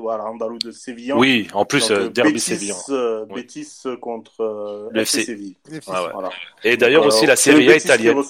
[0.01, 1.13] Voilà, andalou de Séville.
[1.13, 2.73] Oui, en plus, Donc, derby Séville.
[2.89, 5.57] Euh, Bétis contre le FC Séville.
[5.87, 6.11] Ah ouais.
[6.13, 6.31] voilà.
[6.65, 8.21] Et d'ailleurs aussi la Serie A italienne.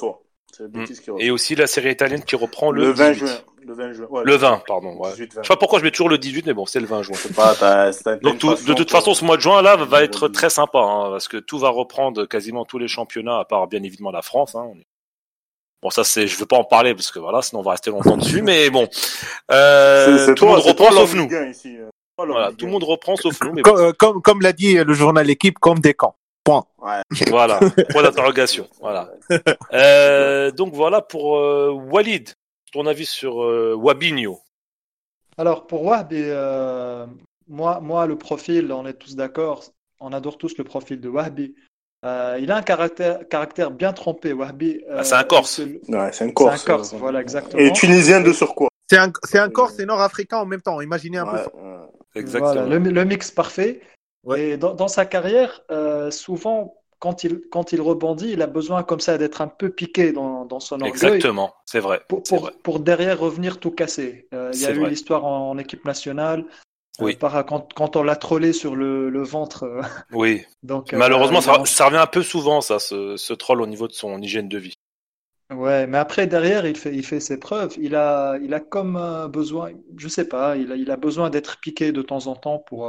[0.61, 1.21] Mm.
[1.21, 3.29] Et aussi la série italienne qui reprend le, 20 juin.
[3.63, 4.07] Le 20 juin.
[4.25, 4.97] le 20, pardon.
[4.97, 5.11] Ouais.
[5.11, 5.43] 18, 20.
[5.43, 7.17] Je sais pas pourquoi je mets toujours le 18, mais bon, c'est le 20 juin.
[7.35, 7.91] Pas,
[8.23, 11.11] Donc, tout, de toute façon, ce mois de juin là va être très sympa, hein,
[11.11, 14.55] parce que tout va reprendre quasiment tous les championnats, à part bien évidemment la France.
[14.55, 14.73] Hein.
[15.83, 17.91] Bon, ça c'est, je veux pas en parler parce que voilà, sinon on va rester
[17.91, 18.89] longtemps dessus, mais bon,
[19.51, 21.29] euh, tout le monde reprend sauf nous.
[21.51, 21.77] Ici.
[21.77, 23.53] Euh, voilà, tout le monde reprend sauf nous.
[23.53, 23.93] Mais comme, bon.
[23.99, 26.17] comme, comme l'a dit le journal équipe, comme des camps.
[26.45, 26.65] Point.
[26.79, 27.01] Ouais.
[27.31, 27.59] Voilà,
[27.91, 28.69] point d'interrogation.
[28.81, 29.11] Voilà.
[29.73, 32.31] Euh, donc voilà pour euh, Walid,
[32.73, 34.41] ton avis sur euh, Wabinho.
[35.37, 37.07] Alors pour Wabi, euh,
[37.49, 39.65] moi, moi le profil, on est tous d'accord,
[40.01, 41.55] on adore tous le profil de Wahbi.
[42.05, 44.83] Euh, il a un caractère, caractère bien trompé, Wahbi.
[44.91, 45.59] Ah, c'est un Corse.
[45.89, 46.63] Ouais, c'est un Corse.
[46.63, 47.63] C'est un Corse, voilà, exactement.
[47.63, 48.69] Et tunisien de surcroît.
[48.91, 50.81] C'est un, c'est un Corse et nord-africain en même temps.
[50.81, 51.39] Imaginez un peu.
[52.15, 52.53] Exactement.
[52.53, 53.81] Voilà, le, le, mix parfait.
[54.37, 58.83] Et dans, dans, sa carrière, euh, souvent, quand il, quand il rebondit, il a besoin
[58.83, 60.89] comme ça d'être un peu piqué dans, dans son orgueil.
[60.89, 62.01] Exactement, c'est vrai.
[62.09, 64.27] Pour, pour, derrière revenir tout casser.
[64.33, 66.47] Euh, il y a eu l'histoire en, en, équipe nationale.
[67.01, 67.13] Oui.
[67.13, 69.65] Euh, par, quand, quand, on l'a trollé sur le, le ventre.
[69.65, 70.45] Euh, oui.
[70.63, 73.93] Donc, Malheureusement, ça, ça, revient un peu souvent, ça, ce, ce troll au niveau de
[73.93, 74.75] son hygiène de vie.
[75.55, 77.75] Ouais, mais après derrière, il fait, il fait ses preuves.
[77.79, 81.61] Il a, il a comme besoin, je sais pas, il a, il a besoin d'être
[81.61, 82.89] piqué de temps en temps pour,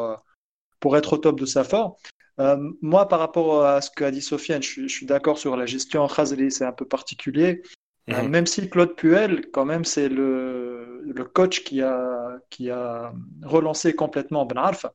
[0.85, 1.93] pour être au top de sa forme.
[2.39, 5.65] Euh, moi, par rapport à ce qu'a dit Sofiane, je, je suis d'accord sur la
[5.65, 6.05] gestion.
[6.05, 7.63] Khazli, c'est un peu particulier.
[8.11, 13.11] Euh, même si Claude Puel, quand même, c'est le, le coach qui a, qui a
[13.41, 14.93] relancé complètement Ben Arfa.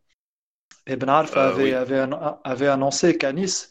[0.87, 1.75] Et Ben Arfa euh, avait, oui.
[1.75, 2.07] avait,
[2.45, 3.69] avait, annoncé qu'à Nice,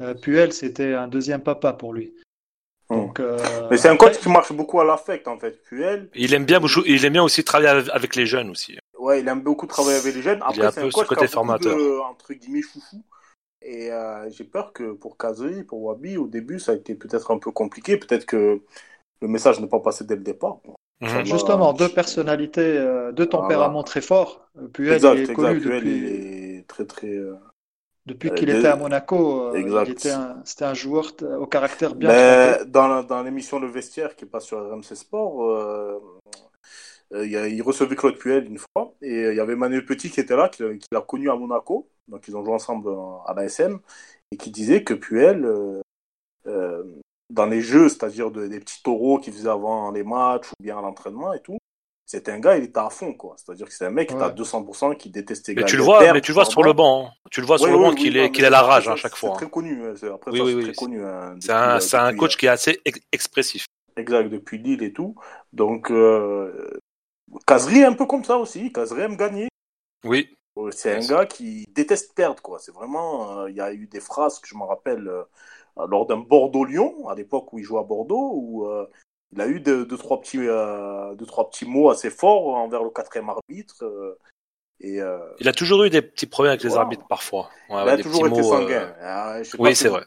[0.00, 2.14] euh, Puel, c'était un deuxième papa pour lui.
[2.88, 2.96] Mmh.
[2.96, 3.36] Donc, euh,
[3.70, 5.62] Mais c'est un coach qui marche beaucoup à l'affect, en fait.
[5.64, 6.08] Puel.
[6.14, 8.78] Il aime bien, il aime bien aussi travailler avec les jeunes aussi.
[8.98, 10.40] Ouais, il aime beaucoup travailler avec les jeunes.
[10.42, 11.76] Après, c'est un, un coach côté formateur.
[11.76, 13.02] De, entre guillemets, chouchou.
[13.62, 17.30] Et euh, j'ai peur que pour Kazri, pour Wabi, au début, ça a été peut-être
[17.30, 17.96] un peu compliqué.
[17.96, 18.60] Peut-être que
[19.20, 20.58] le message n'est pas passé dès le départ.
[21.00, 21.24] Mmh.
[21.24, 23.84] Justement, deux personnalités, euh, deux tempéraments voilà.
[23.84, 24.48] très forts.
[24.72, 25.64] Puel, exact, il est connu exact.
[25.64, 25.80] Depuis...
[25.80, 26.04] Puel, il
[26.58, 27.08] est très, très.
[27.08, 27.34] Euh...
[28.06, 32.08] Depuis qu'il était à Monaco, c'était un, joueur au caractère bien.
[32.08, 35.42] Mais dans, dans l'émission Le Vestiaire qui passe sur RMC Sport,
[37.12, 40.48] il, recevait Claude Puel une fois et il y avait Manuel Petit qui était là,
[40.48, 40.62] qui,
[40.92, 41.88] l'a connu à Monaco.
[42.08, 42.90] Donc ils ont joué ensemble
[43.26, 43.78] à la SM
[44.30, 45.46] et qui disait que Puel,
[46.44, 50.82] dans les jeux, c'est-à-dire des petits taureaux qu'il faisait avant les matchs ou bien à
[50.82, 51.58] l'entraînement et tout,
[52.08, 53.34] c'était un gars, il était à fond, quoi.
[53.36, 56.22] C'est-à-dire que c'est un mec qui à 200%, qui détestait Mais tu le vois, mais
[56.22, 57.04] tu le vois sur le banc.
[57.04, 57.10] Hein.
[57.30, 59.32] Tu le vois sur le banc qu'il est, qu'il a la rage à chaque fois.
[59.34, 59.86] C'est très connu.
[59.86, 61.02] Après oui, c'est très connu.
[61.40, 62.80] c'est un, c'est un coach qui est assez
[63.12, 63.66] expressif.
[63.98, 65.16] Exact, depuis Lille et tout.
[65.52, 66.80] Donc, euh,
[67.76, 68.72] est un peu comme ça aussi.
[68.72, 69.48] Casery aime gagner.
[70.04, 70.34] Oui.
[70.72, 72.58] C'est un gars qui déteste perdre, quoi.
[72.58, 73.40] C'est vraiment.
[73.40, 75.22] Euh, il y a eu des phrases que je me rappelle euh,
[75.86, 78.86] lors d'un Bordeaux-Lyon, à l'époque où il jouait à Bordeaux, où euh,
[79.32, 82.90] il a eu deux, trois petits, euh, deux, trois petits mots assez forts envers le
[82.90, 83.84] quatrième arbitre.
[83.84, 84.18] Euh,
[84.80, 87.50] et, euh, il a toujours eu des petits problèmes avec les arbitres parfois.
[87.68, 88.94] il a toujours été sanguin.
[89.02, 90.04] Ah, oui, c'est vrai.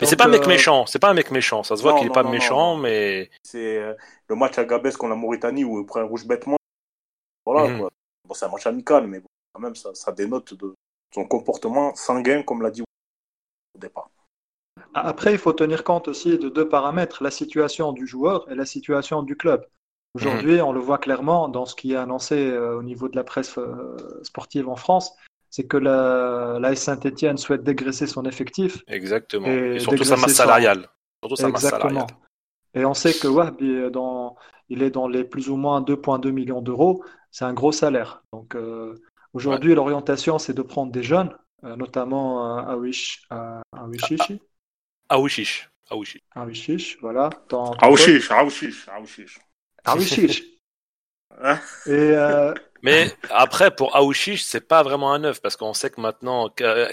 [0.00, 1.62] Mais c'est pas un mec méchant, c'est pas un mec méchant.
[1.62, 3.30] Ça se voit qu'il est pas méchant, mais.
[3.42, 3.80] C'est
[4.28, 6.56] le match à Gabès contre la Mauritanie où il prend un rouge bêtement.
[7.44, 7.80] Voilà, mhm.
[7.80, 7.90] quoi.
[8.26, 9.22] Bon, c'est un match amical, mais
[9.52, 10.74] quand même, ça, ça dénote de
[11.14, 14.10] son comportement sanguin, comme l'a dit au départ.
[14.94, 18.66] Après, il faut tenir compte aussi de deux paramètres, la situation du joueur et la
[18.66, 19.66] situation du club.
[20.14, 20.62] Aujourd'hui, mhm.
[20.62, 23.58] on le voit clairement dans ce qui est annoncé euh, au niveau de la presse
[23.58, 25.12] euh, sportive en France,
[25.50, 28.82] c'est que la, la Saint-Etienne souhaite dégraisser son effectif.
[28.86, 29.46] Exactement.
[29.48, 30.88] Et, surtout sa masse salariale.
[31.22, 32.06] Surtout sa masse salariale.
[32.74, 34.36] Et on sait que Wahbi, dans,
[34.68, 37.04] il est dans les plus ou moins 2,2 millions d'euros.
[37.32, 38.22] C'est un gros salaire.
[38.32, 38.94] Donc euh,
[39.32, 43.26] aujourd'hui, l'orientation, c'est de prendre des jeunes, notamment Awish,
[43.72, 44.40] Awishishi.
[45.08, 45.68] Aouchiche.
[45.90, 47.30] Aouchiche, voilà.
[47.82, 49.40] Aouchiche, Aouchiche, Aouchiche.
[49.84, 50.42] Aouchiche.
[51.86, 52.54] Et euh...
[52.82, 56.48] Mais après, pour Aouchiche, c'est pas vraiment un neuf, parce qu'on sait que maintenant,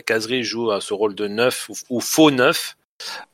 [0.05, 2.75] Kazri joue à ce rôle de neuf ou, faux neuf.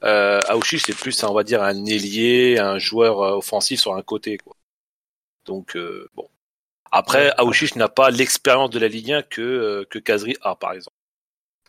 [0.04, 4.02] Euh, Aouchiche, c'est plus, on va dire, un ailier, un joueur euh, offensif sur un
[4.02, 4.38] côté.
[4.38, 4.56] Quoi.
[5.46, 6.30] Donc, euh, bon.
[6.92, 10.74] Après, Aouchiche n'a pas l'expérience de la Ligue 1 que, euh, que Kazri a, par
[10.74, 10.96] exemple.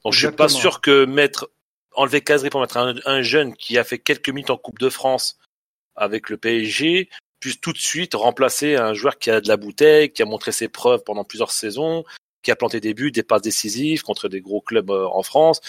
[0.05, 1.48] Donc, je suis pas sûr que mettre
[1.94, 5.39] enlever Casery pour mettre un, jeune qui a fait quelques minutes en Coupe de France
[5.97, 7.09] avec le PSG,
[7.45, 10.51] puisse tout de suite remplacer un joueur qui a de la bouteille, qui a montré
[10.51, 12.03] ses preuves pendant plusieurs saisons,
[12.43, 15.61] qui a planté des buts, des passes décisives contre des gros clubs euh, en France,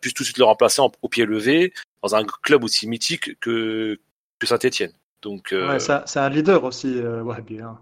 [0.00, 4.00] puisse tout de suite le remplacer au pied levé dans un club aussi mythique que,
[4.40, 4.92] que Saint-Etienne.
[5.22, 5.78] Donc, euh...
[5.78, 7.22] c'est un leader aussi, euh,
[7.62, 7.78] hein.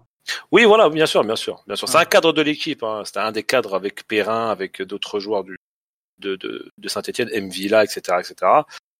[0.51, 1.89] Oui, voilà, bien sûr, bien sûr, bien sûr.
[1.89, 2.83] C'est un cadre de l'équipe.
[2.83, 3.01] Hein.
[3.03, 5.57] C'était un des cadres avec Perrin, avec d'autres joueurs du,
[6.19, 8.51] de, de, de Saint-Etienne, Mvila, etc., etc.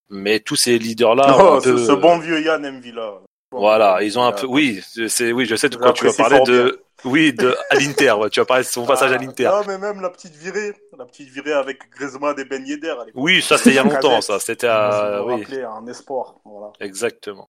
[0.10, 1.38] Mais tous ces leaders-là.
[1.40, 3.22] Oh, ce, bon vieux Yann Mvila.
[3.52, 4.46] Voilà, ils ont un peu.
[4.46, 6.84] Oui, c'est oui, je sais de quoi tu vas parler de.
[7.06, 8.12] Oui, de à l'Inter.
[8.12, 9.46] Ouais, tu vas parler de son passage à ah, l'Inter.
[9.46, 12.94] Non, mais même la petite virée, la petite virée avec Griezmann et Ben Yedder.
[13.14, 14.38] Oui, ça c'était il y a longtemps, ça.
[14.40, 15.24] C'était à.
[15.24, 15.46] Oui.
[15.64, 16.36] un espoir.
[16.44, 16.74] Voilà.
[16.82, 17.48] Exactement.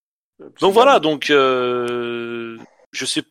[0.60, 2.58] Donc voilà, donc euh,
[2.92, 3.24] je sais.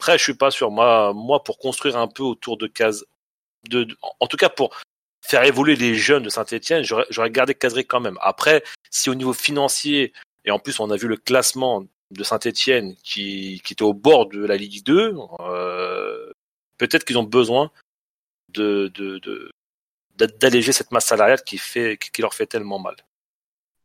[0.00, 0.70] Après, je suis pas sûr.
[0.70, 3.04] Moi, moi, pour construire un peu autour de case,
[3.68, 3.86] de,
[4.20, 4.74] en tout cas pour
[5.20, 8.16] faire évoluer les jeunes de Saint-Etienne, j'aurais gardé Casery quand même.
[8.22, 10.12] Après, si au niveau financier,
[10.44, 14.28] et en plus on a vu le classement de Saint-Etienne qui, qui était au bord
[14.28, 16.32] de la Ligue 2, euh,
[16.78, 17.70] peut-être qu'ils ont besoin
[18.50, 19.50] de, de,
[20.16, 22.94] d'alléger cette masse salariale qui fait qui leur fait tellement mal.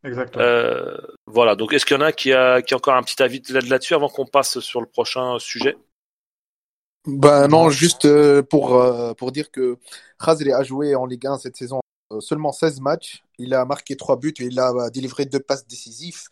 [0.03, 0.43] Exactement.
[0.43, 1.55] Euh, voilà.
[1.55, 3.93] Donc, est-ce qu'il y en a qui a qui a encore un petit avis là-dessus
[3.93, 5.77] avant qu'on passe sur le prochain sujet?
[7.07, 8.83] Ben non, juste euh, pour,
[9.17, 9.77] pour dire que
[10.23, 11.81] Khazri a joué en Ligue 1 cette saison
[12.19, 13.23] seulement 16 matchs.
[13.39, 16.27] Il a marqué 3 buts et il a délivré deux passes décisives.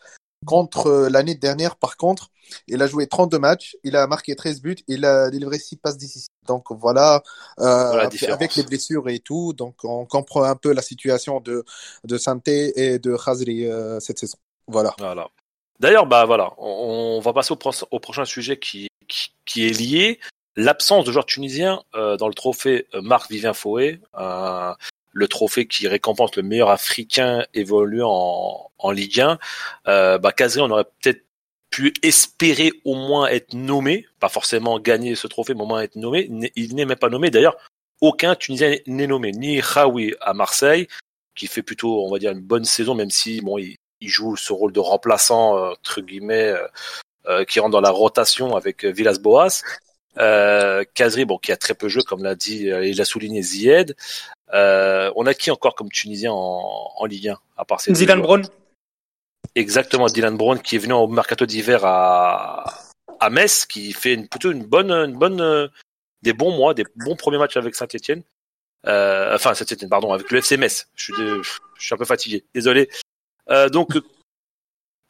[0.45, 2.29] Contre l'année dernière, par contre,
[2.67, 5.97] il a joué 32 matchs, il a marqué 13 buts, il a délivré 6 passes
[5.97, 6.29] décisives.
[6.47, 7.21] Donc voilà,
[7.57, 11.63] avec les blessures et tout, donc on comprend un peu la situation de,
[12.05, 13.67] de Santé et de Khazri
[13.99, 14.37] cette saison.
[14.67, 14.95] Voilà.
[14.97, 15.27] voilà.
[15.79, 17.57] D'ailleurs, bah voilà, on, va passer au,
[17.91, 20.19] au prochain sujet qui, qui, qui est lié
[20.59, 24.73] l'absence de joueurs tunisiens euh, dans le trophée euh, Marc Vivien Fouet, euh,
[25.11, 29.39] le trophée qui récompense le meilleur africain évoluant en, en Ligue 1,
[29.87, 31.23] euh, bah on aurait peut-être
[31.69, 35.95] pu espérer au moins être nommé, pas forcément gagner ce trophée, mais au moins être
[35.95, 36.29] nommé.
[36.55, 37.29] Il n'est même pas nommé.
[37.29, 37.57] D'ailleurs,
[38.01, 40.87] aucun Tunisien n'est nommé, ni Khawi à Marseille,
[41.35, 44.53] qui fait plutôt, on va dire, une bonne saison, même si bon, il, joue ce
[44.53, 46.53] rôle de remplaçant entre guillemets,
[47.27, 49.61] euh, qui rentre dans la rotation avec Villas-Boas.
[50.19, 53.41] Euh, Kazri, bon, qui a très peu joué, comme l'a dit, euh, il a souligné
[53.41, 53.95] Zied.
[54.53, 58.21] Euh, on a qui encore comme Tunisien en, en Ligue 1 à part ces Dylan
[58.21, 58.45] Brown.
[59.55, 62.65] Exactement, Dylan Brown qui est venu au mercato d'hiver à,
[63.19, 65.69] à Metz, qui fait une, plutôt une bonne, une bonne,
[66.21, 68.23] des bons mois, des bons premiers matchs avec Saint-Etienne.
[68.87, 70.87] Euh, enfin, c'était pardon avec le FCMS.
[70.95, 72.89] Je suis, je suis un peu fatigué, désolé.
[73.49, 73.97] Euh, donc,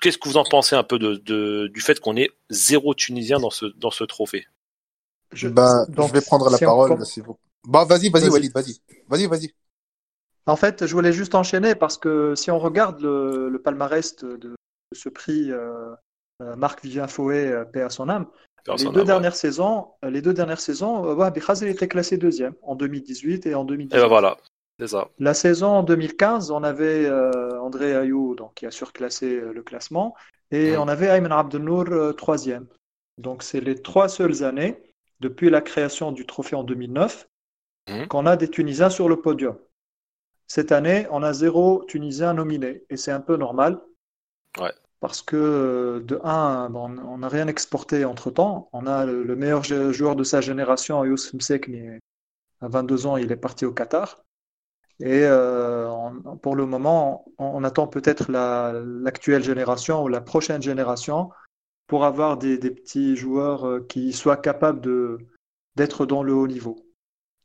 [0.02, 3.40] qu'est-ce que vous en pensez un peu de, de du fait qu'on ait zéro Tunisien
[3.40, 4.48] dans ce dans ce trophée?
[5.32, 6.98] Je, ben, donc, je vais prendre la parole.
[7.68, 9.54] Bah, vas-y, vas-y, Walid, vas-y, vas-y, vas-y.
[10.46, 14.38] En fait, je voulais juste enchaîner parce que si on regarde le, le palmarès de,
[14.38, 14.56] de,
[14.96, 15.94] ce prix euh,
[16.42, 18.26] euh Marc Vivien Fouet, euh, paix à son âme,
[18.78, 21.32] les deux, dernières saisons, euh, les deux dernières saisons, euh,
[21.62, 23.98] il était classé deuxième en 2018 et en 2019.
[23.98, 24.38] Et ben voilà,
[24.80, 25.10] c'est ça.
[25.20, 30.16] La saison en 2015, on avait euh, André Ayou donc, qui a surclassé le classement
[30.52, 30.80] et mmh.
[30.80, 32.68] on avait Ayman Abdelnour troisième.
[33.18, 34.82] Donc c'est les trois seules années
[35.20, 37.28] depuis la création du trophée en 2009
[37.90, 38.08] mmh.
[38.08, 39.58] qu'on a des Tunisiens sur le podium.
[40.48, 43.80] Cette année, on a zéro Tunisien nominé et c'est un peu normal.
[44.60, 48.70] Ouais parce que de un, on n'a rien exporté entre-temps.
[48.74, 52.00] On a le, meilleur joueur de sa génération, Youssef Msekni,
[52.62, 54.24] à 22 ans, il est parti au Qatar.
[55.00, 55.90] Et euh,
[56.42, 61.30] pour le moment, on, attend peut-être l'actuelle génération ou la prochaine génération
[61.90, 64.82] pour avoir des, petits joueurs euh, qui soient capables
[65.76, 66.86] d'être dans le haut niveau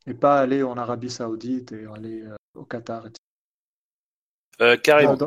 [0.06, 3.06] et pas aller en Arabie Saoudite et aller euh, au Qatar.
[4.60, 5.18] Euh, carrément.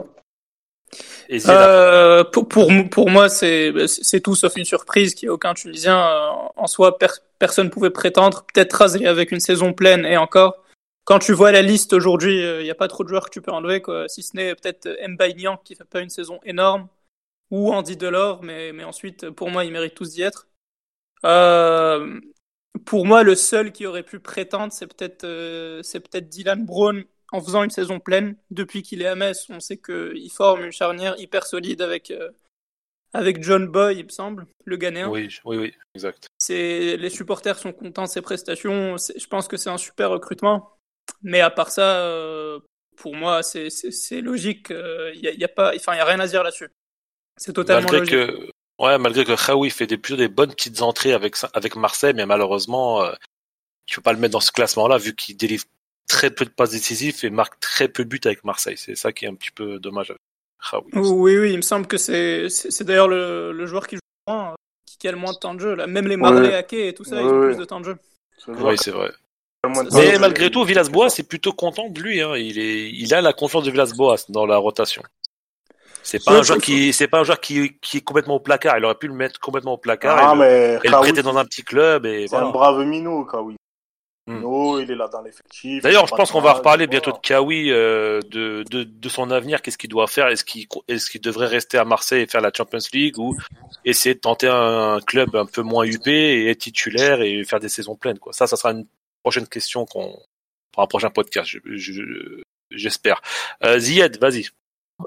[1.50, 6.00] Euh, pour, pour, pour, moi, c'est tout sauf une surprise qu'il n'y ait aucun Tunisien.
[6.00, 6.98] Euh, en soi,
[7.40, 8.46] personne ne pouvait prétendre.
[8.54, 10.64] Peut-être Razli avec une saison pleine et encore.
[11.04, 13.34] Quand tu vois la liste aujourd'hui, il euh, n'y a pas trop de joueurs que
[13.34, 14.08] tu peux enlever, quoi.
[14.10, 16.88] si ce n'est peut-être Mbaye qui fait pas une saison énorme,
[17.52, 20.48] ou Andy Delors, mais, mais ensuite, pour moi, ils méritent tous d'y être.
[21.26, 22.20] Euh,
[22.86, 25.26] pour moi, le seul qui aurait pu prétendre, c'est peut-être
[25.84, 28.36] c'est peut-être Dylan Brown en faisant une saison pleine.
[28.52, 32.30] Depuis qu'il est à Metz, on sait qu'il forme une charnière hyper solide avec, euh,
[33.14, 35.10] avec John Boy, il me semble, le Ghanéen.
[35.10, 36.28] Oui, oui, oui, exact.
[36.50, 38.96] Les supporters sont contents de ses prestations.
[38.98, 40.74] Je pense que c'est un super recrutement.
[41.24, 42.60] Mais à part ça, euh,
[42.96, 44.70] pour moi, c'est logique.
[44.70, 46.70] Il n'y a, y a, pas, enfin, y a rien à dire là-dessus.
[47.38, 48.16] C'est totalement malgré logique.
[48.16, 52.14] Que, ouais, malgré que Khaoui fait des, plutôt des bonnes petites entrées avec, avec Marseille,
[52.16, 53.14] mais malheureusement, euh,
[53.88, 55.64] il ne faut pas le mettre dans ce classement-là vu qu'il délivre
[56.08, 58.78] très peu de passes décisives et marque très peu de buts avec Marseille.
[58.78, 60.14] C'est ça qui est un petit peu dommage.
[60.94, 64.56] oui, oui, il me semble que c'est c'est d'ailleurs le, le, joueur qui joue moins,
[65.00, 65.76] qui a le moins de temps de jeu.
[65.76, 65.88] Là.
[65.88, 67.98] Même les Marley et tout ça, ils ont plus de temps de jeu.
[68.48, 69.12] Oui, c'est vrai.
[69.94, 72.22] Mais malgré tout, Villas-Boas est plutôt content de lui.
[72.22, 72.36] Hein.
[72.38, 75.04] Il, est, il a la confiance de Villas-Boas dans la rotation.
[76.08, 78.78] C'est pas, un joueur qui, c'est pas un joueur qui, qui est complètement au placard.
[78.78, 81.22] Il aurait pu le mettre complètement au placard ah, et, mais le, et le prêter
[81.22, 82.06] dans un petit club.
[82.06, 82.48] C'est voilà.
[82.48, 83.58] un brave minot, Kawi.
[84.28, 85.84] Non, il est là dans l'effectif.
[85.84, 89.62] D'ailleurs, je pense qu'on va reparler bientôt de Kawi, euh, de, de, de, son avenir.
[89.62, 90.28] Qu'est-ce qu'il doit faire?
[90.28, 93.38] Est-ce qu'il est qu'il devrait rester à Marseille et faire la Champions League ou
[93.86, 97.70] essayer de tenter un, club un peu moins UP et être titulaire et faire des
[97.70, 98.34] saisons pleines quoi?
[98.34, 98.86] Ça, ça sera une
[99.24, 100.20] prochaine question qu'on
[100.74, 101.58] pour un prochain podcast.
[102.70, 103.22] J'espère.
[103.62, 104.50] Je, euh, Zied, vas-y.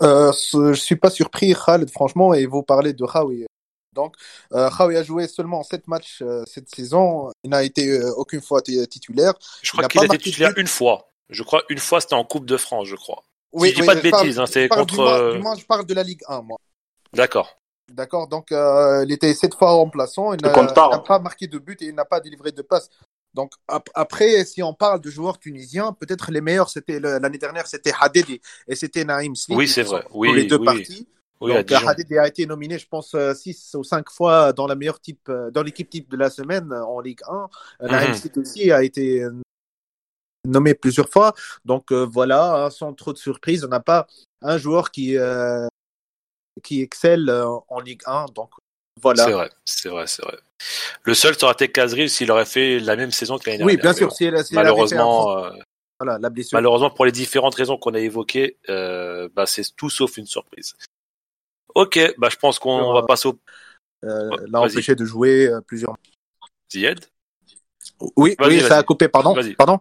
[0.02, 3.46] Euh, je suis pas surpris, Khaled, franchement, et vous parlez de Khawi.
[3.92, 4.14] Donc,
[4.52, 7.32] euh, Khawi a joué seulement 7 matchs euh, cette saison.
[7.42, 9.34] Il n'a été euh, aucune fois titulaire.
[9.62, 11.08] Je crois qu'il a, été titulaire une fois.
[11.28, 13.24] Je crois une fois, c'était en Coupe de France, je crois.
[13.52, 14.94] Oui, si je dis pas de bêtises, hein, c'est contre.
[14.94, 16.58] Du moins, du moins, je parle de la Ligue 1, moi.
[17.12, 17.60] D'accord.
[17.92, 21.86] D'accord, donc euh, il était sept fois remplaçant, il n'a pas marqué de but et
[21.86, 22.88] il n'a pas délivré de passe.
[23.34, 27.92] Donc après, si on parle de joueurs tunisiens, peut-être les meilleurs, c'était l'année dernière, c'était
[27.98, 29.56] Hadedi et c'était Naïm Slim.
[29.56, 30.04] Oui, c'est vrai.
[30.12, 30.64] Oui, les deux oui.
[30.64, 31.08] parties.
[31.40, 34.74] Oui, Donc, Hadid a été nominé, je pense, 6 euh, ou 5 fois dans la
[34.74, 37.48] meilleure type, euh, dans l'équipe type de la semaine euh, en Ligue 1.
[37.80, 39.26] La MC aussi a été
[40.44, 41.34] nommé plusieurs fois.
[41.64, 44.06] Donc voilà, hein, sans trop de surprise, on n'a pas
[44.42, 45.16] un joueur qui
[46.62, 48.26] qui excelle en Ligue 1.
[48.34, 48.50] Donc
[49.02, 49.24] voilà.
[49.24, 50.38] C'est vrai, c'est vrai, c'est vrai.
[51.04, 53.76] Le seul ça aurait été Kazri s'il aurait fait la même saison que l'année dernière.
[53.76, 54.12] Oui, bien sûr.
[54.12, 55.50] Si elle, si malheureusement,
[56.00, 56.56] voilà, la blessure.
[56.56, 60.74] malheureusement pour les différentes raisons qu'on a évoquées, euh, bah, c'est tout sauf une surprise.
[61.74, 63.38] Ok, bah je pense qu'on va passer au.
[64.04, 65.94] Euh, l'a empêché de jouer euh, plusieurs.
[66.72, 67.00] Zied
[68.16, 69.36] Oui, oui, ça a coupé, pardon.
[69.58, 69.80] Pardon.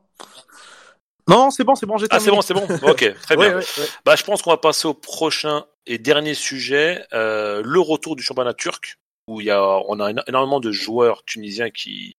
[1.30, 2.68] Non, c'est bon, c'est bon, j'ai Ah, c'est bon, c'est bon.
[2.84, 3.60] Ok, très bien.
[4.04, 8.24] Bah, je pense qu'on va passer au prochain et dernier sujet, euh, le retour du
[8.24, 8.98] championnat turc,
[9.30, 12.16] où il y a, on a énormément de joueurs tunisiens qui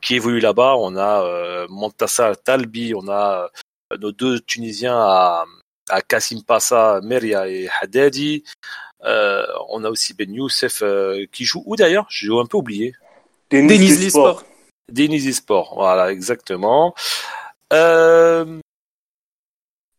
[0.00, 0.76] qui évoluent là-bas.
[0.76, 3.50] On a euh, Montassa Talbi, on a
[3.92, 5.44] euh, nos deux Tunisiens à
[5.88, 8.42] à Kassim Passa, Meria et Haddadi.
[9.04, 12.06] Euh, on a aussi Ben Youssef euh, qui joue où d'ailleurs?
[12.10, 12.94] J'ai un peu oublié.
[13.50, 14.42] Denis Sport.
[14.90, 16.94] Denis Sport, voilà, exactement.
[17.72, 18.60] Euh...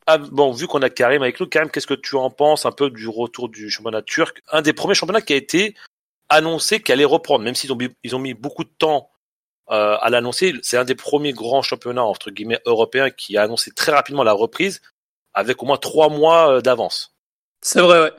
[0.10, 2.72] Ah, bon, vu qu'on a Karim avec nous, Karim, qu'est-ce que tu en penses un
[2.72, 4.42] peu du retour du championnat turc?
[4.52, 5.76] Un des premiers championnats qui a été
[6.30, 9.12] annoncé qu'il allait reprendre, même s'ils ont, ils ont mis beaucoup de temps
[9.70, 10.54] à l'annoncer.
[10.62, 14.32] C'est un des premiers grands championnats entre guillemets européens qui a annoncé très rapidement la
[14.32, 14.82] reprise
[15.34, 17.18] avec au moins trois mois d'avance.
[17.62, 18.14] C'est vrai, ouais.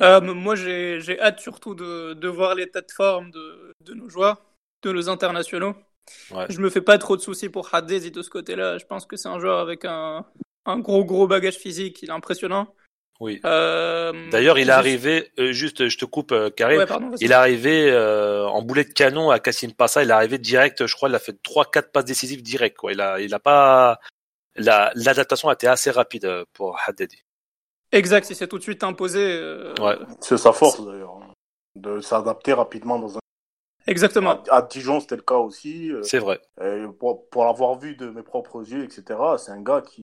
[0.00, 4.42] Euh, moi, j'ai hâte surtout de, de, voir l'état de forme de, de, nos joueurs,
[4.82, 5.74] de nos internationaux.
[6.30, 6.46] Ouais.
[6.48, 8.78] Je me fais pas trop de soucis pour Haddezi de ce côté-là.
[8.78, 10.24] Je pense que c'est un joueur avec un,
[10.64, 12.02] un, gros, gros bagage physique.
[12.02, 12.74] Il est impressionnant.
[13.22, 13.40] Oui.
[13.44, 16.78] Euh, D'ailleurs, il est arrivé, euh, juste, je te coupe, euh, Karim.
[16.78, 20.02] Ouais, pardon, il est arrivé euh, en boulet de canon à Kassim Passa.
[20.02, 22.76] Il est arrivé direct, je crois, il a fait trois, quatre passes décisives direct.
[22.76, 22.90] Quoi.
[22.90, 24.00] Il a, il a pas,
[24.56, 27.22] l'adaptation a été assez rapide pour Haddadi.
[27.92, 29.20] Exact, il s'est tout de suite imposé.
[29.20, 29.98] Euh, ouais.
[30.18, 31.20] C'est sa force d'ailleurs,
[31.76, 33.20] de s'adapter rapidement dans un.
[33.86, 34.42] Exactement.
[34.50, 35.92] À, Dijon, c'était le cas aussi.
[36.02, 36.40] C'est vrai.
[36.98, 39.04] pour, pour l'avoir vu de mes propres yeux, etc.,
[39.38, 40.02] c'est un gars qui.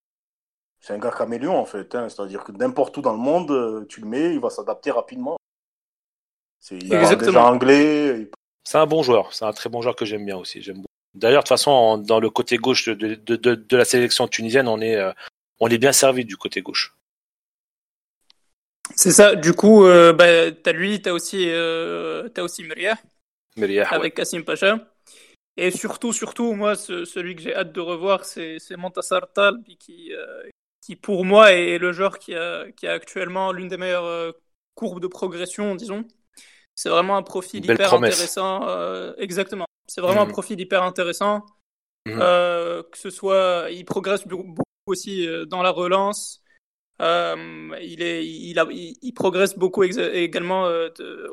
[0.79, 1.93] C'est un gars caméléon en fait.
[1.95, 4.91] Hein, C'est-à-dire que n'importe où dans le monde, euh, tu le mets, il va s'adapter
[4.91, 5.37] rapidement.
[6.59, 8.29] C'est, il est déjà anglais.
[8.63, 9.33] C'est un bon joueur.
[9.33, 10.61] C'est un très bon joueur que j'aime bien aussi.
[10.61, 10.83] J'aime
[11.15, 14.67] D'ailleurs, de toute façon, dans le côté gauche de, de, de, de, la sélection tunisienne,
[14.67, 14.95] on est,
[15.59, 16.93] on est bien servi du côté gauche.
[18.95, 19.35] C'est ça.
[19.35, 22.97] Du coup, euh, bah, t'as lui, t'as aussi, euh, t'as aussi Meria.
[23.91, 24.79] avec Kassim Pacha.
[25.57, 30.43] Et surtout, surtout, moi, celui que j'ai hâte de revoir, c'est Montassar Talbi, qui, euh,
[30.89, 34.31] qui pour moi est le joueur qui a, qui a actuellement l'une des meilleures euh,
[34.73, 36.03] courbes de progression, disons.
[36.73, 38.67] C'est vraiment un profil hyper intéressant.
[38.67, 39.65] Euh, exactement.
[39.87, 40.31] C'est vraiment un mhm.
[40.31, 41.45] profil hyper intéressant.
[42.07, 42.17] Mhm.
[42.17, 46.41] que ce soit, il progresse beaucoup aussi dans la relance.
[47.01, 50.65] Euh, il, est, il, a, il, progresse beaucoup également.
[50.65, 50.89] Euh,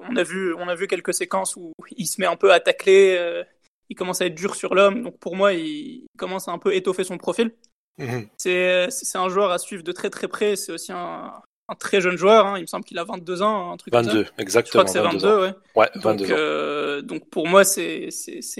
[0.08, 2.60] on, a vu, on a vu quelques séquences où il se met un peu à
[2.60, 3.42] tacler, euh,
[3.88, 5.02] il commence à être dur sur l'homme.
[5.02, 7.52] Donc pour moi, il commence à un peu étoffer son profil.
[7.98, 8.28] Mhm.
[8.36, 10.56] C'est un joueur à suivre de très très près.
[10.56, 11.32] C'est aussi un,
[11.68, 12.46] un, très jeune joueur.
[12.46, 12.58] Hein.
[12.58, 14.30] Il me semble qu'il a 22 ans, un truc 22, comme ça.
[14.38, 14.86] exactement.
[14.86, 15.54] Je crois que c'est 22, ouais.
[15.76, 17.06] ouais 22 donc, ans.
[17.06, 18.10] donc pour moi, c'est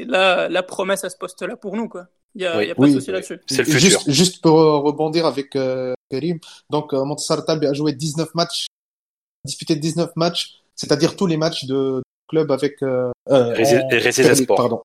[0.07, 1.89] la, la promesse à ce poste-là pour nous.
[1.89, 2.07] Quoi.
[2.35, 3.41] Il n'y a, y a, pas de souci là-dessus.
[3.47, 3.81] C'est le futur.
[3.81, 5.57] Juste, juste, pour rebondir avec
[6.11, 6.39] Karim.
[6.71, 8.67] Donc, euh, a joué 19 matchs,
[9.45, 12.83] disputé 19 matchs, c'est-à-dire tous les matchs de club avec.
[12.83, 13.55] Euh, euh
[14.49, 14.83] Pardon.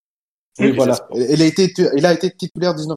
[0.59, 1.07] Oui, voilà.
[1.15, 2.95] Il a été, il a été titulaire 19.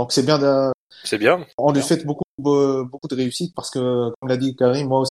[0.00, 0.38] Donc c'est bien.
[0.38, 0.72] De...
[1.04, 1.44] C'est bien.
[1.58, 5.10] On lui fait beaucoup, beaucoup de réussite parce que, comme l'a dit Karim, moi aussi,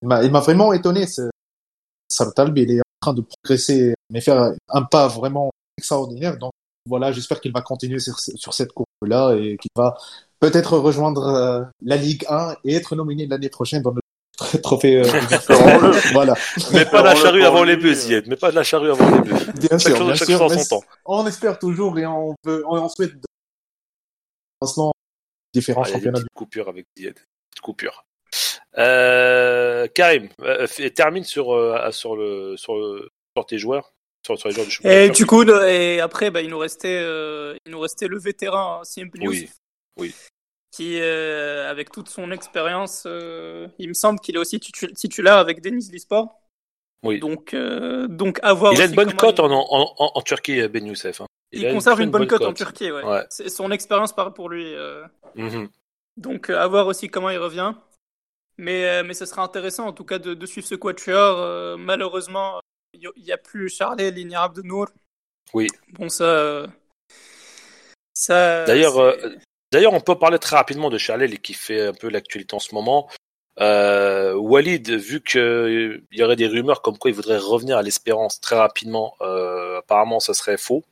[0.00, 1.04] il m'a vraiment étonné.
[2.08, 6.38] Sartalb, il est en train de progresser, mais faire un pas vraiment extraordinaire.
[6.38, 6.52] Donc
[6.88, 9.98] voilà, j'espère qu'il va continuer sur, sur cette courbe-là et qu'il va
[10.40, 14.00] peut-être rejoindre euh, la Ligue 1 et être nominé l'année prochaine dans le
[14.62, 14.96] trophée.
[14.96, 15.04] Euh,
[16.12, 16.34] voilà.
[16.72, 18.24] Mais pas la charrue avant les bœufs, Zied.
[18.26, 19.52] Mais pas de la charrue avant les bœufs.
[19.68, 20.50] Bien sûr, bien sûr.
[20.50, 20.86] Son temps.
[21.04, 23.12] On espère toujours et on veut, on, souhaite
[24.62, 24.92] lancement
[25.52, 26.18] différents ah, championnats.
[26.20, 27.14] Petite coupure avec Zied.
[27.14, 28.04] Petite coupure.
[28.78, 33.92] Euh, Karim, euh, termine sur euh, sur le sur, le, sur tes joueurs.
[34.24, 35.04] Sur, sur les joueurs du championnat.
[35.04, 38.84] Et du coup, et après, bah, il nous restait, euh, il nous restait le vétéran
[38.84, 39.50] Sim Oui,
[39.98, 40.14] oui
[40.72, 45.60] qui, euh, avec toute son expérience, euh, il me semble qu'il est aussi titulaire avec
[45.60, 46.40] Denis Lisport.
[47.04, 47.20] Oui.
[47.20, 48.72] Donc, euh, donc avoir.
[48.72, 51.20] Il a une bonne cote en, en, en, Turquie, Ben Youssef.
[51.20, 51.26] Hein.
[51.52, 53.04] Il, conserve une, bonne cote en Turquie, ouais.
[53.04, 53.26] ouais.
[53.28, 54.74] Son expérience parle pour lui.
[55.36, 55.68] Mm-hmm.
[56.16, 57.74] Donc, à voir aussi comment il revient.
[58.58, 61.78] Mais, mais ce sera intéressant, en tout cas, de, de suivre ce quatuor.
[61.78, 62.60] malheureusement,
[62.94, 64.86] il n'y a plus Charlet Lignarab de Nour.
[65.52, 65.68] Oui.
[65.92, 66.66] Bon, ça.
[68.14, 69.14] ça D'ailleurs,
[69.72, 72.74] D'ailleurs, on peut parler très rapidement de Charlel qui fait un peu l'actualité en ce
[72.74, 73.08] moment.
[73.58, 78.38] Euh, Walid, vu qu'il y aurait des rumeurs comme quoi il voudrait revenir à l'espérance
[78.38, 80.84] très rapidement, euh, apparemment ce serait faux.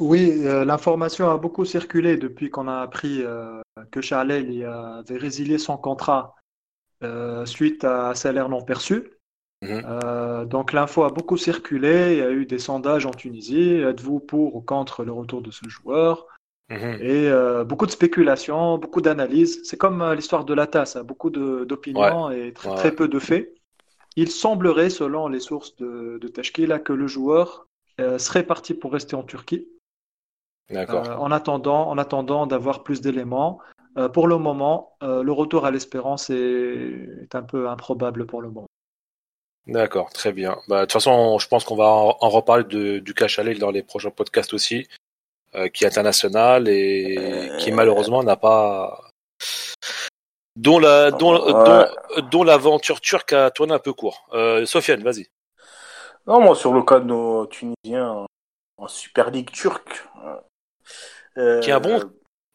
[0.00, 3.60] Oui, euh, l'information a beaucoup circulé depuis qu'on a appris euh,
[3.90, 6.36] que Charlel avait résilié son contrat
[7.02, 9.12] euh, suite à un salaire non perçu.
[9.60, 10.44] Mhm.
[10.44, 13.80] donc l'info a beaucoup circulé, il y a eu des sondages en Tunisie.
[13.80, 16.28] Êtes-vous pour ou contre le retour de ce joueur?
[16.70, 16.98] Mhm.
[17.00, 19.60] Et beaucoup de spéculations, beaucoup d'analyses.
[19.64, 21.02] C'est comme l'histoire de la tasse, hein.
[21.02, 23.52] beaucoup d'opinions et très, peu de faits.
[24.14, 27.66] Il semblerait, selon les sources de, de Tashkila, que le joueur
[28.18, 29.66] serait parti pour rester en Turquie.
[30.70, 33.58] En attendant, en attendant d'avoir plus d'éléments.
[34.12, 38.68] pour le moment, le retour à l'espérance est, un peu improbable pour le moment.
[39.66, 40.56] D'accord, très bien.
[40.68, 43.82] Bah, de toute façon, je pense qu'on va en, reparler de, du cash dans les
[43.82, 44.86] prochains podcasts aussi.
[45.54, 49.00] Euh, qui est international et qui malheureusement n'a pas
[50.56, 51.38] dont la dont,
[52.30, 54.28] dont, l'aventure turque a tourné un peu court.
[54.34, 55.26] Euh, Sofiane, vas-y.
[56.26, 58.26] Non, moi sur le cas de nos Tunisiens
[58.76, 60.06] en Super League turque.
[61.38, 62.00] Euh, qui est un bon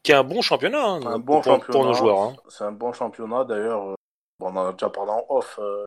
[0.03, 2.19] qui est un bon championnat, hein, un bon pour, championnat, pour, nos joueurs.
[2.19, 2.35] Hein.
[2.49, 3.95] C'est un bon championnat d'ailleurs.
[4.41, 5.85] on en a déjà parlé en off, euh,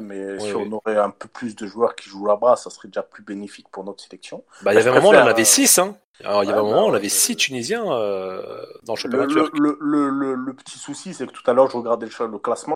[0.00, 3.02] mais si on aurait un peu plus de joueurs qui jouent là-bas, ça serait déjà
[3.02, 4.44] plus bénéfique pour notre sélection.
[4.62, 5.96] Bah, il y avait un moment, on en avait 6, hein.
[6.24, 9.50] Alors, il y avait un moment, on avait 6 Tunisiens euh, dans le championnat le,
[9.80, 12.74] le, le, le, petit souci, c'est que tout à l'heure, je regardais le, classement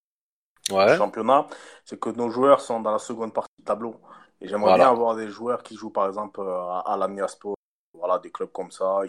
[0.69, 1.47] du championnat,
[1.85, 3.95] c'est que nos joueurs sont dans la seconde partie du tableau.
[4.41, 7.55] Et j'aimerais bien avoir des joueurs qui jouent, par exemple, à, à l'Amiaspo,
[7.95, 9.03] voilà, des clubs comme ça,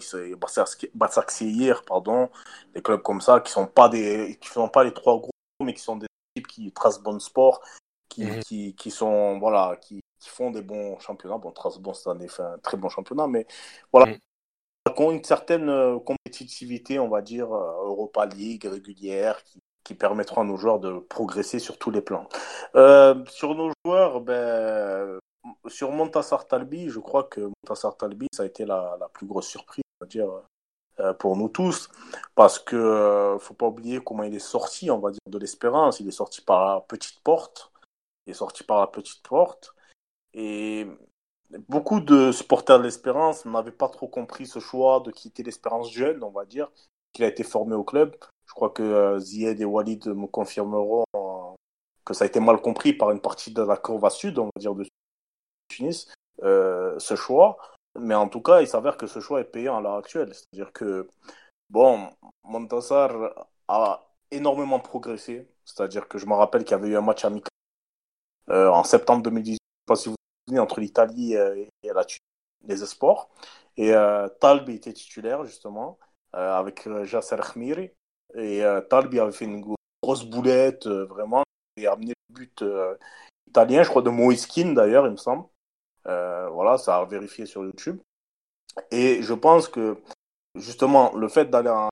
[1.41, 2.29] hier, pardon,
[2.73, 5.31] des clubs comme ça qui sont pas des, qui sont pas les trois gros,
[5.63, 7.61] mais qui sont des équipes qui tracent bon sport,
[8.09, 8.39] qui, mhm.
[8.41, 11.37] qui, qui, sont, voilà, qui, qui, font des bons championnats.
[11.37, 13.47] Bon, bon cette année fait un très bon championnat, mais
[13.91, 14.17] voilà, mhm.
[14.95, 19.95] qui ont une certaine euh, compétitivité, on va dire, euh, Europa League régulière, qui, qui
[19.95, 22.27] permettront à nos joueurs de progresser sur tous les plans.
[22.75, 25.19] Euh, sur nos joueurs, ben,
[25.67, 29.83] sur Montassar Talbi, je crois que Montassar Talbi, ça a été la, plus grosse surprise,
[29.99, 30.29] va dire,
[30.99, 31.89] euh, pour nous tous,
[32.35, 35.99] parce que euh, faut pas oublier comment il est sorti, on va dire, de l'espérance.
[35.99, 37.71] Il est sorti par la petite porte.
[38.27, 39.73] Il est sorti par la petite porte.
[40.33, 40.87] Et
[41.69, 46.23] beaucoup de supporters de l'espérance n'avaient pas trop compris ce choix de quitter l'espérance jeune,
[46.23, 46.69] on va dire,
[47.13, 48.15] qu'il a été formé au club.
[48.45, 51.05] Je crois que euh, Zied et Walid me confirmeront
[52.05, 54.59] que ça a été mal compris par une partie de la courbe sud, on va
[54.59, 54.75] dire,
[55.71, 56.11] Tunis,
[56.43, 57.57] euh, ce choix.
[57.99, 60.33] Mais en tout cas, il s'avère que ce choix est payant à l'heure actuelle.
[60.33, 61.07] C'est-à-dire que,
[61.69, 62.09] bon,
[62.43, 65.49] Montassar a énormément progressé.
[65.65, 67.51] C'est-à-dire que je me rappelle qu'il y avait eu un match amical
[68.49, 70.17] euh, en septembre 2018, je sais pas si vous vous
[70.47, 72.19] souvenez, entre l'Italie et la Tunisie,
[72.67, 73.29] les Espoirs.
[73.77, 75.99] Et euh, Talbi était titulaire, justement,
[76.35, 77.91] euh, avec Jasser Khmiri.
[78.35, 81.43] Et Talbi avait fait une grosse boulette, vraiment,
[81.75, 82.63] et amené le but
[83.47, 85.45] italien, je crois, de Moiskin d'ailleurs, il me semble.
[86.07, 87.99] Euh, voilà, ça a vérifié sur YouTube.
[88.89, 89.97] Et je pense que
[90.55, 91.89] justement, le fait d'aller en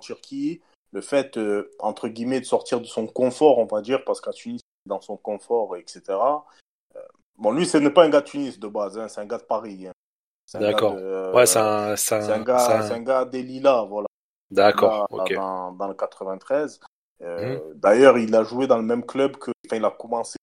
[0.00, 0.60] Turquie,
[0.92, 4.32] le fait, euh, entre guillemets, de sortir de son confort, on va dire, parce qu'à
[4.32, 6.02] Tunis, dans son confort, etc.
[6.08, 7.00] Euh,
[7.36, 9.38] bon, lui, ce n'est pas un gars de Tunis de base, hein, c'est un gars
[9.38, 9.88] de Paris.
[9.88, 9.92] Hein.
[10.60, 10.94] D'accord.
[11.34, 13.00] Ouais, c'est un, c'est un, gars, un...
[13.00, 14.06] gars des Lilas, voilà.
[14.50, 15.08] D'accord.
[15.10, 16.80] Dans, dans, le 93.
[17.20, 17.60] Mhm.
[17.74, 20.36] D'ailleurs, il a joué dans le même club que, enfin, il a commencé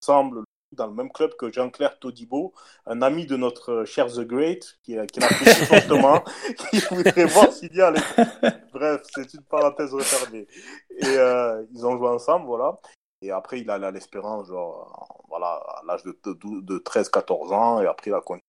[0.00, 2.52] ensemble dans le même club que Jean-Claire Todibo,
[2.86, 6.22] un ami de notre cher The Great, qui, qui l'apprécie fortement,
[6.70, 8.00] qui voudrait voir s'il y a les...
[8.72, 10.46] Bref, c'est une parenthèse refermée.
[10.90, 12.78] Et euh, ils ont joué ensemble, voilà.
[13.22, 17.80] Et après, il a à l'espérance, genre, voilà, à l'âge de, de, de 13-14 ans,
[17.80, 18.42] et après, il a continué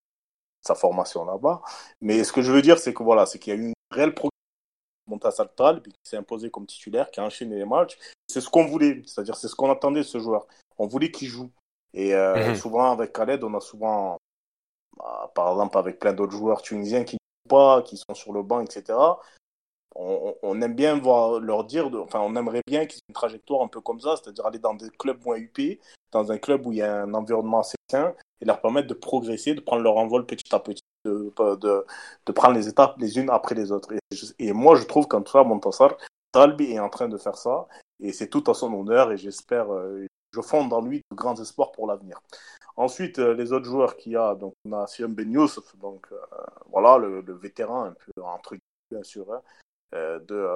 [0.61, 1.61] sa formation là-bas.
[2.01, 3.73] Mais ce que je veux dire, c'est que voilà, c'est qu'il y a eu une
[3.91, 4.29] réelle progression
[5.09, 7.97] Montas Tal, qui s'est imposé comme titulaire, qui a enchaîné les matchs.
[8.27, 10.47] C'est ce qu'on voulait, c'est-à-dire c'est ce qu'on attendait de ce joueur.
[10.77, 11.51] On voulait qu'il joue.
[11.93, 12.55] Et euh, mhm.
[12.55, 14.17] souvent, avec Khaled, on a souvent,
[14.97, 18.43] bah, par exemple, avec plein d'autres joueurs tunisiens qui ne pas, qui sont sur le
[18.43, 18.97] banc, etc.
[19.95, 23.15] On, on aime bien voir leur dire, de, enfin, on aimerait bien qu'ils aient une
[23.15, 25.79] trajectoire un peu comme ça, c'est-à-dire aller dans des clubs moins UP,
[26.11, 28.93] dans un club où il y a un environnement assez sain, et leur permettre de
[28.93, 31.85] progresser, de prendre leur envol petit à petit, de, de,
[32.25, 33.91] de prendre les étapes les unes après les autres.
[33.93, 33.99] Et,
[34.47, 35.97] et moi, je trouve qu'en tout cas, Montassar,
[36.31, 37.67] Talbi est en train de faire ça,
[37.99, 41.39] et c'est tout à son honneur, et j'espère, euh, je fonde dans lui de grands
[41.39, 42.21] espoirs pour l'avenir.
[42.79, 46.07] Ensuite, euh, les autres joueurs qu'il y a, donc on a Siam Ben Youssef, donc
[46.11, 46.17] euh,
[46.71, 48.55] voilà, le, vétéran, un peu entre
[48.89, 49.41] bien sûr, hein,
[49.93, 50.47] euh, de,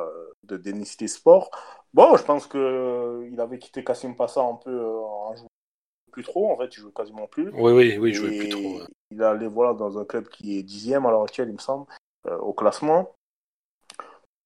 [0.44, 1.52] de Denistee Sport.
[1.94, 5.48] Bon, je pense qu'il avait quitté Kassim Passa un peu en jouant
[6.12, 7.50] plus trop, en fait, il joue quasiment plus.
[7.54, 8.80] Oui, oui, oui, il jouait plus trop.
[9.12, 11.88] Il allait voilà, dans un club qui est dixième à l'heure actuelle, il me semble,
[12.40, 13.16] au classement.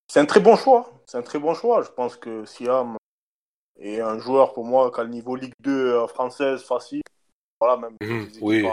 [0.08, 0.90] C'est un très bon choix.
[1.06, 1.84] C'est un très bon choix.
[1.84, 2.98] Je pense que Siam
[3.80, 7.02] et un joueur pour moi qui a le niveau Ligue 2 euh, française facile.
[7.60, 8.68] Voilà, même mmh, oui,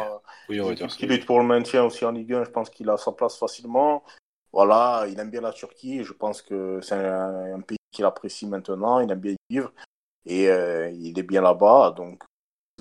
[0.49, 2.69] oui, on va dire qui lutte pour le maintien aussi en Ligue 1, je pense
[2.69, 4.05] qu'il a sa place facilement.
[4.53, 9.01] Voilà, il aime bien la Turquie, je pense que c'est un, pays qu'il apprécie maintenant,
[9.01, 9.73] il aime bien y vivre
[10.27, 12.23] et euh, il est bien là-bas, donc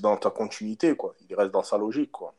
[0.02, 1.16] dans ta continuité, quoi.
[1.28, 2.34] Il reste dans sa logique, quoi.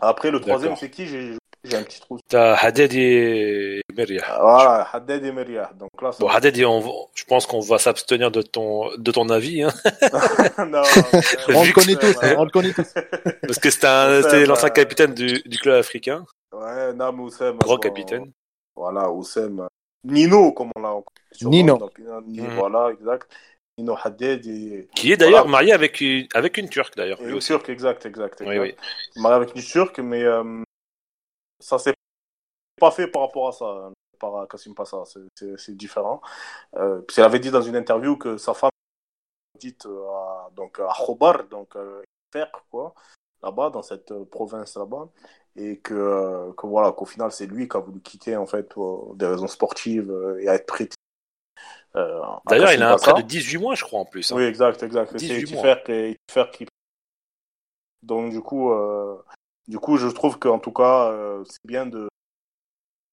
[0.00, 1.06] Après, le troisième, c'est qui?
[1.06, 2.18] J'ai un petit trou.
[2.28, 4.22] T'as Haddad et Meria.
[4.26, 5.70] Ah, voilà, Haddad et Meria.
[5.78, 9.62] Donc là, bon, Haddad, je pense qu'on va s'abstenir de ton, de ton avis.
[9.62, 9.70] Hein.
[10.58, 10.82] non,
[11.54, 12.94] on, le connaît tous, on le connaît tous.
[13.42, 16.24] Parce que c'était l'ancien capitaine du, du club africain.
[16.52, 17.58] Ouais, non, mais Oussem.
[17.58, 18.32] Grand capitaine.
[18.74, 19.68] Voilà, Oussem.
[20.04, 20.94] Nino, comme on l'a.
[21.42, 21.78] Nino.
[22.26, 22.54] Nino mm.
[22.56, 23.30] Voilà, exact.
[23.76, 24.46] Nino Haddad.
[24.46, 24.88] Et...
[24.94, 27.20] Qui est d'ailleurs marié avec une, avec une Turque, d'ailleurs.
[27.20, 28.40] Une Turque, exact, exact.
[28.40, 28.50] exact.
[28.50, 28.74] Oui, oui.
[29.16, 30.24] Marié avec une Turque, mais.
[30.24, 30.62] Euh,
[31.60, 31.94] ça s'est
[32.80, 35.04] pas fait par rapport à ça, par Kassim Passa,
[35.34, 36.20] c'est différent.
[36.76, 38.70] Euh, elle avait dit dans une interview que sa femme
[39.60, 42.02] dit euh, à, donc à Khobar, donc euh,
[42.70, 42.94] quoi,
[43.42, 45.08] là-bas dans cette euh, province là-bas,
[45.56, 49.14] et que, que voilà qu'au final c'est lui qui a voulu quitter en fait pour
[49.16, 50.94] des raisons sportives et à être prêté
[51.92, 54.30] D'ailleurs, il a un prêt de 18 mois, je crois, en plus.
[54.30, 54.36] Hein.
[54.36, 55.10] Oui, exact, exact.
[55.18, 56.66] C'est qui,
[58.04, 58.72] Donc, du coup,
[59.70, 61.14] du coup, je trouve qu'en tout cas,
[61.48, 62.08] c'est bien de.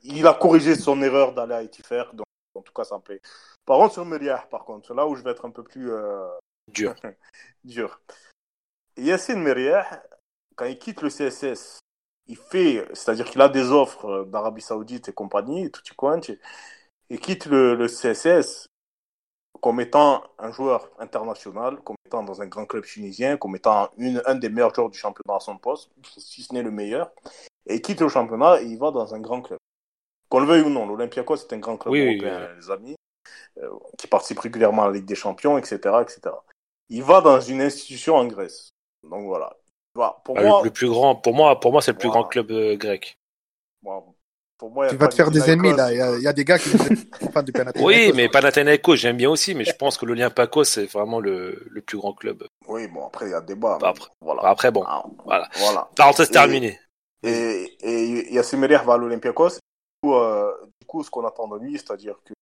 [0.04, 2.26] Il a corrigé son erreur d'aller à Etifer, donc
[2.56, 3.22] en tout cas, ça me plaît.
[3.66, 5.92] Par contre, sur Meriah, par contre, là où je vais être un peu plus.
[6.74, 6.96] Dur.
[7.64, 8.02] Dur.
[8.98, 10.04] Yassine Meriah,
[10.56, 11.80] quand il quitte le CSS,
[12.28, 16.40] il fait, c'est-à-dire qu'il a des offres euh, d'Arabie Saoudite et compagnie, tout y
[17.10, 18.68] et quitte le, le, CSS
[19.62, 24.22] comme étant un joueur international, comme étant dans un grand club tunisien, comme étant une,
[24.26, 27.12] un des meilleurs joueurs du championnat à son poste, si ce n'est le meilleur,
[27.66, 29.60] et il quitte le championnat et il va dans un grand club.
[30.30, 32.96] Qu'on le veuille ou non, l'Olympiakos c'est un grand club européen, les amis,
[33.58, 36.36] euh, qui participe régulièrement à la Ligue des Champions, etc., etc.
[36.90, 38.72] Il va dans une institution en Grèce.
[39.04, 39.58] Donc voilà,
[40.24, 42.52] pour ah, moi, le plus grand, pour moi, pour moi, c'est le plus grand club
[42.52, 43.18] euh, grec.
[44.58, 45.92] Pour moi, tu vas te faire des ennemis là.
[45.92, 46.78] Il y, a, des gars qui sont
[47.32, 47.88] fans du Panathinaikos.
[47.88, 51.82] Oui, mais Panathinaikos, j'aime bien aussi, mais je pense que l'Olympiakos c'est vraiment le, le,
[51.82, 52.44] plus grand club.
[52.68, 53.78] Oui, bon après il y a débat.
[53.80, 54.42] Bah, après, voilà.
[54.42, 55.48] Bah, après bon, ah, voilà.
[55.58, 55.90] voilà.
[55.96, 56.80] Parenthèse terminée.
[57.24, 59.50] Et, et Yassimerir va à l'Olympiakos.
[59.50, 59.60] Du,
[60.02, 62.34] coup, euh, du coup, ce qu'on attend de lui, c'est-à-dire que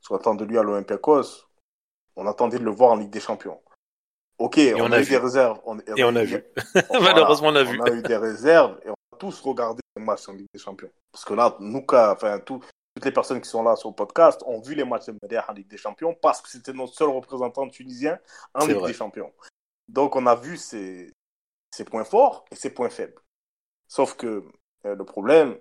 [0.00, 1.46] ce qu'on attend de lui à l'Olympiakos,
[2.16, 3.60] on attendait de le voir en Ligue des Champions.
[4.38, 5.58] Ok, on, a, eu des réserves.
[5.96, 6.42] et on a vu.
[6.92, 7.78] Malheureusement, on a vu.
[7.78, 10.90] On a eu des réserves et on a tous regardé matchs en Ligue des Champions.
[11.12, 12.64] Parce que là, nous, enfin, toutes
[13.02, 15.52] les personnes qui sont là sur le podcast ont vu les matchs de Médère en
[15.52, 18.18] Ligue des Champions parce que c'était notre seul représentant tunisien
[18.54, 19.32] en Ligue des Champions.
[19.88, 21.12] Donc, on a vu ses,
[21.74, 23.20] ses, points forts et ses points faibles.
[23.88, 24.44] Sauf que
[24.86, 25.58] euh, le problème,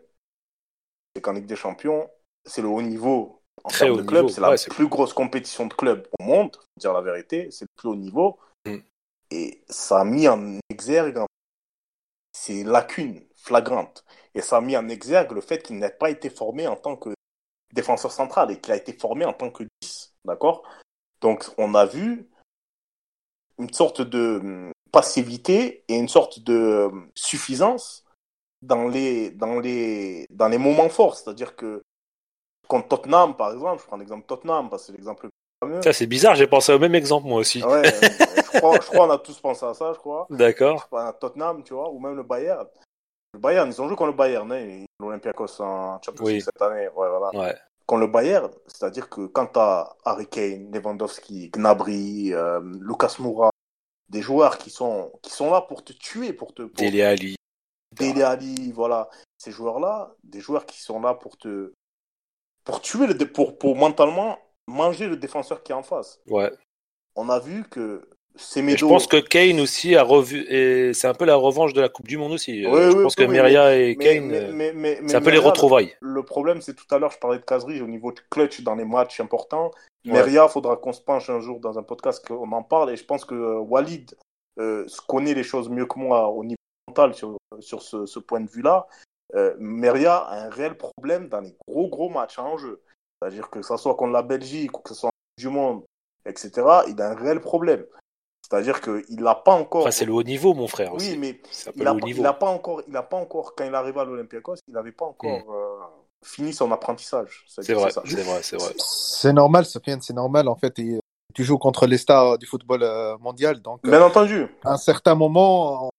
[1.16, 2.10] c'est qu'en Ligue des Champions,
[2.46, 4.30] c'est le haut niveau en termes de club.
[4.30, 7.50] C'est la plus grosse compétition de club au monde, faut dire la vérité.
[7.52, 8.40] C'est le plus haut niveau.
[8.66, 8.78] Mm.
[9.32, 11.20] Et ça a mis en exergue
[12.34, 14.06] ces lacunes flagrantes.
[14.36, 16.96] Et ça a mis en exergue le fait qu'il n'ait pas été formé en tant
[16.96, 17.10] que
[17.74, 20.14] défenseur central et qu'il a été formé en tant que 10.
[20.26, 20.64] D'accord?
[21.22, 22.30] Donc, on a vu
[23.58, 28.06] une sorte de hum, passivité et une sorte de hum, suffisance
[28.62, 31.16] dans les, dans les, dans les moments forts.
[31.18, 31.82] C'est-à-dire que
[32.68, 35.30] contre Tottenham, par exemple, je prends l'exemple Tottenham, parce que c'est l'exemple
[35.84, 37.62] ça, c'est bizarre, j'ai pensé au même exemple, moi aussi.
[37.62, 40.26] Ouais, je, crois, je crois qu'on a tous pensé à ça, je crois.
[40.30, 40.88] D'accord.
[41.20, 42.66] Tottenham, tu vois, ou même le Bayern.
[43.34, 46.88] Le Bayern, ils ont joué contre le Bayern, hein, l'Olympiakos en Champions League cette année.
[46.90, 47.30] Ouais, voilà.
[47.34, 47.56] Ouais.
[47.86, 53.50] Contre le Bayern, c'est-à-dire que quand tu as Harry Kane, Lewandowski, Gnabry, euh, Lucas Moura,
[54.10, 56.64] des joueurs qui sont, qui sont là pour te tuer, pour te.
[56.64, 56.84] Pour...
[56.84, 57.36] Dele Ali.
[57.98, 59.10] Dele Ali, voilà.
[59.38, 61.74] Ces joueurs-là, des joueurs qui sont là pour te.
[62.64, 64.38] pour tuer, pour, pour mentalement
[64.68, 66.20] manger le défenseur qui est en face.
[66.28, 66.52] Ouais.
[67.16, 68.08] On a vu que
[68.40, 71.90] Je pense que Kane aussi a revu, et c'est un peu la revanche de la
[71.90, 72.64] Coupe du Monde aussi.
[72.64, 74.32] je pense que Meria et Kane,
[75.08, 75.96] c'est un peu les retrouvailles.
[76.02, 78.76] Le problème, c'est tout à l'heure, je parlais de caserie au niveau de clutch dans
[78.76, 79.72] les matchs importants.
[80.06, 82.96] Meria, il faudra qu'on se penche un jour dans un podcast qu'on en parle, et
[82.96, 84.16] je pense que euh, Walid
[84.60, 86.56] euh, connaît les choses mieux que moi au niveau
[86.88, 88.88] mental sur, sur ce, ce point de vue-là.
[89.36, 92.82] Euh, Meria a un réel problème dans les gros gros matchs en jeu.
[93.22, 95.84] C'est-à-dire que ce soit contre la Belgique ou que ce soit du monde,
[96.26, 96.52] etc.,
[96.88, 97.86] il a un réel problème.
[98.50, 99.82] C'est-à-dire qu'il n'a pas encore.
[99.82, 100.94] Enfin, c'est le haut niveau, mon frère.
[100.96, 101.40] Oui, mais
[101.76, 101.84] il
[102.22, 105.40] n'a pas, encore, il pas encore, quand il arrive à l'Olympiakos, il n'avait pas encore
[105.40, 105.52] hmm.
[105.52, 105.86] euh,
[106.26, 107.46] fini son apprentissage.
[107.48, 108.74] C'est vrai, c'est vrai, c'est vrai.
[108.78, 110.48] C'est normal, Sofiane, c'est normal.
[110.48, 113.82] En fait, tu joues contre les stars du football euh, mondial, donc.
[113.84, 114.48] Bien entendu.
[114.64, 115.90] À un certain moment, on ne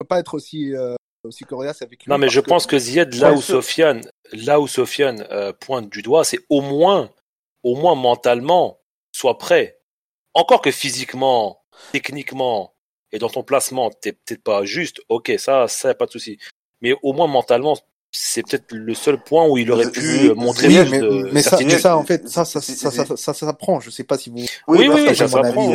[0.00, 0.74] peut pas être aussi
[1.26, 2.10] aussi coriace avec lui.
[2.10, 4.02] Non, mais je pense que Zied, là où Sofiane,
[4.32, 7.10] là où Sofiane euh, pointe du doigt, c'est au moins,
[7.62, 8.80] au moins mentalement,
[9.12, 9.80] soit prêt.
[10.34, 12.74] Encore que physiquement, techniquement
[13.12, 15.00] et dans ton placement, t'es peut-être pas juste.
[15.08, 16.38] Ok, ça, ça y a pas de souci.
[16.82, 17.76] Mais au moins mentalement,
[18.10, 21.96] c'est peut-être le seul point où il aurait pu montrer oui, mais, mais ça, ça,
[21.96, 23.80] en fait, ça, ça, ça, ça, ça, s'apprend.
[23.80, 24.36] Je sais pas si vous.
[24.68, 25.74] Oui, oui, oui, ça s'apprend.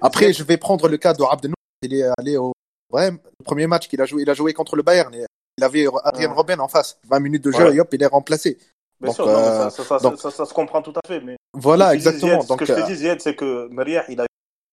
[0.00, 1.54] Après, je vais prendre le cas de Abdenou.
[1.82, 2.52] Il est allé au
[2.92, 5.14] Ouais, le premier match qu'il a joué, il a joué contre le Bayern.
[5.58, 6.98] Il avait Adrien Robben en face.
[7.08, 8.58] 20 minutes de jeu et hop, il est remplacé.
[9.00, 11.20] Bien sûr, euh, ça, ça, se comprend tout à fait.
[11.20, 12.42] Mais voilà, exactement.
[12.42, 14.26] ce que je te euh, dis, Zied, c'est que Mariah, il, a...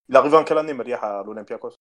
[0.09, 1.75] il est arrivé en quelle année, Mariah, à l'Olympiakos?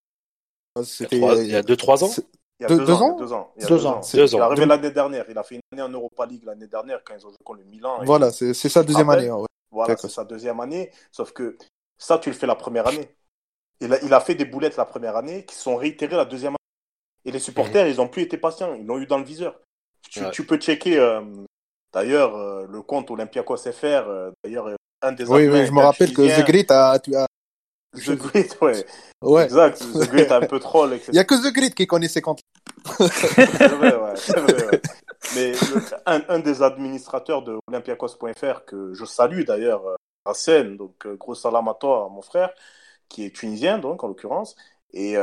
[0.84, 2.24] C'était il y a 2-3 ans?
[2.60, 3.52] Il y a deux, ans, deux ans.
[3.56, 4.00] Il, deux ans.
[4.12, 5.24] Il est arrivé l'année dernière.
[5.30, 7.60] Il a fait une année en Europa League l'année dernière quand ils ont joué contre
[7.60, 8.00] le Milan.
[8.02, 9.30] Voilà, c'est sa deuxième année.
[9.70, 10.90] Voilà, c'est sa deuxième année.
[11.12, 11.56] Sauf que
[11.96, 13.08] ça, tu le fais la première année.
[13.80, 16.50] Il a, il a fait des boulettes la première année qui sont réitérées la deuxième
[16.50, 16.58] année.
[17.24, 18.74] Et les supporters, ils n'ont plus été patients.
[18.74, 19.60] Ils l'ont eu dans le viseur.
[20.32, 21.20] Tu, peux checker, euh,
[21.92, 23.84] d'ailleurs, euh, le compte Olympiakos FR.
[23.84, 26.98] Euh, d'ailleurs, un des Oui, oui, je me rappelle que The Grit a.
[27.94, 28.84] The Grit, ouais.
[29.22, 29.44] ouais.
[29.44, 29.78] Exact.
[29.78, 31.08] The Grit a un peu troll, etc.
[31.08, 32.42] Il n'y a que The Grit qui connaît ses comptes.
[32.98, 34.16] c'est vrai, ouais.
[34.16, 34.80] C'est vrai, ouais.
[35.34, 35.52] Mais
[36.06, 39.82] un, un, des administrateurs de Olympiakos.fr, que je salue d'ailleurs,
[40.34, 40.76] scène.
[40.76, 42.50] Donc, gros salam à toi, mon frère,
[43.08, 44.54] qui est tunisien, donc, en l'occurrence.
[44.92, 45.16] Et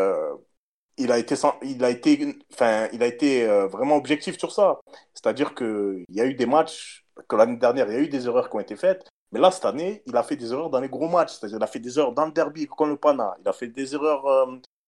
[0.98, 4.80] il a été, il a été, enfin, il a été vraiment objectif sur ça.
[5.14, 8.26] C'est-à-dire qu'il y a eu des matchs que l'année dernière, il y a eu des
[8.28, 9.08] erreurs qui ont été faites.
[9.36, 11.34] Mais là, cette année, il a fait des erreurs dans les gros matchs.
[11.34, 13.36] C'est-à-dire, il a fait des erreurs dans le derby contre le Pana.
[13.42, 14.26] Il a fait des erreurs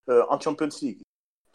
[0.07, 1.01] en Champions League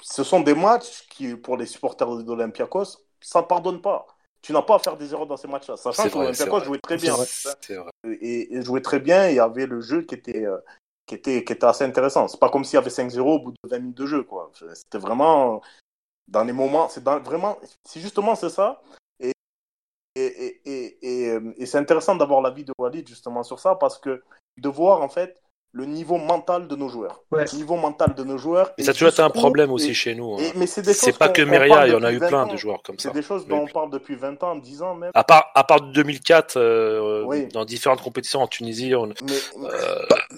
[0.02, 4.06] ce sont des matchs qui, pour les supporters de l'Olympiakos, ça ne pardonne pas.
[4.42, 5.76] Tu n'as pas à faire des erreurs dans ces matchs-là.
[5.76, 7.14] Sachant que l'Olympiakos jouait très bien.
[8.04, 9.28] Et, et, jouait très bien.
[9.28, 10.58] Il y avait le jeu qui était, euh,
[11.06, 12.26] qui était, qui était assez intéressant.
[12.26, 14.24] C'est pas comme s'il y avait 5-0 au bout de 20 minutes de jeu.
[14.24, 14.50] Quoi.
[14.74, 15.62] C'était vraiment
[16.26, 16.88] dans les moments.
[16.88, 17.56] C'est vraiment.
[17.84, 18.82] C'est justement c'est ça.
[20.14, 24.22] Et, et, et c'est intéressant d'avoir l'avis de Walid justement sur ça parce que
[24.58, 25.40] de voir en fait
[25.74, 27.22] le niveau mental de nos joueurs.
[27.32, 28.72] Le niveau mental de nos joueurs.
[28.76, 30.34] Et ça a toujours été un problème aussi chez nous.
[30.34, 30.52] Hein.
[30.54, 33.08] mais c'est pas que Meria, il y en a eu plein de joueurs comme ça.
[33.08, 35.10] C'est des choses dont on parle depuis 20 ans, 10 ans même.
[35.14, 39.08] À part, à part 2004, euh, dans différentes compétitions en Tunisie, on...
[39.08, 39.12] euh,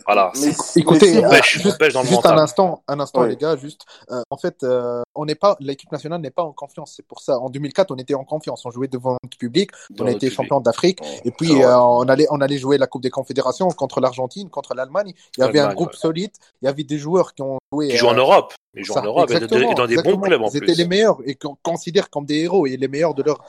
[0.07, 0.33] voilà.
[0.77, 3.83] écoutez, on pêche, on pêche dans le juste un instant, un instant les gars, juste.
[4.13, 6.95] Euh, en fait, euh, on n'est pas, l'équipe nationale n'est pas en confiance.
[6.97, 7.39] C'est pour ça.
[7.39, 8.65] En 2004, on était en confiance.
[8.67, 9.73] On jouait devant le public.
[9.99, 11.01] On a été champion d'Afrique.
[11.25, 15.13] Et puis, on allait, on allait jouer la Coupe des Confédérations contre l'Argentine, contre l'Allemagne.
[15.37, 16.31] Il y avait un groupe solide.
[16.63, 17.89] Il y avait des joueurs qui ont joué.
[17.89, 18.55] Qui jouent en euh, Europe.
[18.75, 19.41] Ils jouent en Europe et
[19.75, 20.59] dans des bons clubs en plus.
[20.59, 23.43] Ils étaient les meilleurs et qu'on considère comme des héros et les meilleurs de leur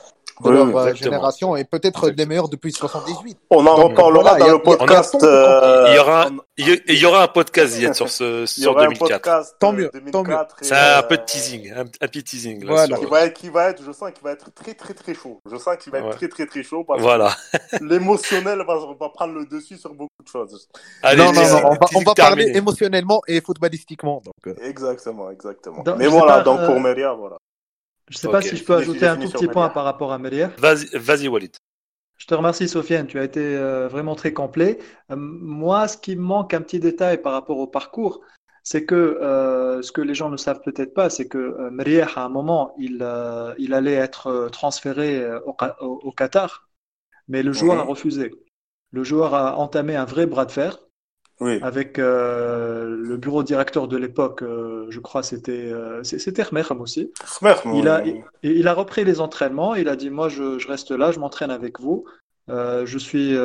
[0.44, 3.38] de leur euh, génération et peut-être des meilleurs depuis 78.
[3.50, 5.16] On en reparlera dans le podcast.
[5.20, 9.58] il y aura, il y aura un podcast sur ce sur 2004.
[9.58, 10.36] tant mieux, tant mieux.
[10.60, 12.64] C'est un peu de teasing, un, petit teasing.
[12.66, 12.96] voilà.
[12.96, 15.40] Qui va être, qui va être, je sens qu'il va être très très très chaud.
[15.50, 17.34] Je sens qu'il va être très très très chaud parce voilà.
[17.72, 20.68] que l'émotionnel va, va, prendre le dessus sur beaucoup de choses.
[21.02, 24.22] Allez, non, non, non, on va, on va parler émotionnellement et footballistiquement.
[24.24, 24.34] Donc.
[24.46, 24.54] Euh.
[24.62, 25.84] Exactement, exactement.
[25.96, 27.36] Mais voilà, donc pour euh, Meria, voilà.
[28.08, 30.18] Je ne sais pas si je peux ajouter un tout petit point par rapport à
[30.18, 30.48] Melier.
[30.58, 31.56] Vas-y, Walid.
[32.16, 33.06] Je te remercie, Sofiane.
[33.06, 34.78] Tu as été euh, vraiment très complet.
[35.10, 38.20] Euh, moi, ce qui me manque un petit détail par rapport au parcours,
[38.62, 42.24] c'est que euh, ce que les gens ne savent peut-être pas, c'est que Merier, à
[42.24, 43.06] un moment, il,
[43.58, 46.68] il allait être transféré au, Qatar,
[47.28, 48.32] mais le joueur a refusé.
[48.92, 50.78] Le joueur a entamé un vrai bras de fer
[51.40, 56.42] avec euh, le bureau directeur de l'époque, euh, je crois c'était euh, c'était
[56.80, 57.12] aussi.
[57.74, 58.02] il a
[58.42, 59.74] il, a repris les entraînements.
[59.74, 62.04] Il a dit moi je, je reste là, je m'entraîne avec vous.
[62.48, 63.36] Euh, je suis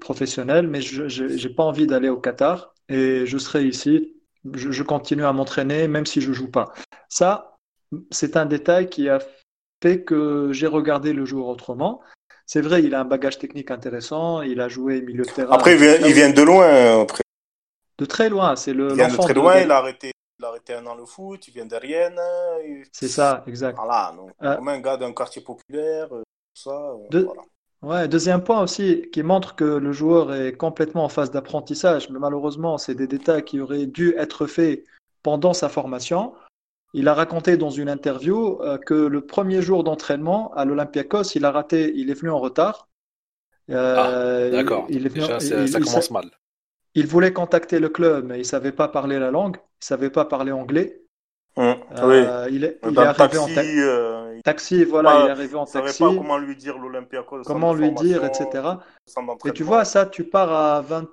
[0.00, 4.14] professionnel, mais je n'ai pas envie d'aller au Qatar et je serai ici.
[4.54, 6.72] Je, je continue à m'entraîner même si je joue pas.
[7.08, 7.56] Ça,
[8.10, 9.18] c'est un détail qui a
[9.82, 12.00] fait que j'ai regardé le jour autrement.
[12.52, 14.42] C'est vrai, il a un bagage technique intéressant.
[14.42, 15.52] Il a joué milieu de terrain.
[15.52, 17.02] Après, il vient, de loin.
[17.02, 17.22] Après.
[17.96, 18.56] De très loin.
[18.56, 18.88] C'est le.
[18.90, 19.60] Il vient de très loin.
[19.60, 20.10] Il a arrêté.
[20.36, 21.46] Il a arrêté un an le foot.
[21.46, 21.78] Il vient de.
[22.90, 23.76] C'est ça, exact.
[23.76, 24.12] Voilà.
[24.16, 24.56] Donc, euh...
[24.56, 26.22] comme un gars d'un quartier populaire, euh,
[26.56, 26.96] tout ça.
[27.14, 27.42] Euh, voilà.
[27.82, 32.18] Ouais, deuxième point aussi qui montre que le joueur est complètement en phase d'apprentissage, mais
[32.18, 34.84] malheureusement, c'est des détails qui auraient dû être faits
[35.22, 36.34] pendant sa formation.
[36.92, 41.44] Il a raconté dans une interview euh, que le premier jour d'entraînement à l'Olympiakos, il
[41.44, 42.88] a raté, il est venu en retard.
[43.70, 44.86] Euh, ah, d'accord.
[44.88, 46.30] Déjà, ça commence mal.
[46.94, 50.24] Il voulait contacter le club, mais il savait pas parler la langue, il savait pas
[50.24, 51.02] parler anglais.
[51.56, 52.54] Hum, euh, oui.
[52.54, 53.48] Il est, il est arrivé en
[54.42, 54.84] taxi.
[54.84, 55.98] voilà, il est arrivé en taxi.
[55.98, 57.42] savait pas comment lui dire l'Olympiakos.
[57.44, 58.64] Comment lui dire, etc.
[59.44, 61.08] Et tu vois, ça, tu pars à 20,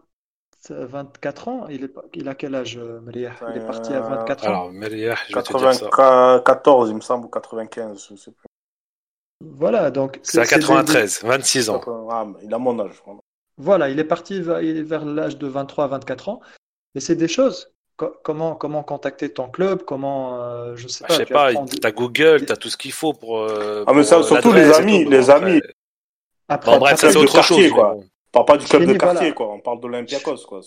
[0.70, 1.68] 24 ans.
[1.70, 3.34] Il, est, il a quel âge, euh, Meriah?
[3.54, 4.48] Il est parti à 24 ans.
[4.48, 8.48] Alors, Meriah, je 94, il me semble, ou 95, je sais plus.
[9.42, 10.20] Voilà, donc.
[10.24, 11.82] C'est à 93, 26 ans.
[12.10, 13.02] Ah, il a mon âge.
[13.58, 16.42] Voilà, il est parti vers, l'âge de 23 à 24 ans.
[16.96, 17.72] Mais c'est des choses.
[17.96, 21.14] comment, comment contacter ton club Comment, euh, je sais bah, pas.
[21.14, 23.40] Je sais pas, tu as Google, tu as tout ce qu'il faut pour.
[23.40, 25.62] Euh, ah, mais ça, surtout les amis, les amis.
[26.50, 27.70] Après, bref, ça c'est autre chose.
[27.72, 27.98] Quoi
[28.32, 29.52] parle pas du club de quartier, quoi.
[29.52, 30.62] On parle de l'Olympiakos, quoi.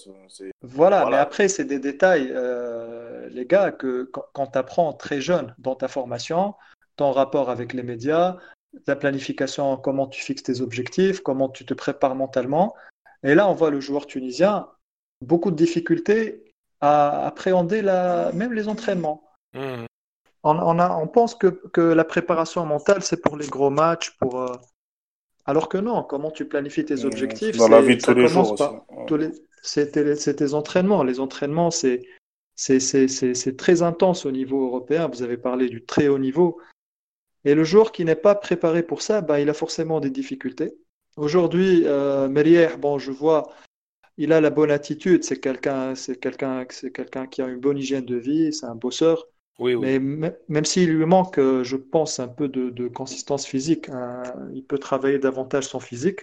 [0.63, 5.55] Voilà, mais après, c'est des détails, euh, les gars, que quand, tu apprends très jeune
[5.59, 6.55] dans ta formation,
[6.97, 8.37] ton rapport avec les médias,
[8.87, 12.75] ta planification, comment tu fixes tes objectifs, comment tu te prépares mentalement.
[13.23, 14.69] Et là, on voit le joueur tunisien,
[15.21, 16.45] beaucoup de difficultés
[16.81, 18.33] à appréhender la...
[18.33, 19.25] même les entraînements.
[19.55, 19.85] Mmh.
[20.43, 24.41] On, a, on pense que, que la préparation mentale, c'est pour les gros matchs, pour,
[24.41, 24.57] euh,
[25.47, 28.57] alors que non, comment tu planifies tes objectifs Dans la vie de tous les jours
[29.63, 31.03] C'est tes, entraînements.
[31.03, 32.07] Les entraînements, c'est
[33.57, 35.09] très intense au niveau européen.
[35.09, 36.61] Vous avez parlé du très haut niveau.
[37.45, 40.75] Et le joueur qui n'est pas préparé pour ça, bah, il a forcément des difficultés.
[41.17, 42.29] Aujourd'hui, euh,
[42.79, 43.51] bon, je vois,
[44.19, 45.25] il a la bonne attitude.
[45.25, 49.27] C'est quelqu'un quelqu'un qui a une bonne hygiène de vie, c'est un bosseur.
[49.61, 54.23] Mais même s'il lui manque, euh, je pense, un peu de, consistance physique, hein,
[54.55, 56.21] il peut travailler davantage son physique.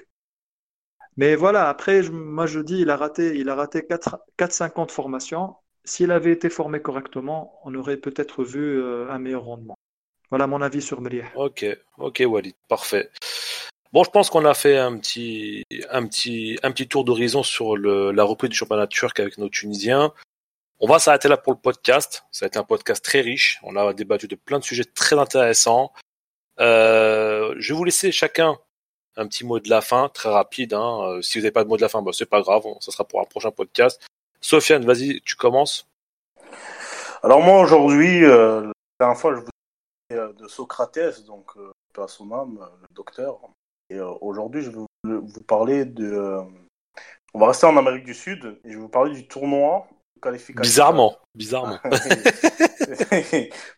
[1.17, 4.91] Mais voilà, après, moi je dis, il a raté, il a raté 4-5 ans de
[4.91, 5.55] formation.
[5.83, 9.75] S'il avait été formé correctement, on aurait peut-être vu euh, un meilleur rendement.
[10.29, 11.31] Voilà mon avis sur Meriah.
[11.35, 11.65] Ok,
[11.97, 13.09] ok Walid, parfait.
[13.93, 17.77] Bon, je pense qu'on a fait un petit, un petit, un petit tour d'horizon sur
[17.77, 20.13] le, la reprise du championnat turc avec nos Tunisiens.
[20.79, 22.23] On va s'arrêter là pour le podcast.
[22.31, 23.59] Ça a été un podcast très riche.
[23.63, 25.91] On a débattu de plein de sujets très intéressants.
[26.59, 28.59] Euh, je vais vous laisser chacun
[29.15, 30.75] un petit mot de la fin, très rapide.
[30.75, 30.99] Hein.
[31.01, 32.91] Euh, si vous n'avez pas de mot de la fin, bah, c'est pas grave, ça
[32.91, 34.05] sera pour un prochain podcast.
[34.39, 35.87] Sofiane, vas-y, tu commences.
[37.23, 39.49] Alors moi aujourd'hui, euh, la dernière fois je vous
[40.09, 41.53] parlais de Socrates, donc
[41.97, 43.39] à son âme, le docteur.
[43.89, 46.37] Et aujourd'hui je vais vous parler de.
[47.33, 49.87] on va rester en Amérique du Sud et je vais vous parler du tournoi
[50.19, 50.61] qualification.
[50.61, 51.79] Bizarrement, bizarrement.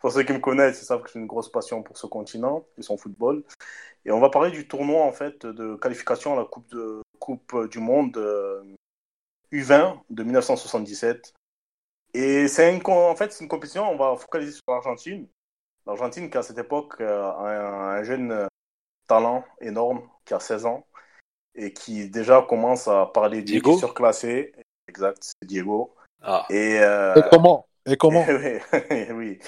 [0.01, 2.65] pour ceux qui me connaissent, ils savent que j'ai une grosse passion pour ce continent
[2.77, 3.43] et son football.
[4.05, 7.67] Et on va parler du tournoi en fait de qualification à la Coupe, de, coupe
[7.69, 8.17] du Monde
[9.51, 11.33] U20 euh, de 1977.
[12.13, 13.89] Et c'est une, en fait c'est une compétition.
[13.89, 15.27] On va focaliser sur l'Argentine.
[15.85, 18.47] L'Argentine qui à cette époque euh, a un, jeune
[19.07, 20.85] talent énorme qui a 16 ans
[21.55, 24.53] et qui déjà commence à parler Diego surclassé.
[24.87, 25.95] Exact, c'est Diego.
[26.21, 26.45] Ah.
[26.49, 27.15] Et, euh...
[27.15, 28.25] et, comment Et comment
[29.11, 29.39] Oui.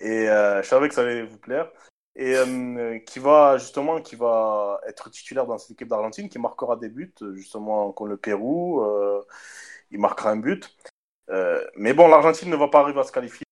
[0.00, 1.70] Et euh, je savais que ça allait vous plaire
[2.16, 6.76] et euh, qui va justement qui va être titulaire dans cette équipe d'Argentine, qui marquera
[6.76, 8.82] des buts justement contre le Pérou.
[8.82, 9.22] Euh,
[9.90, 10.76] il marquera un but.
[11.30, 13.44] Euh, mais bon, l'Argentine ne va pas arriver à se qualifier.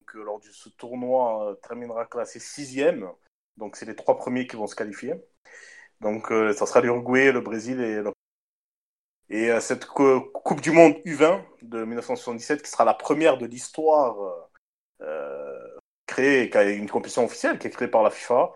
[0.00, 3.08] Donc, lors de ce tournoi, terminera classé sixième.
[3.56, 5.14] Donc c'est les trois premiers qui vont se qualifier.
[6.00, 8.12] Donc ça sera l'Uruguay, le Brésil et le...
[9.30, 14.16] Et cette Coupe du Monde U20 de 1977, qui sera la première de l'histoire
[16.08, 18.50] créé, qui a une compétition officielle qui est créée par la FIFA,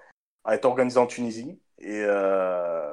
[0.44, 1.60] a été organisée en Tunisie.
[1.78, 2.92] Et, euh,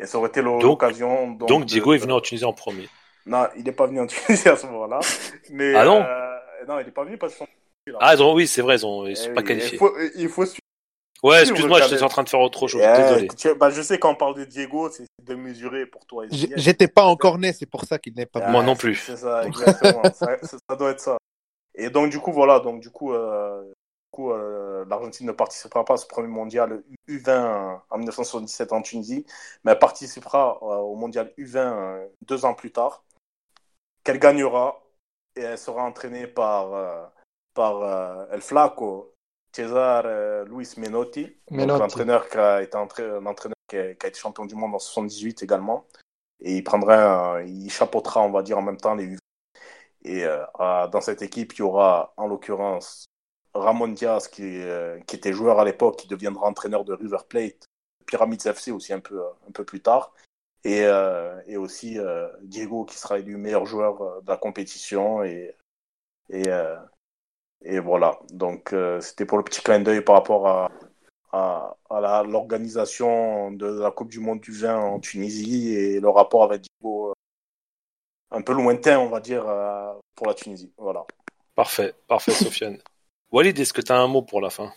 [0.00, 1.30] et ça aurait été l'occasion.
[1.32, 2.88] Donc, donc, Diego est venu en Tunisie en premier.
[3.26, 4.98] Non, il n'est pas venu en Tunisie à ce moment-là.
[5.50, 7.98] Mais, ah non euh, Non, il n'est pas venu parce qu'ils sont.
[8.00, 9.74] Ah, donc, oui, c'est vrai, ils ne sont pas qualifiés.
[9.74, 10.44] Il faut, il faut
[11.22, 12.80] Ouais, excuse-moi, j'étais en train de faire autre chose.
[12.80, 13.28] Désolé.
[13.58, 16.24] bah, je sais quand on parle de Diego, c'est de mesurer pour toi.
[16.30, 18.50] J'étais pas encore né, c'est pour ça qu'il n'est pas.
[18.50, 18.96] Moi non plus.
[18.96, 20.02] C'est ça, exactement.
[20.14, 21.18] ça, ça, doit être ça.
[21.74, 23.62] Et donc du coup, voilà, donc du coup, euh,
[24.10, 29.26] coup, euh, l'Argentine ne participera pas à ce premier mondial U20 en 1977 en Tunisie,
[29.64, 33.04] mais elle participera euh, au mondial U20 euh, deux ans plus tard,
[34.04, 34.82] qu'elle gagnera
[35.36, 37.12] et elle sera entraînée par,
[37.54, 39.14] par El Flaco
[39.52, 40.04] Cesar
[40.46, 43.20] Luis Menotti, l'entraîneur qui a été entraîneur,
[43.68, 45.86] qui a, qui a, été champion du monde en 78 également.
[46.40, 49.18] Et il prendra, il chapeautera, on va dire, en même temps les U20.
[50.04, 50.24] Et
[50.56, 53.10] dans cette équipe, il y aura en l'occurrence
[53.54, 57.66] Ramon Diaz, qui, euh, qui était joueur à l'époque, qui deviendra entraîneur de River Plate,
[58.06, 60.12] Pyramids FC aussi un peu, un peu plus tard,
[60.64, 65.22] et, euh, et aussi euh, Diego qui sera élu meilleur joueur de la compétition.
[65.24, 65.54] Et,
[66.28, 66.44] et,
[67.62, 70.70] et voilà, donc c'était pour le petit clin d'œil par rapport à,
[71.32, 76.42] à, à l'organisation de la Coupe du Monde du vin en Tunisie et le rapport
[76.44, 77.12] avec Diego
[78.30, 79.44] un peu lointain, on va dire,
[80.14, 80.72] pour la Tunisie.
[80.78, 81.04] Voilà.
[81.54, 82.78] Parfait, parfait, Sofiane.
[83.32, 84.72] Walid, est-ce que tu as un mot pour la fin?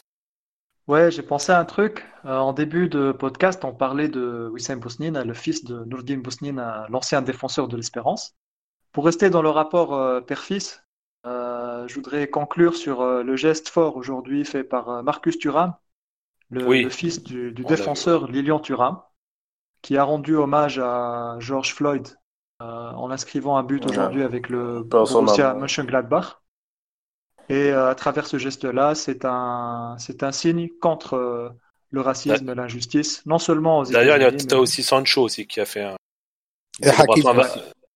[0.88, 2.06] Ouais, j'ai pensé à un truc.
[2.26, 6.62] Euh, en début de podcast, on parlait de Wissam Bousnine, le fils de Nourdine Bousnine,
[6.90, 8.36] l'ancien défenseur de l'Espérance.
[8.92, 10.83] Pour rester dans le rapport euh, père-fils,
[11.26, 15.74] euh, je voudrais conclure sur le geste fort aujourd'hui fait par Marcus Thuram,
[16.50, 19.02] le, fils du, défenseur Lilian Thuram,
[19.82, 22.08] qui a rendu hommage à George Floyd
[22.60, 26.44] en inscrivant un but aujourd'hui avec le Borussia Mönchengladbach.
[27.50, 31.50] Et euh, à travers ce geste-là, c'est un, c'est un signe contre euh,
[31.92, 35.60] le racisme et l'injustice, non seulement aux D'ailleurs, il y a aussi Sancho aussi qui
[35.60, 35.96] a fait un.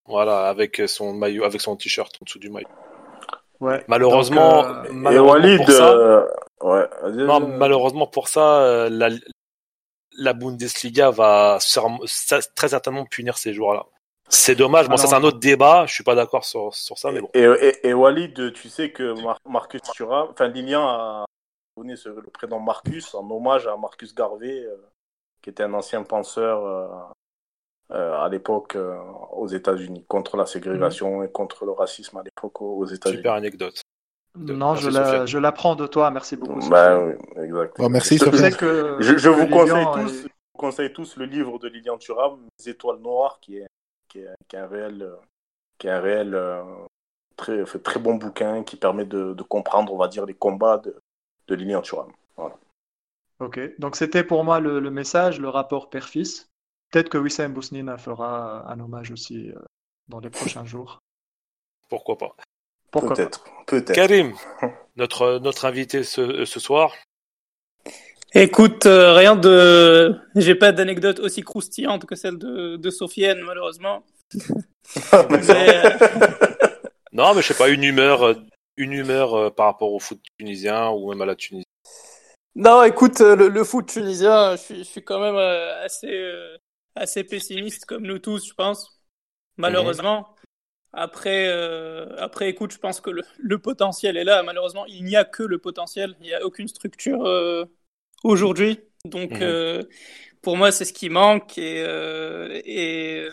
[0.06, 2.68] Voilà, avec son maillot, avec son t-shirt en dessous du maillot.
[3.60, 3.84] Ouais.
[3.88, 6.26] Malheureusement, euh, malheureusement pour ça,
[6.62, 6.88] ouais.
[7.12, 9.08] non, malheureusement pour ça, la,
[10.16, 11.58] la Bundesliga va
[12.54, 13.86] très certainement punir ces joueurs-là.
[14.28, 14.88] C'est dommage.
[14.88, 15.86] Bon, ça, c'est un autre débat.
[15.86, 17.30] Je suis pas d'accord sur, sur ça, mais bon.
[17.34, 19.14] Et, et, et, Walid, tu sais que
[19.48, 21.24] Marcus Thuram, enfin, Lilian a
[21.76, 24.76] donné le prénom Marcus en hommage à Marcus Garvey, euh,
[25.42, 27.12] qui était un ancien penseur euh, euh,
[27.90, 28.76] à l'époque
[29.32, 33.18] aux États-Unis, contre la ségrégation et contre le racisme à l'époque aux États-Unis.
[33.18, 33.80] Super anecdote.
[34.36, 36.10] Non, je l'apprends de toi.
[36.10, 36.68] Merci beaucoup.
[36.68, 37.78] Bah, oui, exact.
[37.78, 38.24] merci, je,
[39.00, 42.98] je, je, vous conseille tous, vous conseille tous le livre de Lilian Thuram, Les Étoiles
[42.98, 43.66] Noires, qui est
[44.08, 45.08] qui est, un réel,
[45.78, 46.64] qui est un réel euh,
[47.36, 50.96] très, très bon bouquin qui permet de, de, comprendre, on va dire, les combats de,
[51.46, 52.10] de Lilian Thuram.
[52.36, 52.56] Voilà.
[53.40, 56.50] Ok, donc c'était pour moi le, le, message, le rapport père-fils.
[56.90, 59.52] Peut-être que Wissam Bousnina fera un hommage aussi
[60.08, 61.00] dans les prochains jours.
[61.88, 62.36] Pourquoi pas
[62.90, 63.44] Peut-être.
[63.66, 63.92] Peut-être.
[63.92, 64.34] Karim,
[64.96, 66.94] notre, notre invité ce, ce soir.
[68.34, 70.18] Écoute, rien de.
[70.34, 74.04] J'ai pas d'anecdote aussi croustillante que celle de, de Sofiane, malheureusement.
[77.12, 78.34] non, mais je sais pas, une humeur,
[78.76, 81.64] une humeur par rapport au foot tunisien ou même à la Tunisie.
[82.54, 85.36] Non, écoute, le, foot tunisien, je suis, je suis quand même
[85.84, 86.32] assez,
[86.98, 89.00] assez pessimiste comme nous tous, je pense.
[89.56, 90.34] Malheureusement.
[90.92, 91.48] Après,
[92.18, 94.42] après, écoute, je pense que le, le, potentiel est là.
[94.42, 96.16] Malheureusement, il n'y a que le potentiel.
[96.20, 97.20] Il n'y a aucune structure
[98.24, 98.80] aujourd'hui.
[99.04, 99.82] Donc, mmh.
[100.40, 101.82] pour moi, c'est ce qui manque et
[102.64, 103.28] et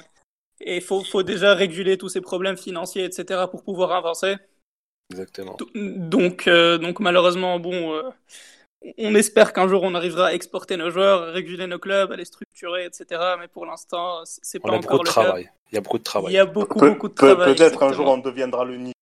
[0.62, 3.46] et faut faut déjà réguler tous ces problèmes financiers, etc.
[3.50, 4.36] pour pouvoir avancer.
[5.12, 5.56] Exactement.
[5.76, 8.02] Donc donc malheureusement, bon,
[8.98, 12.26] on espère qu'un jour on arrivera à exporter nos joueurs, réguler nos clubs, à les
[12.26, 13.22] structurer, etc.
[13.40, 15.50] Mais pour l'instant, c'est pas encore le travail.
[15.72, 16.34] Il y a beaucoup de travail.
[16.34, 17.56] Il y a beaucoup beaucoup de travail.
[17.56, 18.94] Peut-être un jour on deviendra le Nigeria.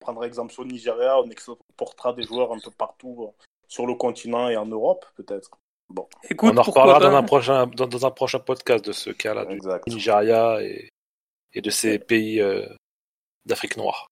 [0.00, 3.32] On prendra exemple sur le Nigeria, on exportera des joueurs un peu partout
[3.68, 5.50] sur le continent et en Europe, peut-être.
[5.90, 6.08] Bon.
[6.42, 10.62] on en reparlera dans un, prochain, dans, un prochain podcast de ce cas-là, du Nigeria
[10.62, 10.88] et,
[11.52, 12.66] et de ces pays euh,
[13.46, 14.08] d'Afrique noire.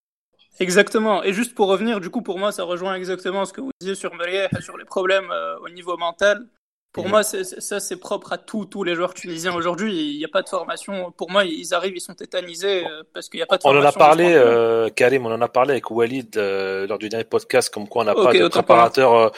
[0.60, 1.22] Exactement.
[1.22, 3.94] Et juste pour revenir, du coup, pour moi, ça rejoint exactement ce que vous disiez
[3.94, 6.46] sur Meriah, sur les problèmes euh, au niveau mental.
[6.92, 10.12] Pour moi, ça, c'est propre à tous tous les joueurs tunisiens aujourd'hui.
[10.12, 11.10] Il n'y a pas de formation.
[11.12, 13.82] Pour moi, ils arrivent, ils sont tétanisés euh, parce qu'il n'y a pas de formation.
[13.82, 17.08] On en a parlé, euh, Karim, on en a parlé avec Walid euh, lors du
[17.08, 19.32] dernier podcast, comme quoi on n'a pas de préparateur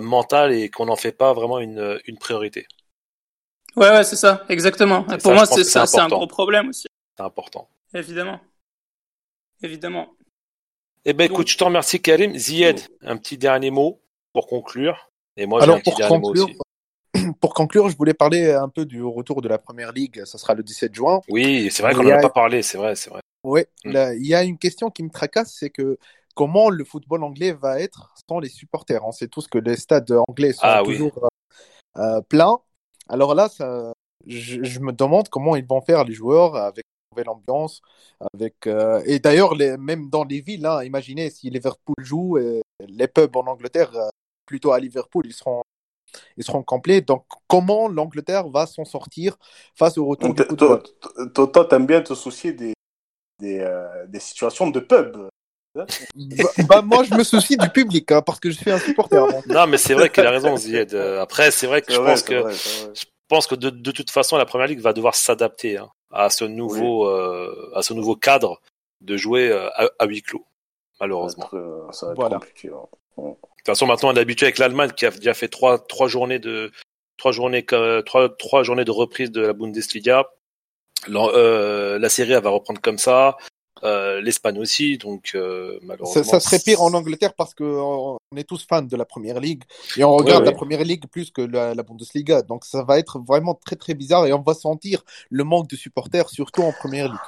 [0.00, 2.68] mental et qu'on n'en fait pas vraiment une, une priorité.
[3.74, 5.02] Ouais, ouais, c'est ça, exactement.
[5.02, 6.86] pour moi, c'est ça, c'est un gros problème aussi.
[7.16, 7.68] C'est important.
[7.92, 8.38] Évidemment.
[9.62, 10.14] Évidemment.
[11.04, 12.34] Eh ben, écoute, je te remercie, Karim.
[12.36, 14.00] Zied, un petit dernier mot
[14.32, 15.10] pour conclure.
[15.36, 16.56] Et moi, j'ai un petit dernier mot aussi
[17.40, 20.24] pour conclure, je voulais parler un peu du retour de la première ligue.
[20.24, 21.20] Ça sera le 17 juin.
[21.28, 22.20] Oui, c'est vrai qu'on n'en a...
[22.20, 22.62] pas parlé.
[22.62, 23.20] C'est vrai, c'est vrai.
[23.42, 24.12] Oui, mm.
[24.16, 25.98] il y a une question qui me tracasse, c'est que
[26.34, 29.04] comment le football anglais va être sans les supporters?
[29.04, 32.58] On sait tous que les stades anglais sont ah toujours euh, euh, pleins.
[33.08, 33.92] Alors là, ça,
[34.26, 37.82] je, me demande comment ils vont faire les joueurs avec nouvelle ambiance,
[38.34, 42.38] avec euh, et d'ailleurs même dans les villes, hein, imaginez si Liverpool joue,
[42.80, 43.90] les pubs en Angleterre,
[44.46, 45.62] plutôt à Liverpool, ils seront
[46.36, 47.00] ils seront complets.
[47.00, 49.36] Donc, comment l'Angleterre va s'en sortir
[49.74, 50.82] face au retour du football
[51.34, 52.74] Toi, t'aimes bien te soucier des,
[53.38, 55.16] des, euh, des, situations de pub.
[55.74, 55.86] bah,
[56.68, 59.24] bah, moi, je me soucie du public hein, parce que je suis un supporter.
[59.46, 60.94] Non, mais c'est vrai qu'il a raison, Zied.
[60.94, 64.46] Après, c'est vrai que je pense que je pense que de, de, toute façon, la
[64.46, 68.60] première ligue va devoir s'adapter hein, à ce nouveau euh, à ce nouveau cadre
[69.00, 70.44] de jouer euh, à, à huis clos,
[71.00, 71.48] malheureusement.
[71.92, 72.68] Ça va être, compliqué.
[72.68, 72.86] Hein.
[73.16, 76.08] De toute façon, maintenant, on est habitué avec l'Allemagne qui a déjà fait trois, trois
[76.08, 76.72] journées de
[77.16, 80.26] trois journées trois, trois journées de reprise de la Bundesliga.
[81.06, 83.36] La, euh, la série elle va reprendre comme ça.
[83.82, 86.22] Euh, L'Espagne aussi, donc euh, malheureusement.
[86.22, 89.40] Ça, ça, serait pire en Angleterre parce que on est tous fans de la Première
[89.40, 89.64] Ligue
[89.96, 92.42] et on regarde la Première Ligue plus que la, la, Bundesliga.
[92.42, 95.76] Donc ça va être vraiment très très bizarre et on va sentir le manque de
[95.76, 97.18] supporters, surtout en Première Ligue.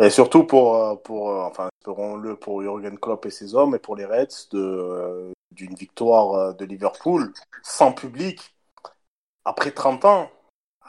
[0.00, 3.78] Et surtout pour, euh, pour euh, enfin, espérons-le pour Jürgen Klopp et ses hommes et
[3.78, 7.32] pour les Reds de, euh, d'une victoire de Liverpool
[7.62, 8.54] sans public
[9.44, 10.30] après 30 ans.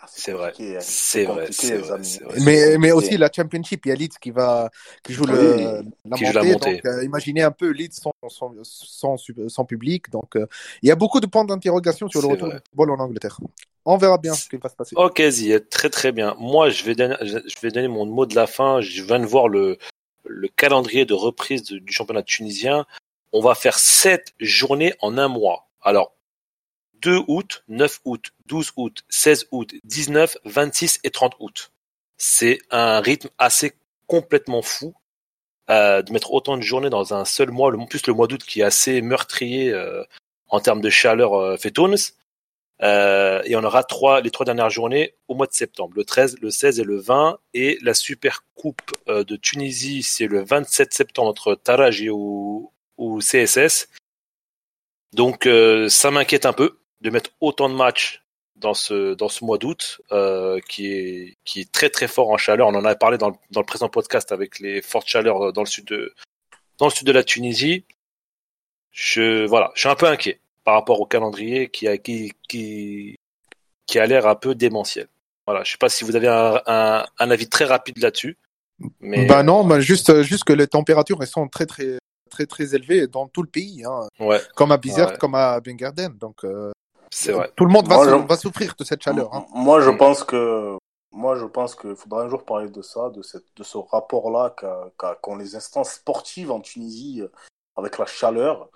[0.03, 0.51] Ah, c'est vrai.
[0.79, 1.47] C'est vrai,
[1.77, 1.99] vrai,
[2.43, 4.71] Mais, mais aussi la Championship, il y a Leeds qui va
[5.03, 6.81] qui joue, le, la, qui montée, joue la montée.
[6.83, 9.17] Donc, imaginez un peu Leeds sans, sans, sans,
[9.47, 10.09] sans public.
[10.09, 10.35] Donc
[10.81, 13.37] il y a beaucoup de points d'interrogation sur le retour du football en Angleterre.
[13.85, 14.95] On verra bien ce qui va se passer.
[14.95, 16.35] Ok, Zi, très très bien.
[16.39, 18.81] Moi, je vais, donner, je vais donner mon mot de la fin.
[18.81, 19.77] Je viens de voir le,
[20.25, 22.85] le calendrier de reprise du championnat tunisien.
[23.33, 25.67] On va faire sept journées en un mois.
[25.81, 26.13] Alors,
[27.01, 31.71] 2 août, 9 août, 12 août, 16 août, 19, 26 et 30 août.
[32.17, 33.73] C'est un rythme assez
[34.07, 34.93] complètement fou
[35.69, 38.43] euh, de mettre autant de journées dans un seul mois, le plus le mois d'août
[38.43, 40.03] qui est assez meurtrier euh,
[40.49, 41.71] en termes de chaleur euh, fait
[42.83, 46.37] euh, et on aura trois, les trois dernières journées au mois de septembre, le 13,
[46.41, 47.37] le 16 et le 20.
[47.53, 52.71] Et la Super Coupe euh, de Tunisie, c'est le 27 septembre entre Taraj et ou,
[53.19, 53.87] CSS.
[55.13, 58.23] Donc euh, ça m'inquiète un peu de mettre autant de matchs
[58.55, 62.37] dans ce dans ce mois d'août euh, qui est qui est très très fort en
[62.37, 62.67] chaleur.
[62.67, 65.61] On en a parlé dans le, dans le présent podcast avec les fortes chaleurs dans
[65.61, 66.13] le sud de
[66.77, 67.85] dans le sud de la Tunisie.
[68.91, 73.15] Je voilà, je suis un peu inquiet par rapport au calendrier qui a, qui, qui,
[73.87, 75.07] qui a l'air un peu démentiel.
[75.47, 78.37] Voilà, je sais pas si vous avez un, un, un avis très rapide là-dessus.
[78.99, 79.25] Mais...
[79.25, 81.97] Bah non, bah juste, juste que les températures elles sont très très
[82.29, 84.07] très très élevées dans tout le pays, hein.
[84.19, 84.41] ouais.
[84.55, 86.15] comme à Bizerte, comme à Bengarden.
[86.19, 86.43] Donc
[87.11, 87.51] c'est vrai.
[87.55, 89.33] Tout le monde va, va souffrir de cette chaleur.
[89.33, 89.45] Hein.
[89.53, 90.77] Moi, je pense que
[91.11, 94.55] moi, je pense qu'il faudra un jour parler de ça, de, cette, de ce rapport-là
[95.21, 97.27] qu'ont les instances sportives en Tunisie euh,
[97.75, 98.69] avec la chaleur.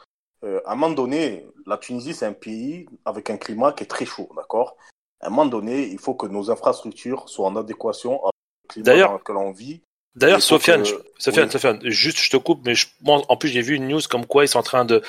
[0.43, 3.87] Euh, à un moment donné, la Tunisie, c'est un pays avec un climat qui est
[3.87, 4.75] très chaud, d'accord?
[5.21, 8.33] À un moment donné, il faut que nos infrastructures soient en adéquation avec
[8.63, 9.81] le climat dans lequel on vit.
[10.13, 10.85] D'ailleurs, Sofiane,
[11.17, 14.25] Sofiane, Sofiane, juste je te coupe, mais je, en plus j'ai vu une news comme
[14.25, 15.01] quoi ils sont en train de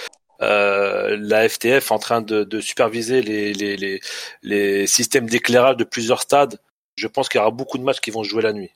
[0.42, 4.00] euh, la FTF en train de, de superviser les, les, les,
[4.42, 6.58] les systèmes d'éclairage de plusieurs stades
[6.96, 8.72] je pense qu'il y aura beaucoup de matchs qui vont se jouer la nuit.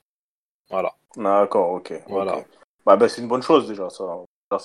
[0.68, 0.94] Voilà.
[1.16, 1.92] D'accord, ok.
[2.08, 2.44] Voilà.
[2.86, 4.04] Bah, bah, c'est une bonne chose déjà, ça.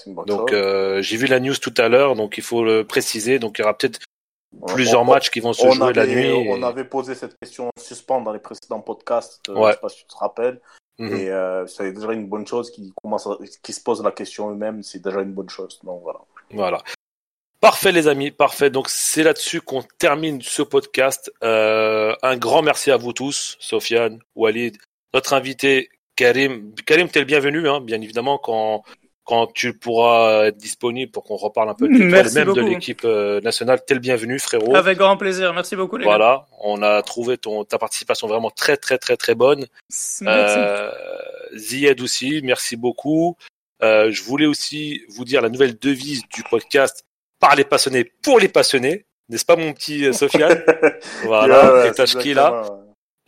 [0.07, 2.83] Une bonne donc euh, j'ai vu la news tout à l'heure, donc il faut le
[2.85, 3.37] préciser.
[3.37, 3.99] Donc il y aura peut-être
[4.67, 6.47] plusieurs matchs qui vont se jouer la nuit.
[6.49, 9.47] On avait posé cette question en suspens dans les précédents podcasts.
[9.49, 9.69] Euh, ouais.
[9.69, 10.59] Je sais pas si tu te rappelles.
[10.97, 11.15] Mhm.
[11.15, 13.27] Et euh, c'est déjà une bonne chose qui commence
[13.61, 14.81] qui se pose la question eux-mêmes.
[14.81, 15.79] C'est déjà une bonne chose.
[15.83, 16.19] Donc voilà.
[16.51, 16.79] Voilà.
[17.61, 18.69] Parfait les amis, parfait.
[18.69, 21.31] Donc c'est là-dessus qu'on termine ce podcast.
[21.43, 24.77] Euh, un grand merci à vous tous, Sofiane, Walid,
[25.13, 26.73] notre invité Karim.
[26.85, 28.83] Karim, t'es le bienvenu, hein, bien évidemment, quand
[29.25, 33.41] quand tu pourras être disponible pour qu'on reparle un peu de même de l'équipe euh,
[33.41, 33.83] nationale.
[33.85, 34.75] T'es le bienvenu, frérot.
[34.75, 35.51] Avec grand plaisir.
[35.53, 39.33] Merci beaucoup, les Voilà, on a trouvé ton ta participation vraiment très très très très
[39.33, 39.65] bonne.
[40.21, 40.91] Euh,
[41.55, 43.35] Zied aussi, merci beaucoup.
[43.85, 47.05] Euh, je voulais aussi vous dire la nouvelle devise du podcast
[47.39, 50.63] par les passionnés pour les passionnés, n'est-ce pas mon petit euh, Sofiane
[51.23, 52.65] Voilà, qui là.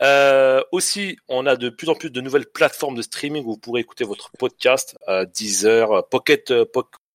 [0.02, 3.58] Euh, aussi, on a de plus en plus de nouvelles plateformes de streaming où vous
[3.58, 6.52] pourrez écouter votre podcast, euh, Deezer, euh, Pocket,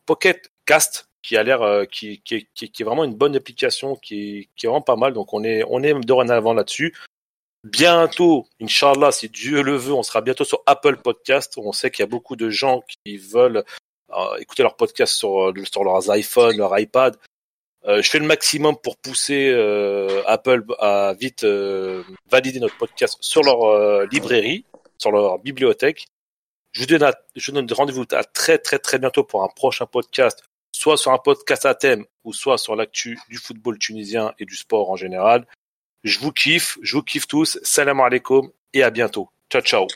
[0.05, 4.49] Pocket Cast, qui a l'air, qui, qui, qui, qui, est vraiment une bonne application, qui,
[4.57, 5.13] qui est vraiment pas mal.
[5.13, 6.93] Donc on est, on est dorénavant là-dessus.
[7.63, 11.53] Bientôt, Inch'Allah, si Dieu le veut, on sera bientôt sur Apple Podcast.
[11.57, 13.63] On sait qu'il y a beaucoup de gens qui veulent
[14.11, 17.17] euh, écouter leur podcast sur, euh, leurs iPhones, leur iPad.
[17.85, 19.53] Euh, je fais le maximum pour pousser
[20.25, 21.45] Apple à vite
[22.29, 24.65] valider notre podcast sur leur librairie,
[24.97, 26.07] sur leur bibliothèque.
[26.73, 31.11] Je vous donne rendez-vous à très très très bientôt pour un prochain podcast, soit sur
[31.11, 34.97] un podcast à thème ou soit sur l'actu du football tunisien et du sport en
[34.97, 35.45] général.
[36.03, 37.59] Je vous kiffe, je vous kiffe tous.
[37.63, 39.29] Salam alaikum et à bientôt.
[39.49, 39.87] Ciao ciao.